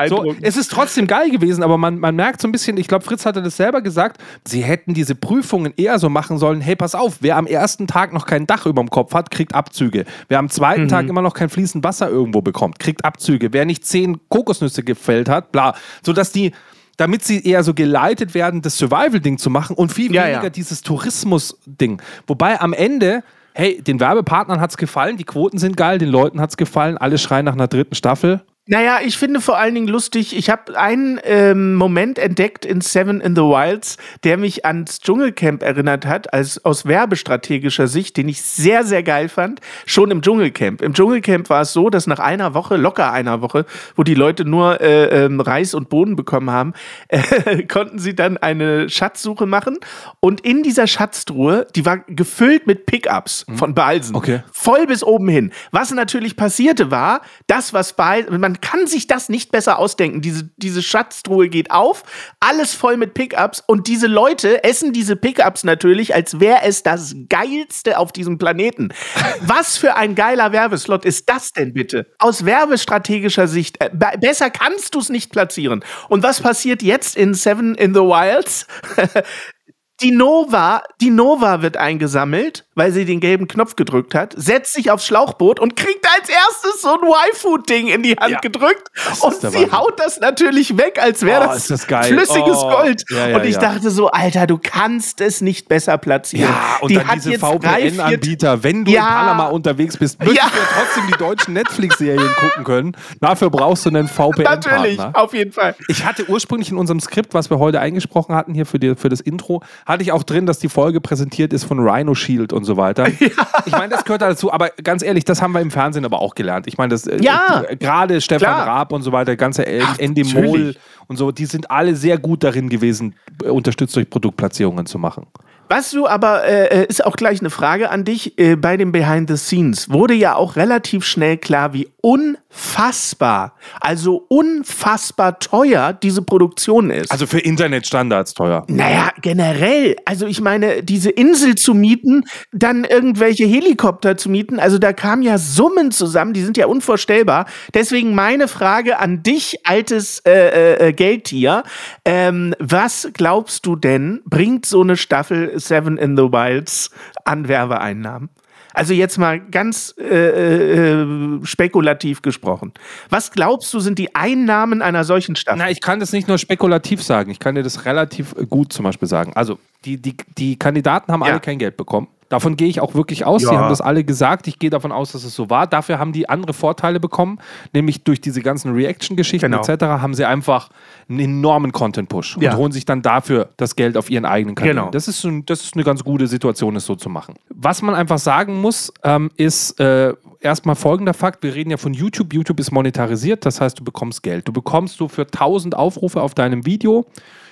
So, 0.08 0.34
es 0.40 0.56
ist 0.56 0.72
trotzdem 0.72 1.06
geil 1.06 1.30
gewesen, 1.30 1.62
aber 1.62 1.78
man, 1.78 1.98
man 1.98 2.16
merkt 2.16 2.40
so 2.40 2.48
ein 2.48 2.52
bisschen, 2.52 2.76
ich 2.76 2.88
glaube, 2.88 3.04
Fritz 3.04 3.24
hatte 3.24 3.40
das 3.42 3.56
selber 3.56 3.80
gesagt, 3.80 4.20
sie 4.46 4.62
hätten 4.62 4.92
diese 4.92 5.14
Prüfungen 5.14 5.72
eher 5.76 5.98
so 5.98 6.08
machen 6.08 6.38
sollen: 6.38 6.60
hey, 6.60 6.74
pass 6.74 6.94
auf, 6.94 7.18
wer 7.20 7.36
am 7.36 7.46
ersten 7.46 7.86
Tag 7.86 8.12
noch 8.12 8.26
kein 8.26 8.46
Dach 8.46 8.66
über 8.66 8.82
dem 8.82 8.90
Kopf 8.90 9.14
hat, 9.14 9.30
kriegt 9.30 9.54
Abzüge. 9.54 10.04
Wer 10.28 10.38
am 10.38 10.48
zweiten 10.48 10.84
mhm. 10.84 10.88
Tag 10.88 11.08
immer 11.08 11.22
noch 11.22 11.34
kein 11.34 11.48
fließend 11.48 11.84
Wasser 11.84 12.08
irgendwo 12.08 12.40
bekommt, 12.40 12.78
kriegt 12.78 13.04
Abzüge. 13.04 13.52
Wer 13.52 13.64
nicht 13.66 13.86
zehn 13.86 14.18
Kokosnüsse 14.28 14.82
gefällt 14.82 15.28
hat, 15.28 15.52
bla. 15.52 15.74
Sodass 16.02 16.32
die 16.32 16.52
damit 16.96 17.24
sie 17.24 17.44
eher 17.44 17.62
so 17.64 17.74
geleitet 17.74 18.34
werden, 18.34 18.62
das 18.62 18.78
Survival-Ding 18.78 19.38
zu 19.38 19.50
machen 19.50 19.76
und 19.76 19.92
viel 19.92 20.14
ja, 20.14 20.24
weniger 20.24 20.44
ja. 20.44 20.50
dieses 20.50 20.82
Tourismus-Ding. 20.82 22.00
Wobei 22.26 22.60
am 22.60 22.72
Ende, 22.72 23.22
hey, 23.54 23.80
den 23.82 24.00
Werbepartnern 24.00 24.60
hat 24.60 24.70
es 24.70 24.76
gefallen, 24.76 25.16
die 25.16 25.24
Quoten 25.24 25.58
sind 25.58 25.76
geil, 25.76 25.98
den 25.98 26.08
Leuten 26.08 26.40
hat 26.40 26.50
es 26.50 26.56
gefallen, 26.56 26.98
alle 26.98 27.18
schreien 27.18 27.44
nach 27.44 27.54
einer 27.54 27.68
dritten 27.68 27.94
Staffel. 27.94 28.42
Naja, 28.66 29.00
ich 29.04 29.18
finde 29.18 29.40
vor 29.40 29.58
allen 29.58 29.74
Dingen 29.74 29.88
lustig, 29.88 30.36
ich 30.36 30.48
habe 30.48 30.78
einen 30.78 31.18
ähm, 31.24 31.74
Moment 31.74 32.16
entdeckt 32.16 32.64
in 32.64 32.80
Seven 32.80 33.20
in 33.20 33.34
the 33.34 33.42
Wilds, 33.42 33.96
der 34.22 34.36
mich 34.36 34.64
ans 34.64 35.00
Dschungelcamp 35.00 35.64
erinnert 35.64 36.06
hat, 36.06 36.32
als 36.32 36.64
aus 36.64 36.86
werbestrategischer 36.86 37.88
Sicht, 37.88 38.16
den 38.16 38.28
ich 38.28 38.40
sehr, 38.40 38.84
sehr 38.84 39.02
geil 39.02 39.28
fand, 39.28 39.60
schon 39.84 40.12
im 40.12 40.22
Dschungelcamp. 40.22 40.80
Im 40.80 40.94
Dschungelcamp 40.94 41.50
war 41.50 41.62
es 41.62 41.72
so, 41.72 41.90
dass 41.90 42.06
nach 42.06 42.20
einer 42.20 42.54
Woche, 42.54 42.76
locker 42.76 43.10
einer 43.10 43.42
Woche, 43.42 43.66
wo 43.96 44.04
die 44.04 44.14
Leute 44.14 44.44
nur 44.44 44.80
äh, 44.80 45.24
ähm, 45.24 45.40
Reis 45.40 45.74
und 45.74 45.88
Boden 45.88 46.14
bekommen 46.14 46.52
haben, 46.52 46.72
äh, 47.08 47.64
konnten 47.64 47.98
sie 47.98 48.14
dann 48.14 48.36
eine 48.36 48.88
Schatzsuche 48.88 49.44
machen 49.44 49.78
und 50.20 50.40
in 50.42 50.62
dieser 50.62 50.86
Schatztruhe, 50.86 51.66
die 51.74 51.84
war 51.84 51.98
gefüllt 52.06 52.68
mit 52.68 52.86
Pickups 52.86 53.44
mhm. 53.48 53.56
von 53.58 53.74
Balsen, 53.74 54.14
okay. 54.14 54.44
voll 54.52 54.86
bis 54.86 55.02
oben 55.02 55.28
hin. 55.28 55.52
Was 55.72 55.90
natürlich 55.90 56.36
passierte 56.36 56.92
war, 56.92 57.22
das, 57.48 57.74
was 57.74 57.94
Balsen, 57.94 58.40
man 58.40 58.51
man 58.52 58.60
kann 58.60 58.86
sich 58.86 59.06
das 59.06 59.30
nicht 59.30 59.50
besser 59.50 59.78
ausdenken. 59.78 60.20
Diese, 60.20 60.50
diese 60.58 60.82
Schatztruhe 60.82 61.48
geht 61.48 61.70
auf, 61.70 62.02
alles 62.38 62.74
voll 62.74 62.98
mit 62.98 63.14
Pickups 63.14 63.64
und 63.66 63.86
diese 63.86 64.08
Leute 64.08 64.62
essen 64.62 64.92
diese 64.92 65.16
Pickups 65.16 65.64
natürlich, 65.64 66.14
als 66.14 66.38
wäre 66.38 66.60
es 66.64 66.82
das 66.82 67.14
geilste 67.30 67.96
auf 67.98 68.12
diesem 68.12 68.36
Planeten. 68.36 68.92
Was 69.40 69.78
für 69.78 69.96
ein 69.96 70.14
geiler 70.14 70.52
Werbeslot 70.52 71.06
ist 71.06 71.30
das 71.30 71.52
denn 71.52 71.72
bitte? 71.72 72.12
Aus 72.18 72.44
werbestrategischer 72.44 73.48
Sicht, 73.48 73.78
äh, 73.80 73.88
besser 74.20 74.50
kannst 74.50 74.94
du 74.94 74.98
es 74.98 75.08
nicht 75.08 75.32
platzieren. 75.32 75.82
Und 76.10 76.22
was 76.22 76.42
passiert 76.42 76.82
jetzt 76.82 77.16
in 77.16 77.32
Seven 77.32 77.74
in 77.74 77.94
the 77.94 78.00
Wilds? 78.00 78.66
die 80.02 80.10
Nova, 80.10 80.82
die 81.00 81.10
Nova 81.10 81.62
wird 81.62 81.76
eingesammelt 81.76 82.64
weil 82.74 82.92
sie 82.92 83.04
den 83.04 83.20
gelben 83.20 83.48
Knopf 83.48 83.76
gedrückt 83.76 84.14
hat, 84.14 84.34
setzt 84.36 84.72
sich 84.72 84.90
aufs 84.90 85.06
Schlauchboot 85.06 85.60
und 85.60 85.76
kriegt 85.76 86.06
als 86.16 86.28
erstes 86.28 86.80
so 86.80 86.88
ein 86.88 87.06
Y-Food-Ding 87.06 87.88
in 87.88 88.02
die 88.02 88.14
Hand 88.14 88.32
ja. 88.32 88.40
gedrückt. 88.40 88.88
Und 89.20 89.34
sie 89.34 89.42
Wahnsinn. 89.42 89.72
haut 89.72 90.00
das 90.00 90.20
natürlich 90.20 90.76
weg, 90.78 90.98
als 91.00 91.22
wäre 91.22 91.44
oh, 91.44 91.52
das, 91.52 91.66
das 91.66 91.84
flüssiges 91.84 92.58
oh. 92.58 92.70
Gold. 92.70 93.04
Ja, 93.10 93.28
ja, 93.28 93.36
und 93.36 93.44
ich 93.44 93.58
dachte 93.58 93.90
so, 93.90 94.10
Alter, 94.10 94.46
du 94.46 94.58
kannst 94.58 95.20
es 95.20 95.40
nicht 95.40 95.68
besser 95.68 95.98
platzieren. 95.98 96.50
Ja, 96.50 96.78
und 96.80 96.90
die 96.90 96.94
dann 96.94 97.08
diese 97.14 97.38
VPN-Anbieter, 97.38 98.62
wenn 98.62 98.84
du 98.84 98.92
in 98.92 98.98
Panama 98.98 99.46
unterwegs 99.48 99.96
bist, 99.96 100.18
möchtest 100.18 100.54
du 100.54 100.60
trotzdem 100.74 101.06
die 101.08 101.18
deutschen 101.18 101.54
Netflix-Serien 101.54 102.30
gucken 102.36 102.64
können. 102.64 102.96
Dafür 103.20 103.50
brauchst 103.50 103.84
du 103.84 103.90
einen 103.90 104.08
VPN-Partner. 104.08 104.72
Natürlich, 104.72 105.00
auf 105.12 105.34
jeden 105.34 105.52
Fall. 105.52 105.74
Ich 105.88 106.04
hatte 106.04 106.28
ursprünglich 106.28 106.70
in 106.70 106.78
unserem 106.78 107.00
Skript, 107.00 107.34
was 107.34 107.50
wir 107.50 107.58
heute 107.58 107.80
eingesprochen 107.80 108.34
hatten, 108.34 108.54
hier 108.54 108.64
für, 108.64 108.78
die, 108.78 108.94
für 108.94 109.10
das 109.10 109.20
Intro, 109.20 109.62
hatte 109.92 110.02
ich 110.02 110.12
auch 110.12 110.22
drin, 110.22 110.46
dass 110.46 110.58
die 110.58 110.68
Folge 110.68 111.00
präsentiert 111.00 111.52
ist 111.52 111.64
von 111.64 111.78
Rhino 111.78 112.14
Shield 112.14 112.52
und 112.52 112.64
so 112.64 112.76
weiter. 112.76 113.06
Ja. 113.22 113.46
Ich 113.66 113.72
meine, 113.72 113.88
das 113.88 114.04
gehört 114.04 114.22
dazu, 114.22 114.52
aber 114.52 114.70
ganz 114.82 115.02
ehrlich, 115.02 115.24
das 115.24 115.40
haben 115.40 115.52
wir 115.52 115.60
im 115.60 115.70
Fernsehen 115.70 116.04
aber 116.04 116.20
auch 116.20 116.34
gelernt. 116.34 116.66
Ich 116.66 116.76
meine, 116.76 116.90
das 116.90 117.06
äh, 117.06 117.22
ja, 117.22 117.62
äh, 117.68 117.76
gerade 117.76 118.20
Stefan 118.20 118.48
Klar. 118.48 118.66
Raab 118.66 118.92
und 118.92 119.02
so 119.02 119.12
weiter, 119.12 119.36
ganze 119.36 119.64
Endemol 119.64 120.74
und 121.06 121.16
so, 121.16 121.30
die 121.30 121.46
sind 121.46 121.70
alle 121.70 121.94
sehr 121.94 122.18
gut 122.18 122.42
darin 122.42 122.68
gewesen, 122.68 123.14
äh, 123.44 123.48
unterstützt 123.48 123.94
durch 123.94 124.10
Produktplatzierungen 124.10 124.86
zu 124.86 124.98
machen. 124.98 125.26
Was 125.74 125.90
du 125.90 126.06
aber, 126.06 126.44
äh, 126.44 126.84
ist 126.84 127.02
auch 127.02 127.16
gleich 127.16 127.40
eine 127.40 127.48
Frage 127.48 127.88
an 127.88 128.04
dich, 128.04 128.38
äh, 128.38 128.56
bei 128.56 128.76
den 128.76 128.92
Behind 128.92 129.26
the 129.30 129.38
Scenes 129.38 129.88
wurde 129.88 130.12
ja 130.12 130.34
auch 130.34 130.56
relativ 130.56 131.02
schnell 131.02 131.38
klar, 131.38 131.72
wie 131.72 131.88
unfassbar, 132.02 133.54
also 133.80 134.26
unfassbar 134.28 135.38
teuer 135.38 135.94
diese 135.94 136.20
Produktion 136.20 136.90
ist. 136.90 137.10
Also 137.10 137.26
für 137.26 137.38
Internetstandards 137.38 138.34
teuer. 138.34 138.66
Naja, 138.68 139.12
generell. 139.22 139.96
Also 140.04 140.26
ich 140.26 140.42
meine, 140.42 140.82
diese 140.82 141.08
Insel 141.08 141.54
zu 141.54 141.72
mieten, 141.72 142.24
dann 142.52 142.84
irgendwelche 142.84 143.46
Helikopter 143.46 144.18
zu 144.18 144.28
mieten, 144.28 144.60
also 144.60 144.76
da 144.76 144.92
kamen 144.92 145.22
ja 145.22 145.38
Summen 145.38 145.90
zusammen, 145.90 146.34
die 146.34 146.42
sind 146.42 146.58
ja 146.58 146.66
unvorstellbar. 146.66 147.46
Deswegen 147.72 148.14
meine 148.14 148.46
Frage 148.46 148.98
an 148.98 149.22
dich, 149.22 149.60
altes 149.64 150.18
äh, 150.26 150.32
äh, 150.32 150.88
äh 150.88 150.92
Geldtier. 150.92 151.62
Ähm, 152.04 152.54
was 152.58 153.08
glaubst 153.14 153.64
du 153.64 153.74
denn, 153.74 154.20
bringt 154.26 154.66
so 154.66 154.82
eine 154.82 154.98
Staffel 154.98 155.61
Seven 155.66 155.98
in 155.98 156.16
the 156.16 156.24
Wilds 156.24 156.90
an 157.24 157.48
Werbeeinnahmen? 157.48 158.30
Also 158.74 158.94
jetzt 158.94 159.18
mal 159.18 159.38
ganz 159.38 159.94
äh, 159.98 161.02
äh, 161.02 161.06
spekulativ 161.44 162.22
gesprochen. 162.22 162.72
Was 163.10 163.30
glaubst 163.30 163.72
du, 163.74 163.80
sind 163.80 163.98
die 163.98 164.14
Einnahmen 164.14 164.80
einer 164.80 165.04
solchen 165.04 165.36
Staffel? 165.36 165.58
Na, 165.58 165.70
ich 165.70 165.80
kann 165.80 166.00
das 166.00 166.12
nicht 166.12 166.26
nur 166.26 166.38
spekulativ 166.38 167.02
sagen. 167.02 167.30
Ich 167.30 167.38
kann 167.38 167.54
dir 167.54 167.62
das 167.62 167.84
relativ 167.84 168.34
gut 168.48 168.72
zum 168.72 168.84
Beispiel 168.84 169.08
sagen. 169.08 169.32
Also 169.34 169.58
die, 169.84 170.00
die, 170.00 170.16
die 170.38 170.58
Kandidaten 170.58 171.12
haben 171.12 171.22
ja. 171.22 171.28
alle 171.28 171.40
kein 171.40 171.58
Geld 171.58 171.76
bekommen. 171.76 172.08
Davon 172.32 172.56
gehe 172.56 172.66
ich 172.66 172.80
auch 172.80 172.94
wirklich 172.94 173.26
aus. 173.26 173.42
Ja. 173.42 173.50
Sie 173.50 173.56
haben 173.58 173.68
das 173.68 173.82
alle 173.82 174.04
gesagt. 174.04 174.46
Ich 174.46 174.58
gehe 174.58 174.70
davon 174.70 174.90
aus, 174.90 175.12
dass 175.12 175.22
es 175.22 175.34
so 175.34 175.50
war. 175.50 175.66
Dafür 175.66 175.98
haben 175.98 176.14
die 176.14 176.30
andere 176.30 176.54
Vorteile 176.54 176.98
bekommen, 176.98 177.38
nämlich 177.74 178.04
durch 178.04 178.22
diese 178.22 178.40
ganzen 178.40 178.72
Reaction-Geschichten 178.72 179.50
genau. 179.50 179.62
etc. 179.62 179.84
haben 179.84 180.14
sie 180.14 180.24
einfach 180.24 180.70
einen 181.10 181.20
enormen 181.20 181.72
Content-Push 181.72 182.38
ja. 182.40 182.52
und 182.52 182.56
holen 182.56 182.72
sich 182.72 182.86
dann 182.86 183.02
dafür 183.02 183.50
das 183.58 183.76
Geld 183.76 183.98
auf 183.98 184.08
ihren 184.08 184.24
eigenen 184.24 184.54
Kanälen. 184.54 184.78
Genau. 184.78 184.90
Das, 184.90 185.08
ist, 185.08 185.28
das 185.44 185.62
ist 185.62 185.74
eine 185.74 185.84
ganz 185.84 186.04
gute 186.04 186.26
Situation, 186.26 186.74
es 186.74 186.86
so 186.86 186.94
zu 186.94 187.10
machen. 187.10 187.34
Was 187.50 187.82
man 187.82 187.94
einfach 187.94 188.18
sagen 188.18 188.62
muss, 188.62 188.90
ähm, 189.04 189.30
ist 189.36 189.78
äh, 189.78 190.14
erstmal 190.40 190.74
folgender 190.74 191.12
Fakt. 191.12 191.42
Wir 191.42 191.54
reden 191.54 191.68
ja 191.68 191.76
von 191.76 191.92
YouTube. 191.92 192.32
YouTube 192.32 192.60
ist 192.60 192.70
monetarisiert, 192.72 193.44
das 193.44 193.60
heißt, 193.60 193.78
du 193.78 193.84
bekommst 193.84 194.22
Geld. 194.22 194.48
Du 194.48 194.54
bekommst 194.54 194.96
so 194.96 195.06
für 195.06 195.26
1000 195.26 195.76
Aufrufe 195.76 196.22
auf 196.22 196.32
deinem 196.32 196.64
Video 196.64 197.04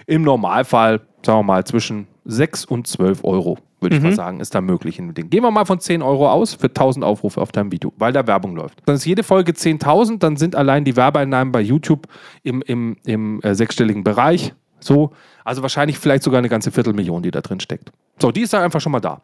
im 0.06 0.22
Normalfall, 0.22 1.02
sagen 1.22 1.40
wir 1.40 1.42
mal, 1.42 1.64
zwischen 1.64 2.06
6 2.24 2.64
und 2.66 2.86
12 2.86 3.24
Euro 3.24 3.58
würde 3.80 3.96
mhm. 3.96 3.98
ich 3.98 4.02
mal 4.02 4.10
mhm. 4.10 4.16
sagen, 4.16 4.40
ist 4.40 4.54
da 4.54 4.60
möglich 4.60 4.98
in 4.98 5.14
dem 5.14 5.30
Gehen 5.30 5.42
wir 5.42 5.50
mal 5.50 5.64
von 5.64 5.80
10 5.80 6.02
Euro 6.02 6.30
aus 6.30 6.54
für 6.54 6.68
1000 6.68 7.04
Aufrufe 7.04 7.40
auf 7.40 7.52
deinem 7.52 7.72
Video, 7.72 7.92
weil 7.96 8.12
da 8.12 8.26
Werbung 8.26 8.54
läuft. 8.54 8.82
Dann 8.86 8.96
ist 8.96 9.04
jede 9.04 9.22
Folge 9.22 9.52
10.000, 9.52 10.18
dann 10.18 10.36
sind 10.36 10.54
allein 10.54 10.84
die 10.84 10.96
Werbeeinnahmen 10.96 11.52
bei 11.52 11.60
YouTube 11.60 12.06
im, 12.42 12.62
im, 12.62 12.96
im 13.04 13.40
äh, 13.42 13.54
sechsstelligen 13.54 14.04
Bereich. 14.04 14.54
So, 14.80 15.12
also 15.44 15.62
wahrscheinlich 15.62 15.98
vielleicht 15.98 16.22
sogar 16.22 16.38
eine 16.38 16.48
ganze 16.48 16.70
Viertelmillion, 16.70 17.22
die 17.22 17.30
da 17.30 17.40
drin 17.40 17.60
steckt. 17.60 17.92
So, 18.18 18.32
die 18.32 18.42
ist 18.42 18.52
dann 18.52 18.62
einfach 18.62 18.80
schon 18.80 18.92
mal 18.92 19.00
da. 19.00 19.22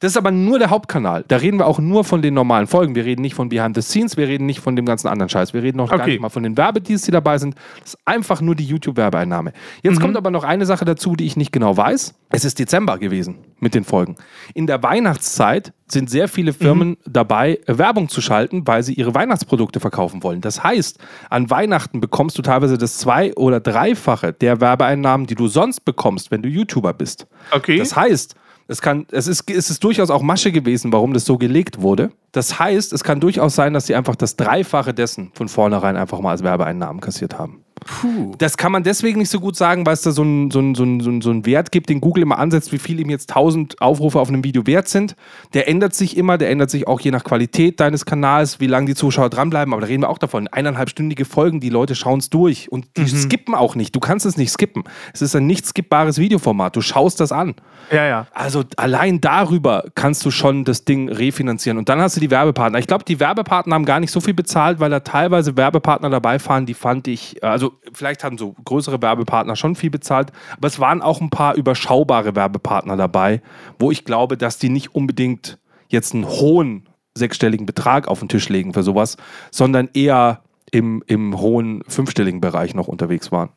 Das 0.00 0.12
ist 0.12 0.16
aber 0.16 0.30
nur 0.30 0.58
der 0.58 0.70
Hauptkanal. 0.70 1.24
Da 1.28 1.36
reden 1.36 1.58
wir 1.58 1.66
auch 1.66 1.78
nur 1.78 2.04
von 2.04 2.22
den 2.22 2.32
normalen 2.32 2.66
Folgen. 2.66 2.94
Wir 2.94 3.04
reden 3.04 3.20
nicht 3.20 3.34
von 3.34 3.50
Behind 3.50 3.76
the 3.76 3.82
Scenes, 3.82 4.16
wir 4.16 4.26
reden 4.28 4.46
nicht 4.46 4.60
von 4.60 4.74
dem 4.74 4.86
ganzen 4.86 5.08
anderen 5.08 5.28
Scheiß. 5.28 5.52
Wir 5.52 5.62
reden 5.62 5.76
noch 5.76 5.88
okay. 5.88 5.98
gar 5.98 6.06
nicht 6.06 6.20
mal 6.20 6.30
von 6.30 6.42
den 6.42 6.56
Werbedeals, 6.56 7.02
die 7.02 7.10
dabei 7.10 7.36
sind. 7.36 7.54
Das 7.80 7.94
ist 7.94 7.98
einfach 8.06 8.40
nur 8.40 8.54
die 8.54 8.64
YouTube-Werbeeinnahme. 8.64 9.52
Jetzt 9.82 9.98
mhm. 9.98 10.02
kommt 10.02 10.16
aber 10.16 10.30
noch 10.30 10.42
eine 10.42 10.64
Sache 10.64 10.86
dazu, 10.86 11.16
die 11.16 11.26
ich 11.26 11.36
nicht 11.36 11.52
genau 11.52 11.76
weiß. 11.76 12.14
Es 12.30 12.46
ist 12.46 12.58
Dezember 12.58 12.96
gewesen 12.98 13.38
mit 13.58 13.74
den 13.74 13.84
Folgen. 13.84 14.16
In 14.54 14.66
der 14.66 14.82
Weihnachtszeit 14.82 15.74
sind 15.86 16.08
sehr 16.08 16.28
viele 16.28 16.54
Firmen 16.54 16.90
mhm. 16.90 16.96
dabei, 17.06 17.58
Werbung 17.66 18.08
zu 18.08 18.22
schalten, 18.22 18.66
weil 18.66 18.82
sie 18.82 18.94
ihre 18.94 19.14
Weihnachtsprodukte 19.14 19.80
verkaufen 19.80 20.22
wollen. 20.22 20.40
Das 20.40 20.64
heißt, 20.64 20.98
an 21.28 21.50
Weihnachten 21.50 22.00
bekommst 22.00 22.38
du 22.38 22.42
teilweise 22.42 22.78
das 22.78 22.96
zwei- 22.96 23.34
oder 23.34 23.60
dreifache 23.60 24.32
der 24.32 24.62
Werbeeinnahmen, 24.62 25.26
die 25.26 25.34
du 25.34 25.46
sonst 25.48 25.84
bekommst, 25.84 26.30
wenn 26.30 26.40
du 26.40 26.48
YouTuber 26.48 26.94
bist. 26.94 27.26
Okay. 27.50 27.76
Das 27.76 27.94
heißt, 27.94 28.34
es, 28.70 28.80
kann, 28.80 29.04
es, 29.10 29.26
ist, 29.26 29.50
es 29.50 29.68
ist 29.68 29.82
durchaus 29.82 30.10
auch 30.10 30.22
Masche 30.22 30.52
gewesen, 30.52 30.92
warum 30.92 31.12
das 31.12 31.24
so 31.24 31.38
gelegt 31.38 31.82
wurde. 31.82 32.12
Das 32.30 32.60
heißt, 32.60 32.92
es 32.92 33.02
kann 33.02 33.18
durchaus 33.18 33.56
sein, 33.56 33.72
dass 33.72 33.86
sie 33.86 33.96
einfach 33.96 34.14
das 34.14 34.36
Dreifache 34.36 34.94
dessen 34.94 35.32
von 35.34 35.48
vornherein 35.48 35.96
einfach 35.96 36.20
mal 36.20 36.30
als 36.30 36.44
Werbeeinnahmen 36.44 37.00
kassiert 37.00 37.36
haben. 37.36 37.64
Puh. 37.84 38.34
Das 38.38 38.56
kann 38.56 38.72
man 38.72 38.82
deswegen 38.82 39.18
nicht 39.18 39.30
so 39.30 39.40
gut 39.40 39.56
sagen, 39.56 39.86
weil 39.86 39.94
es 39.94 40.02
da 40.02 40.10
so 40.10 40.22
einen 40.22 40.50
so 40.50 40.60
so 40.74 40.84
ein, 40.84 41.20
so 41.20 41.30
ein 41.30 41.46
Wert 41.46 41.72
gibt, 41.72 41.88
den 41.88 42.00
Google 42.00 42.22
immer 42.22 42.38
ansetzt, 42.38 42.72
wie 42.72 42.78
viel 42.78 43.00
ihm 43.00 43.10
jetzt 43.10 43.30
1000 43.30 43.80
Aufrufe 43.80 44.20
auf 44.20 44.28
einem 44.28 44.44
Video 44.44 44.66
wert 44.66 44.88
sind. 44.88 45.16
Der 45.54 45.68
ändert 45.68 45.94
sich 45.94 46.16
immer, 46.16 46.38
der 46.38 46.50
ändert 46.50 46.70
sich 46.70 46.86
auch 46.86 47.00
je 47.00 47.10
nach 47.10 47.24
Qualität 47.24 47.80
deines 47.80 48.04
Kanals, 48.04 48.60
wie 48.60 48.66
lange 48.66 48.86
die 48.86 48.94
Zuschauer 48.94 49.30
dranbleiben. 49.30 49.72
Aber 49.72 49.80
da 49.80 49.88
reden 49.88 50.02
wir 50.02 50.10
auch 50.10 50.18
davon. 50.18 50.48
Eineinhalbstündige 50.48 51.24
Folgen, 51.24 51.60
die 51.60 51.70
Leute 51.70 51.94
schauen 51.94 52.18
es 52.18 52.30
durch 52.30 52.70
und 52.70 52.86
die 52.96 53.02
mhm. 53.02 53.06
skippen 53.06 53.54
auch 53.54 53.74
nicht. 53.74 53.94
Du 53.94 54.00
kannst 54.00 54.26
es 54.26 54.36
nicht 54.36 54.50
skippen. 54.50 54.84
Es 55.12 55.22
ist 55.22 55.34
ein 55.34 55.46
nicht 55.46 55.66
skippbares 55.66 56.18
Videoformat. 56.18 56.76
Du 56.76 56.80
schaust 56.80 57.20
das 57.20 57.32
an. 57.32 57.54
Ja, 57.90 58.04
ja. 58.06 58.26
Also 58.32 58.64
allein 58.76 59.20
darüber 59.20 59.84
kannst 59.94 60.24
du 60.24 60.30
schon 60.30 60.64
das 60.64 60.84
Ding 60.84 61.08
refinanzieren. 61.08 61.78
Und 61.78 61.88
dann 61.88 62.00
hast 62.00 62.16
du 62.16 62.20
die 62.20 62.30
Werbepartner. 62.30 62.78
Ich 62.78 62.86
glaube, 62.86 63.04
die 63.04 63.20
Werbepartner 63.20 63.74
haben 63.74 63.84
gar 63.84 64.00
nicht 64.00 64.12
so 64.12 64.20
viel 64.20 64.34
bezahlt, 64.34 64.80
weil 64.80 64.90
da 64.90 65.00
teilweise 65.00 65.56
Werbepartner 65.56 66.10
dabei 66.10 66.38
fahren, 66.38 66.66
die 66.66 66.74
fand 66.74 67.08
ich, 67.08 67.42
also 67.42 67.69
vielleicht 67.92 68.24
haben 68.24 68.38
so 68.38 68.54
größere 68.64 69.00
Werbepartner 69.00 69.56
schon 69.56 69.74
viel 69.74 69.90
bezahlt, 69.90 70.32
aber 70.56 70.68
es 70.68 70.78
waren 70.78 71.02
auch 71.02 71.20
ein 71.20 71.30
paar 71.30 71.54
überschaubare 71.54 72.34
Werbepartner 72.34 72.96
dabei, 72.96 73.42
wo 73.78 73.90
ich 73.90 74.04
glaube, 74.04 74.36
dass 74.36 74.58
die 74.58 74.68
nicht 74.68 74.94
unbedingt 74.94 75.58
jetzt 75.88 76.14
einen 76.14 76.26
hohen 76.26 76.88
sechsstelligen 77.14 77.66
Betrag 77.66 78.08
auf 78.08 78.20
den 78.20 78.28
Tisch 78.28 78.48
legen 78.48 78.72
für 78.72 78.82
sowas, 78.82 79.16
sondern 79.50 79.88
eher 79.94 80.42
im, 80.70 81.02
im 81.06 81.38
hohen 81.40 81.82
fünfstelligen 81.88 82.40
Bereich 82.40 82.74
noch 82.74 82.88
unterwegs 82.88 83.32
waren. 83.32 83.50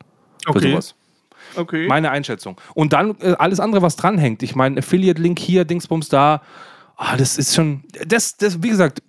Für 0.43 0.57
okay. 0.57 0.71
sowas. 0.71 0.95
Okay. 1.55 1.87
Meine 1.87 2.11
Einschätzung. 2.11 2.59
Und 2.73 2.93
dann 2.93 3.15
äh, 3.21 3.35
alles 3.37 3.59
andere, 3.59 3.81
was 3.81 3.95
dranhängt. 3.95 4.43
Ich 4.43 4.55
meine, 4.55 4.79
Affiliate-Link 4.79 5.39
hier, 5.39 5.65
Dingsbums 5.65 6.09
da. 6.09 6.41
Ah, 6.95 7.17
das 7.17 7.37
ist 7.37 7.53
schon. 7.53 7.83
Das, 8.07 8.37
das, 8.37 8.63
wie 8.63 8.69
gesagt, 8.69 9.03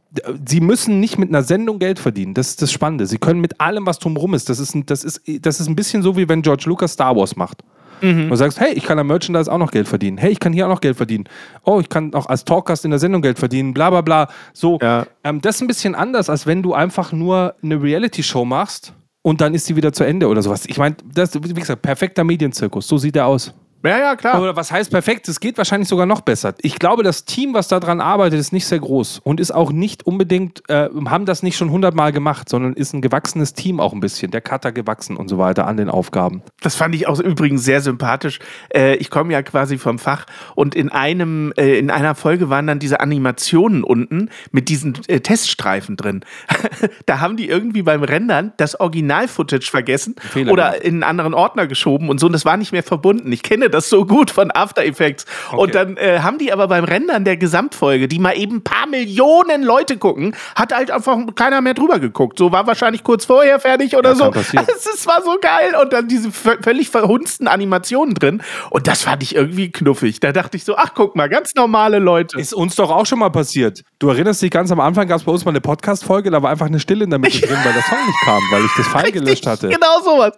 sie 0.46 0.60
müssen 0.60 1.00
nicht 1.00 1.18
mit 1.18 1.28
einer 1.28 1.42
Sendung 1.42 1.78
Geld 1.78 1.98
verdienen. 1.98 2.34
Das 2.34 2.48
ist 2.48 2.62
das 2.62 2.72
Spannende. 2.72 3.06
Sie 3.06 3.18
können 3.18 3.40
mit 3.40 3.60
allem, 3.60 3.86
was 3.86 3.98
drumherum 3.98 4.34
ist. 4.34 4.48
Das 4.48 4.58
ist, 4.58 4.74
ein, 4.74 4.86
das, 4.86 5.04
ist, 5.04 5.22
das 5.40 5.60
ist 5.60 5.68
ein 5.68 5.76
bisschen 5.76 6.02
so, 6.02 6.16
wie 6.16 6.28
wenn 6.28 6.42
George 6.42 6.64
Lucas 6.66 6.92
Star 6.92 7.16
Wars 7.16 7.36
macht. 7.36 7.62
Mhm. 8.00 8.24
Und 8.24 8.30
du 8.30 8.36
sagst, 8.36 8.60
hey, 8.60 8.72
ich 8.72 8.84
kann 8.84 8.98
am 8.98 9.06
Merchandise 9.06 9.50
auch 9.50 9.58
noch 9.58 9.70
Geld 9.70 9.88
verdienen. 9.88 10.18
Hey, 10.18 10.32
ich 10.32 10.40
kann 10.40 10.52
hier 10.52 10.66
auch 10.66 10.70
noch 10.70 10.80
Geld 10.80 10.96
verdienen. 10.96 11.24
Oh, 11.64 11.80
ich 11.80 11.88
kann 11.88 12.12
auch 12.14 12.26
als 12.26 12.44
Talkcast 12.44 12.84
in 12.84 12.90
der 12.90 13.00
Sendung 13.00 13.22
Geld 13.22 13.38
verdienen. 13.38 13.74
Bla 13.74 13.90
bla 13.90 14.00
bla. 14.00 14.28
So, 14.52 14.78
ja. 14.80 15.06
ähm, 15.24 15.40
das 15.40 15.56
ist 15.56 15.62
ein 15.62 15.68
bisschen 15.68 15.94
anders, 15.94 16.28
als 16.28 16.46
wenn 16.46 16.62
du 16.62 16.74
einfach 16.74 17.12
nur 17.12 17.54
eine 17.62 17.80
Reality-Show 17.82 18.44
machst 18.44 18.92
und 19.22 19.40
dann 19.40 19.54
ist 19.54 19.66
sie 19.66 19.76
wieder 19.76 19.92
zu 19.92 20.04
Ende 20.04 20.28
oder 20.28 20.42
sowas. 20.42 20.66
Ich 20.66 20.78
meine, 20.78 20.96
das, 21.12 21.34
wie 21.34 21.54
gesagt, 21.54 21.82
perfekter 21.82 22.24
Medienzirkus. 22.24 22.86
So 22.86 22.98
sieht 22.98 23.16
er 23.16 23.26
aus. 23.26 23.54
Ja, 23.84 23.98
ja, 23.98 24.16
klar. 24.16 24.40
Oder 24.40 24.56
was 24.56 24.72
heißt 24.72 24.90
perfekt? 24.90 25.28
Es 25.28 25.40
geht 25.40 25.58
wahrscheinlich 25.58 25.88
sogar 25.90 26.06
noch 26.06 26.22
besser. 26.22 26.54
Ich 26.62 26.78
glaube, 26.78 27.02
das 27.02 27.26
Team, 27.26 27.52
was 27.52 27.68
daran 27.68 28.00
arbeitet, 28.00 28.40
ist 28.40 28.52
nicht 28.52 28.66
sehr 28.66 28.78
groß 28.78 29.20
und 29.22 29.40
ist 29.40 29.50
auch 29.50 29.72
nicht 29.72 30.06
unbedingt, 30.06 30.62
äh, 30.70 30.88
haben 31.06 31.26
das 31.26 31.42
nicht 31.42 31.58
schon 31.58 31.70
hundertmal 31.70 32.10
gemacht, 32.10 32.48
sondern 32.48 32.72
ist 32.72 32.94
ein 32.94 33.02
gewachsenes 33.02 33.52
Team 33.52 33.80
auch 33.80 33.92
ein 33.92 34.00
bisschen. 34.00 34.30
Der 34.30 34.40
Cutter 34.40 34.72
gewachsen 34.72 35.16
und 35.16 35.28
so 35.28 35.36
weiter 35.36 35.66
an 35.66 35.76
den 35.76 35.90
Aufgaben. 35.90 36.42
Das 36.62 36.76
fand 36.76 36.94
ich 36.94 37.06
auch 37.06 37.20
übrigens 37.20 37.64
sehr 37.64 37.82
sympathisch. 37.82 38.38
Äh, 38.74 38.96
ich 38.96 39.10
komme 39.10 39.34
ja 39.34 39.42
quasi 39.42 39.76
vom 39.76 39.98
Fach 39.98 40.24
und 40.54 40.74
in 40.74 40.88
einem, 40.88 41.52
äh, 41.58 41.78
in 41.78 41.90
einer 41.90 42.14
Folge 42.14 42.48
waren 42.48 42.66
dann 42.66 42.78
diese 42.78 43.00
Animationen 43.00 43.84
unten 43.84 44.30
mit 44.50 44.70
diesen 44.70 44.98
äh, 45.08 45.20
Teststreifen 45.20 45.96
drin. 45.96 46.24
da 47.06 47.20
haben 47.20 47.36
die 47.36 47.48
irgendwie 47.48 47.82
beim 47.82 48.02
Rendern 48.02 48.54
das 48.56 48.80
Original-Footage 48.80 49.70
vergessen 49.70 50.16
oder 50.48 50.82
in 50.82 50.94
einen 50.94 51.02
anderen 51.02 51.34
Ordner 51.34 51.66
geschoben 51.66 52.08
und 52.08 52.18
so 52.18 52.26
und 52.26 52.32
das 52.32 52.46
war 52.46 52.56
nicht 52.56 52.72
mehr 52.72 52.82
verbunden. 52.82 53.30
Ich 53.30 53.42
kenne 53.42 53.73
das 53.74 53.90
so 53.90 54.06
gut 54.06 54.30
von 54.30 54.50
After 54.50 54.84
Effects. 54.84 55.26
Okay. 55.48 55.60
Und 55.60 55.74
dann 55.74 55.96
äh, 55.96 56.20
haben 56.20 56.38
die 56.38 56.52
aber 56.52 56.68
beim 56.68 56.84
Rendern 56.84 57.24
der 57.24 57.36
Gesamtfolge, 57.36 58.08
die 58.08 58.18
mal 58.18 58.32
eben 58.32 58.56
ein 58.56 58.64
paar 58.64 58.86
Millionen 58.86 59.62
Leute 59.62 59.98
gucken, 59.98 60.34
hat 60.54 60.72
halt 60.72 60.90
einfach 60.90 61.18
keiner 61.34 61.60
mehr 61.60 61.74
drüber 61.74 61.98
geguckt. 61.98 62.38
So 62.38 62.52
war 62.52 62.66
wahrscheinlich 62.66 63.04
kurz 63.04 63.24
vorher 63.24 63.60
fertig 63.60 63.96
oder 63.96 64.10
ja, 64.10 64.16
so. 64.16 64.32
Es 64.94 65.06
war 65.06 65.22
so 65.22 65.36
geil. 65.40 65.74
Und 65.80 65.92
dann 65.92 66.08
diese 66.08 66.30
völlig 66.30 66.88
verhunzten 66.88 67.48
Animationen 67.48 68.14
drin. 68.14 68.42
Und 68.70 68.86
das 68.86 69.02
fand 69.02 69.22
ich 69.22 69.34
irgendwie 69.34 69.70
knuffig. 69.70 70.20
Da 70.20 70.32
dachte 70.32 70.56
ich 70.56 70.64
so, 70.64 70.76
ach 70.76 70.92
guck 70.94 71.16
mal, 71.16 71.28
ganz 71.28 71.54
normale 71.54 71.98
Leute. 71.98 72.38
Ist 72.38 72.54
uns 72.54 72.76
doch 72.76 72.90
auch 72.90 73.06
schon 73.06 73.18
mal 73.18 73.30
passiert. 73.30 73.82
Du 73.98 74.08
erinnerst 74.08 74.40
dich, 74.42 74.50
ganz 74.50 74.70
am 74.70 74.80
Anfang 74.80 75.08
gab 75.08 75.18
es 75.18 75.24
bei 75.24 75.32
uns 75.32 75.44
mal 75.44 75.50
eine 75.50 75.60
Podcast-Folge, 75.60 76.30
da 76.30 76.42
war 76.42 76.50
einfach 76.50 76.66
eine 76.66 76.80
Stille 76.80 77.04
in 77.04 77.10
der 77.10 77.18
Mitte 77.18 77.40
drin, 77.46 77.58
weil 77.64 77.72
der 77.72 77.82
Song 77.82 78.06
nicht 78.06 78.20
kam, 78.24 78.42
weil 78.50 78.64
ich 78.64 78.70
das 78.76 78.86
File 78.86 79.12
gelöscht 79.12 79.46
hatte. 79.46 79.68
Genau 79.68 80.00
sowas. 80.04 80.32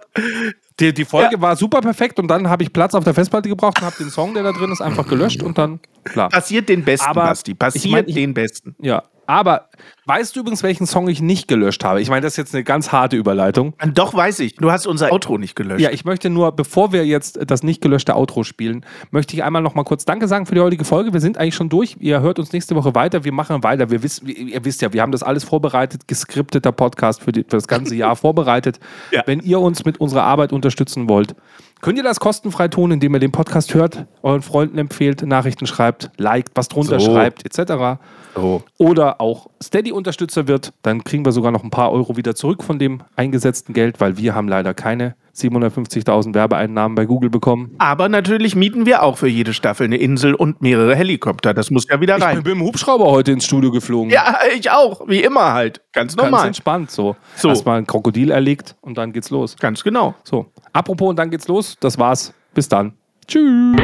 Die, 0.78 0.92
die 0.92 1.04
Folge 1.06 1.36
ja. 1.36 1.40
war 1.40 1.56
super 1.56 1.80
perfekt 1.80 2.18
und 2.18 2.28
dann 2.28 2.50
habe 2.50 2.62
ich 2.62 2.72
Platz 2.72 2.94
auf 2.94 3.02
der 3.02 3.14
Festplatte 3.14 3.48
gebraucht 3.48 3.80
und 3.80 3.86
habe 3.86 3.96
den 3.98 4.10
Song, 4.10 4.34
der 4.34 4.42
da 4.42 4.52
drin 4.52 4.70
ist, 4.70 4.82
einfach 4.82 5.08
gelöscht 5.08 5.42
und 5.42 5.56
dann, 5.56 5.80
klar. 6.04 6.28
Passiert 6.28 6.68
den 6.68 6.84
Besten, 6.84 7.08
Aber 7.08 7.24
Basti. 7.24 7.54
Passiert 7.54 7.84
ich 7.84 7.90
mein, 7.90 8.08
ich, 8.08 8.14
den 8.14 8.34
Besten. 8.34 8.76
Ja, 8.80 9.04
aber 9.26 9.68
weißt 10.06 10.34
du 10.34 10.40
übrigens, 10.40 10.62
welchen 10.62 10.86
Song 10.86 11.08
ich 11.08 11.20
nicht 11.20 11.48
gelöscht 11.48 11.84
habe? 11.84 12.00
Ich 12.00 12.08
meine, 12.08 12.22
das 12.22 12.34
ist 12.34 12.36
jetzt 12.36 12.54
eine 12.54 12.64
ganz 12.64 12.92
harte 12.92 13.16
Überleitung. 13.16 13.74
Doch, 13.94 14.14
weiß 14.14 14.40
ich. 14.40 14.54
Du 14.56 14.70
hast 14.70 14.86
unser 14.86 15.12
Outro 15.12 15.38
nicht 15.38 15.56
gelöscht. 15.56 15.80
Ja, 15.80 15.90
ich 15.90 16.04
möchte 16.04 16.30
nur, 16.30 16.52
bevor 16.52 16.92
wir 16.92 17.04
jetzt 17.06 17.38
das 17.46 17.62
nicht 17.62 17.80
gelöschte 17.80 18.14
Outro 18.14 18.44
spielen, 18.44 18.84
möchte 19.10 19.34
ich 19.34 19.44
einmal 19.44 19.62
noch 19.62 19.74
mal 19.74 19.84
kurz 19.84 20.04
Danke 20.04 20.28
sagen 20.28 20.46
für 20.46 20.54
die 20.54 20.60
heutige 20.60 20.84
Folge. 20.84 21.12
Wir 21.12 21.20
sind 21.20 21.38
eigentlich 21.38 21.54
schon 21.54 21.68
durch. 21.68 21.96
Ihr 22.00 22.20
hört 22.20 22.38
uns 22.38 22.52
nächste 22.52 22.76
Woche 22.76 22.94
weiter. 22.94 23.24
Wir 23.24 23.32
machen 23.32 23.62
weiter. 23.62 23.90
Wir 23.90 24.02
wissen, 24.02 24.28
ihr 24.28 24.64
wisst 24.64 24.82
ja, 24.82 24.92
wir 24.92 25.02
haben 25.02 25.12
das 25.12 25.22
alles 25.22 25.44
vorbereitet, 25.44 26.08
geskripteter 26.08 26.72
Podcast 26.72 27.22
für, 27.22 27.32
die, 27.32 27.42
für 27.42 27.56
das 27.56 27.68
ganze 27.68 27.94
Jahr 27.94 28.16
vorbereitet. 28.16 28.80
Ja. 29.10 29.22
Wenn 29.26 29.40
ihr 29.40 29.60
uns 29.60 29.84
mit 29.84 29.98
unserer 29.98 30.22
Arbeit 30.22 30.52
unterstützen 30.52 31.08
wollt, 31.08 31.34
Könnt 31.82 31.98
ihr 31.98 32.04
das 32.04 32.20
kostenfrei 32.20 32.68
tun, 32.68 32.90
indem 32.90 33.14
ihr 33.14 33.20
den 33.20 33.32
Podcast 33.32 33.74
hört, 33.74 34.06
euren 34.22 34.42
Freunden 34.42 34.78
empfehlt, 34.78 35.22
Nachrichten 35.22 35.66
schreibt, 35.66 36.10
liked, 36.16 36.52
was 36.54 36.68
drunter 36.68 36.98
so. 36.98 37.12
schreibt, 37.12 37.44
etc. 37.44 38.00
So. 38.34 38.62
Oder 38.78 39.20
auch 39.20 39.48
Steady-Unterstützer 39.62 40.48
wird, 40.48 40.72
dann 40.82 41.04
kriegen 41.04 41.24
wir 41.24 41.32
sogar 41.32 41.52
noch 41.52 41.64
ein 41.64 41.70
paar 41.70 41.92
Euro 41.92 42.16
wieder 42.16 42.34
zurück 42.34 42.62
von 42.62 42.78
dem 42.78 43.02
eingesetzten 43.14 43.74
Geld, 43.74 44.00
weil 44.00 44.16
wir 44.16 44.34
haben 44.34 44.48
leider 44.48 44.74
keine 44.74 45.14
750.000 45.36 46.34
Werbeeinnahmen 46.34 46.94
bei 46.94 47.04
Google 47.04 47.30
bekommen. 47.30 47.74
Aber 47.78 48.08
natürlich 48.08 48.56
mieten 48.56 48.86
wir 48.86 49.02
auch 49.02 49.18
für 49.18 49.28
jede 49.28 49.54
Staffel 49.54 49.84
eine 49.84 49.96
Insel 49.96 50.34
und 50.34 50.62
mehrere 50.62 50.96
Helikopter. 50.96 51.54
Das 51.54 51.70
muss 51.70 51.86
ja 51.88 52.00
wieder 52.00 52.20
rein. 52.20 52.38
Ich 52.38 52.44
bin 52.44 52.54
mit 52.54 52.62
dem 52.62 52.66
Hubschrauber 52.66 53.06
heute 53.06 53.32
ins 53.32 53.44
Studio 53.44 53.70
geflogen. 53.70 54.10
Ja, 54.10 54.38
ich 54.56 54.70
auch. 54.70 55.06
Wie 55.08 55.22
immer 55.22 55.52
halt. 55.52 55.80
Ganz 55.92 56.16
normal. 56.16 56.32
Ganz 56.32 56.46
entspannt 56.46 56.90
so. 56.90 57.16
so. 57.36 57.48
Erstmal 57.48 57.78
ein 57.78 57.86
Krokodil 57.86 58.30
erlegt 58.30 58.76
und 58.80 58.98
dann 58.98 59.12
geht's 59.12 59.30
los. 59.30 59.56
Ganz 59.58 59.82
genau. 59.84 60.14
So. 60.24 60.46
Apropos 60.72 61.10
und 61.10 61.16
dann 61.16 61.30
geht's 61.30 61.48
los. 61.48 61.76
Das 61.80 61.98
war's. 61.98 62.32
Bis 62.54 62.68
dann. 62.68 62.94
Tschüss. 63.26 63.76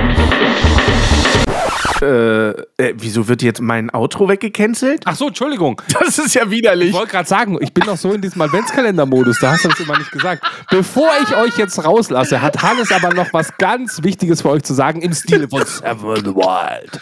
Äh, 2.02 2.50
äh, 2.78 2.94
wieso 2.96 3.28
wird 3.28 3.42
jetzt 3.42 3.60
mein 3.60 3.88
Outro 3.94 4.28
weggecancelt? 4.28 5.02
Ach 5.04 5.14
so, 5.14 5.28
Entschuldigung. 5.28 5.80
Das 6.02 6.18
ist 6.18 6.34
ja 6.34 6.50
widerlich. 6.50 6.88
Ich 6.88 6.94
wollte 6.94 7.12
gerade 7.12 7.28
sagen, 7.28 7.56
ich 7.60 7.72
bin 7.72 7.84
noch 7.86 7.96
so 7.96 8.12
in 8.12 8.20
diesem 8.20 8.42
Adventskalender-Modus, 8.42 9.38
da 9.38 9.52
hast 9.52 9.64
du 9.64 9.68
das 9.68 9.78
immer 9.78 9.96
nicht 9.96 10.10
gesagt. 10.10 10.44
Bevor 10.68 11.10
ich 11.22 11.36
euch 11.36 11.56
jetzt 11.56 11.82
rauslasse, 11.84 12.42
hat 12.42 12.60
Hannes 12.62 12.90
aber 12.90 13.14
noch 13.14 13.32
was 13.32 13.56
ganz 13.56 14.02
Wichtiges 14.02 14.42
für 14.42 14.50
euch 14.50 14.64
zu 14.64 14.74
sagen 14.74 15.00
im 15.00 15.14
Stile 15.14 15.48
von 15.48 15.64
Seven 15.64 16.34
Wild. 16.34 17.00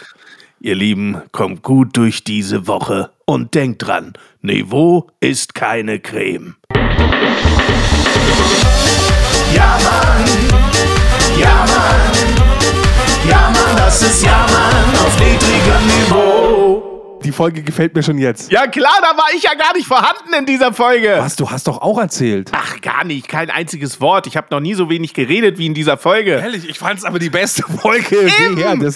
Ihr 0.59 0.75
Lieben, 0.75 1.21
kommt 1.31 1.63
gut 1.63 1.97
durch 1.97 2.23
diese 2.23 2.67
Woche 2.67 3.09
und 3.25 3.55
denkt 3.55 3.87
dran, 3.87 4.13
Niveau 4.41 5.09
ist 5.19 5.55
keine 5.55 5.99
Creme. 5.99 6.55
Ja, 9.55 9.79
Mann. 9.83 10.25
Ja, 11.39 11.65
Mann. 11.65 12.31
Ja, 13.27 13.49
Mann, 13.49 13.75
das 13.77 14.01
ist 14.03 14.23
Ja, 14.23 14.45
Mann 14.45 14.50
auf 15.01 15.19
niedrigem 15.19 15.87
Niveau. 15.87 17.19
Die 17.23 17.31
Folge 17.31 17.61
gefällt 17.61 17.93
mir 17.93 18.01
schon 18.01 18.17
jetzt. 18.17 18.51
Ja 18.51 18.67
klar, 18.67 18.97
da 19.01 19.15
war 19.15 19.27
ich 19.35 19.43
ja 19.43 19.53
gar 19.53 19.75
nicht 19.75 19.87
vorhanden 19.87 20.33
in 20.37 20.45
dieser 20.45 20.73
Folge. 20.73 21.15
Was, 21.19 21.35
du 21.35 21.49
hast 21.49 21.67
doch 21.67 21.79
auch 21.81 21.99
erzählt. 21.99 22.51
Ach, 22.53 22.81
gar 22.81 23.03
nicht, 23.03 23.27
kein 23.27 23.49
einziges 23.51 24.01
Wort. 24.01 24.25
Ich 24.25 24.37
habe 24.37 24.47
noch 24.49 24.59
nie 24.59 24.73
so 24.73 24.89
wenig 24.89 25.13
geredet 25.13 25.57
wie 25.59 25.67
in 25.67 25.73
dieser 25.73 25.97
Folge. 25.97 26.31
Ehrlich, 26.31 26.67
ich 26.67 26.79
fand 26.79 26.99
es 26.99 27.05
aber 27.05 27.19
die 27.19 27.29
beste 27.29 27.63
Folge. 27.63 28.29
Eben, 28.39 28.57
eben. 28.57 28.95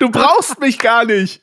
Du 0.00 0.10
brauchst 0.10 0.58
mich 0.60 0.78
gar 0.78 1.04
nicht. 1.04 1.42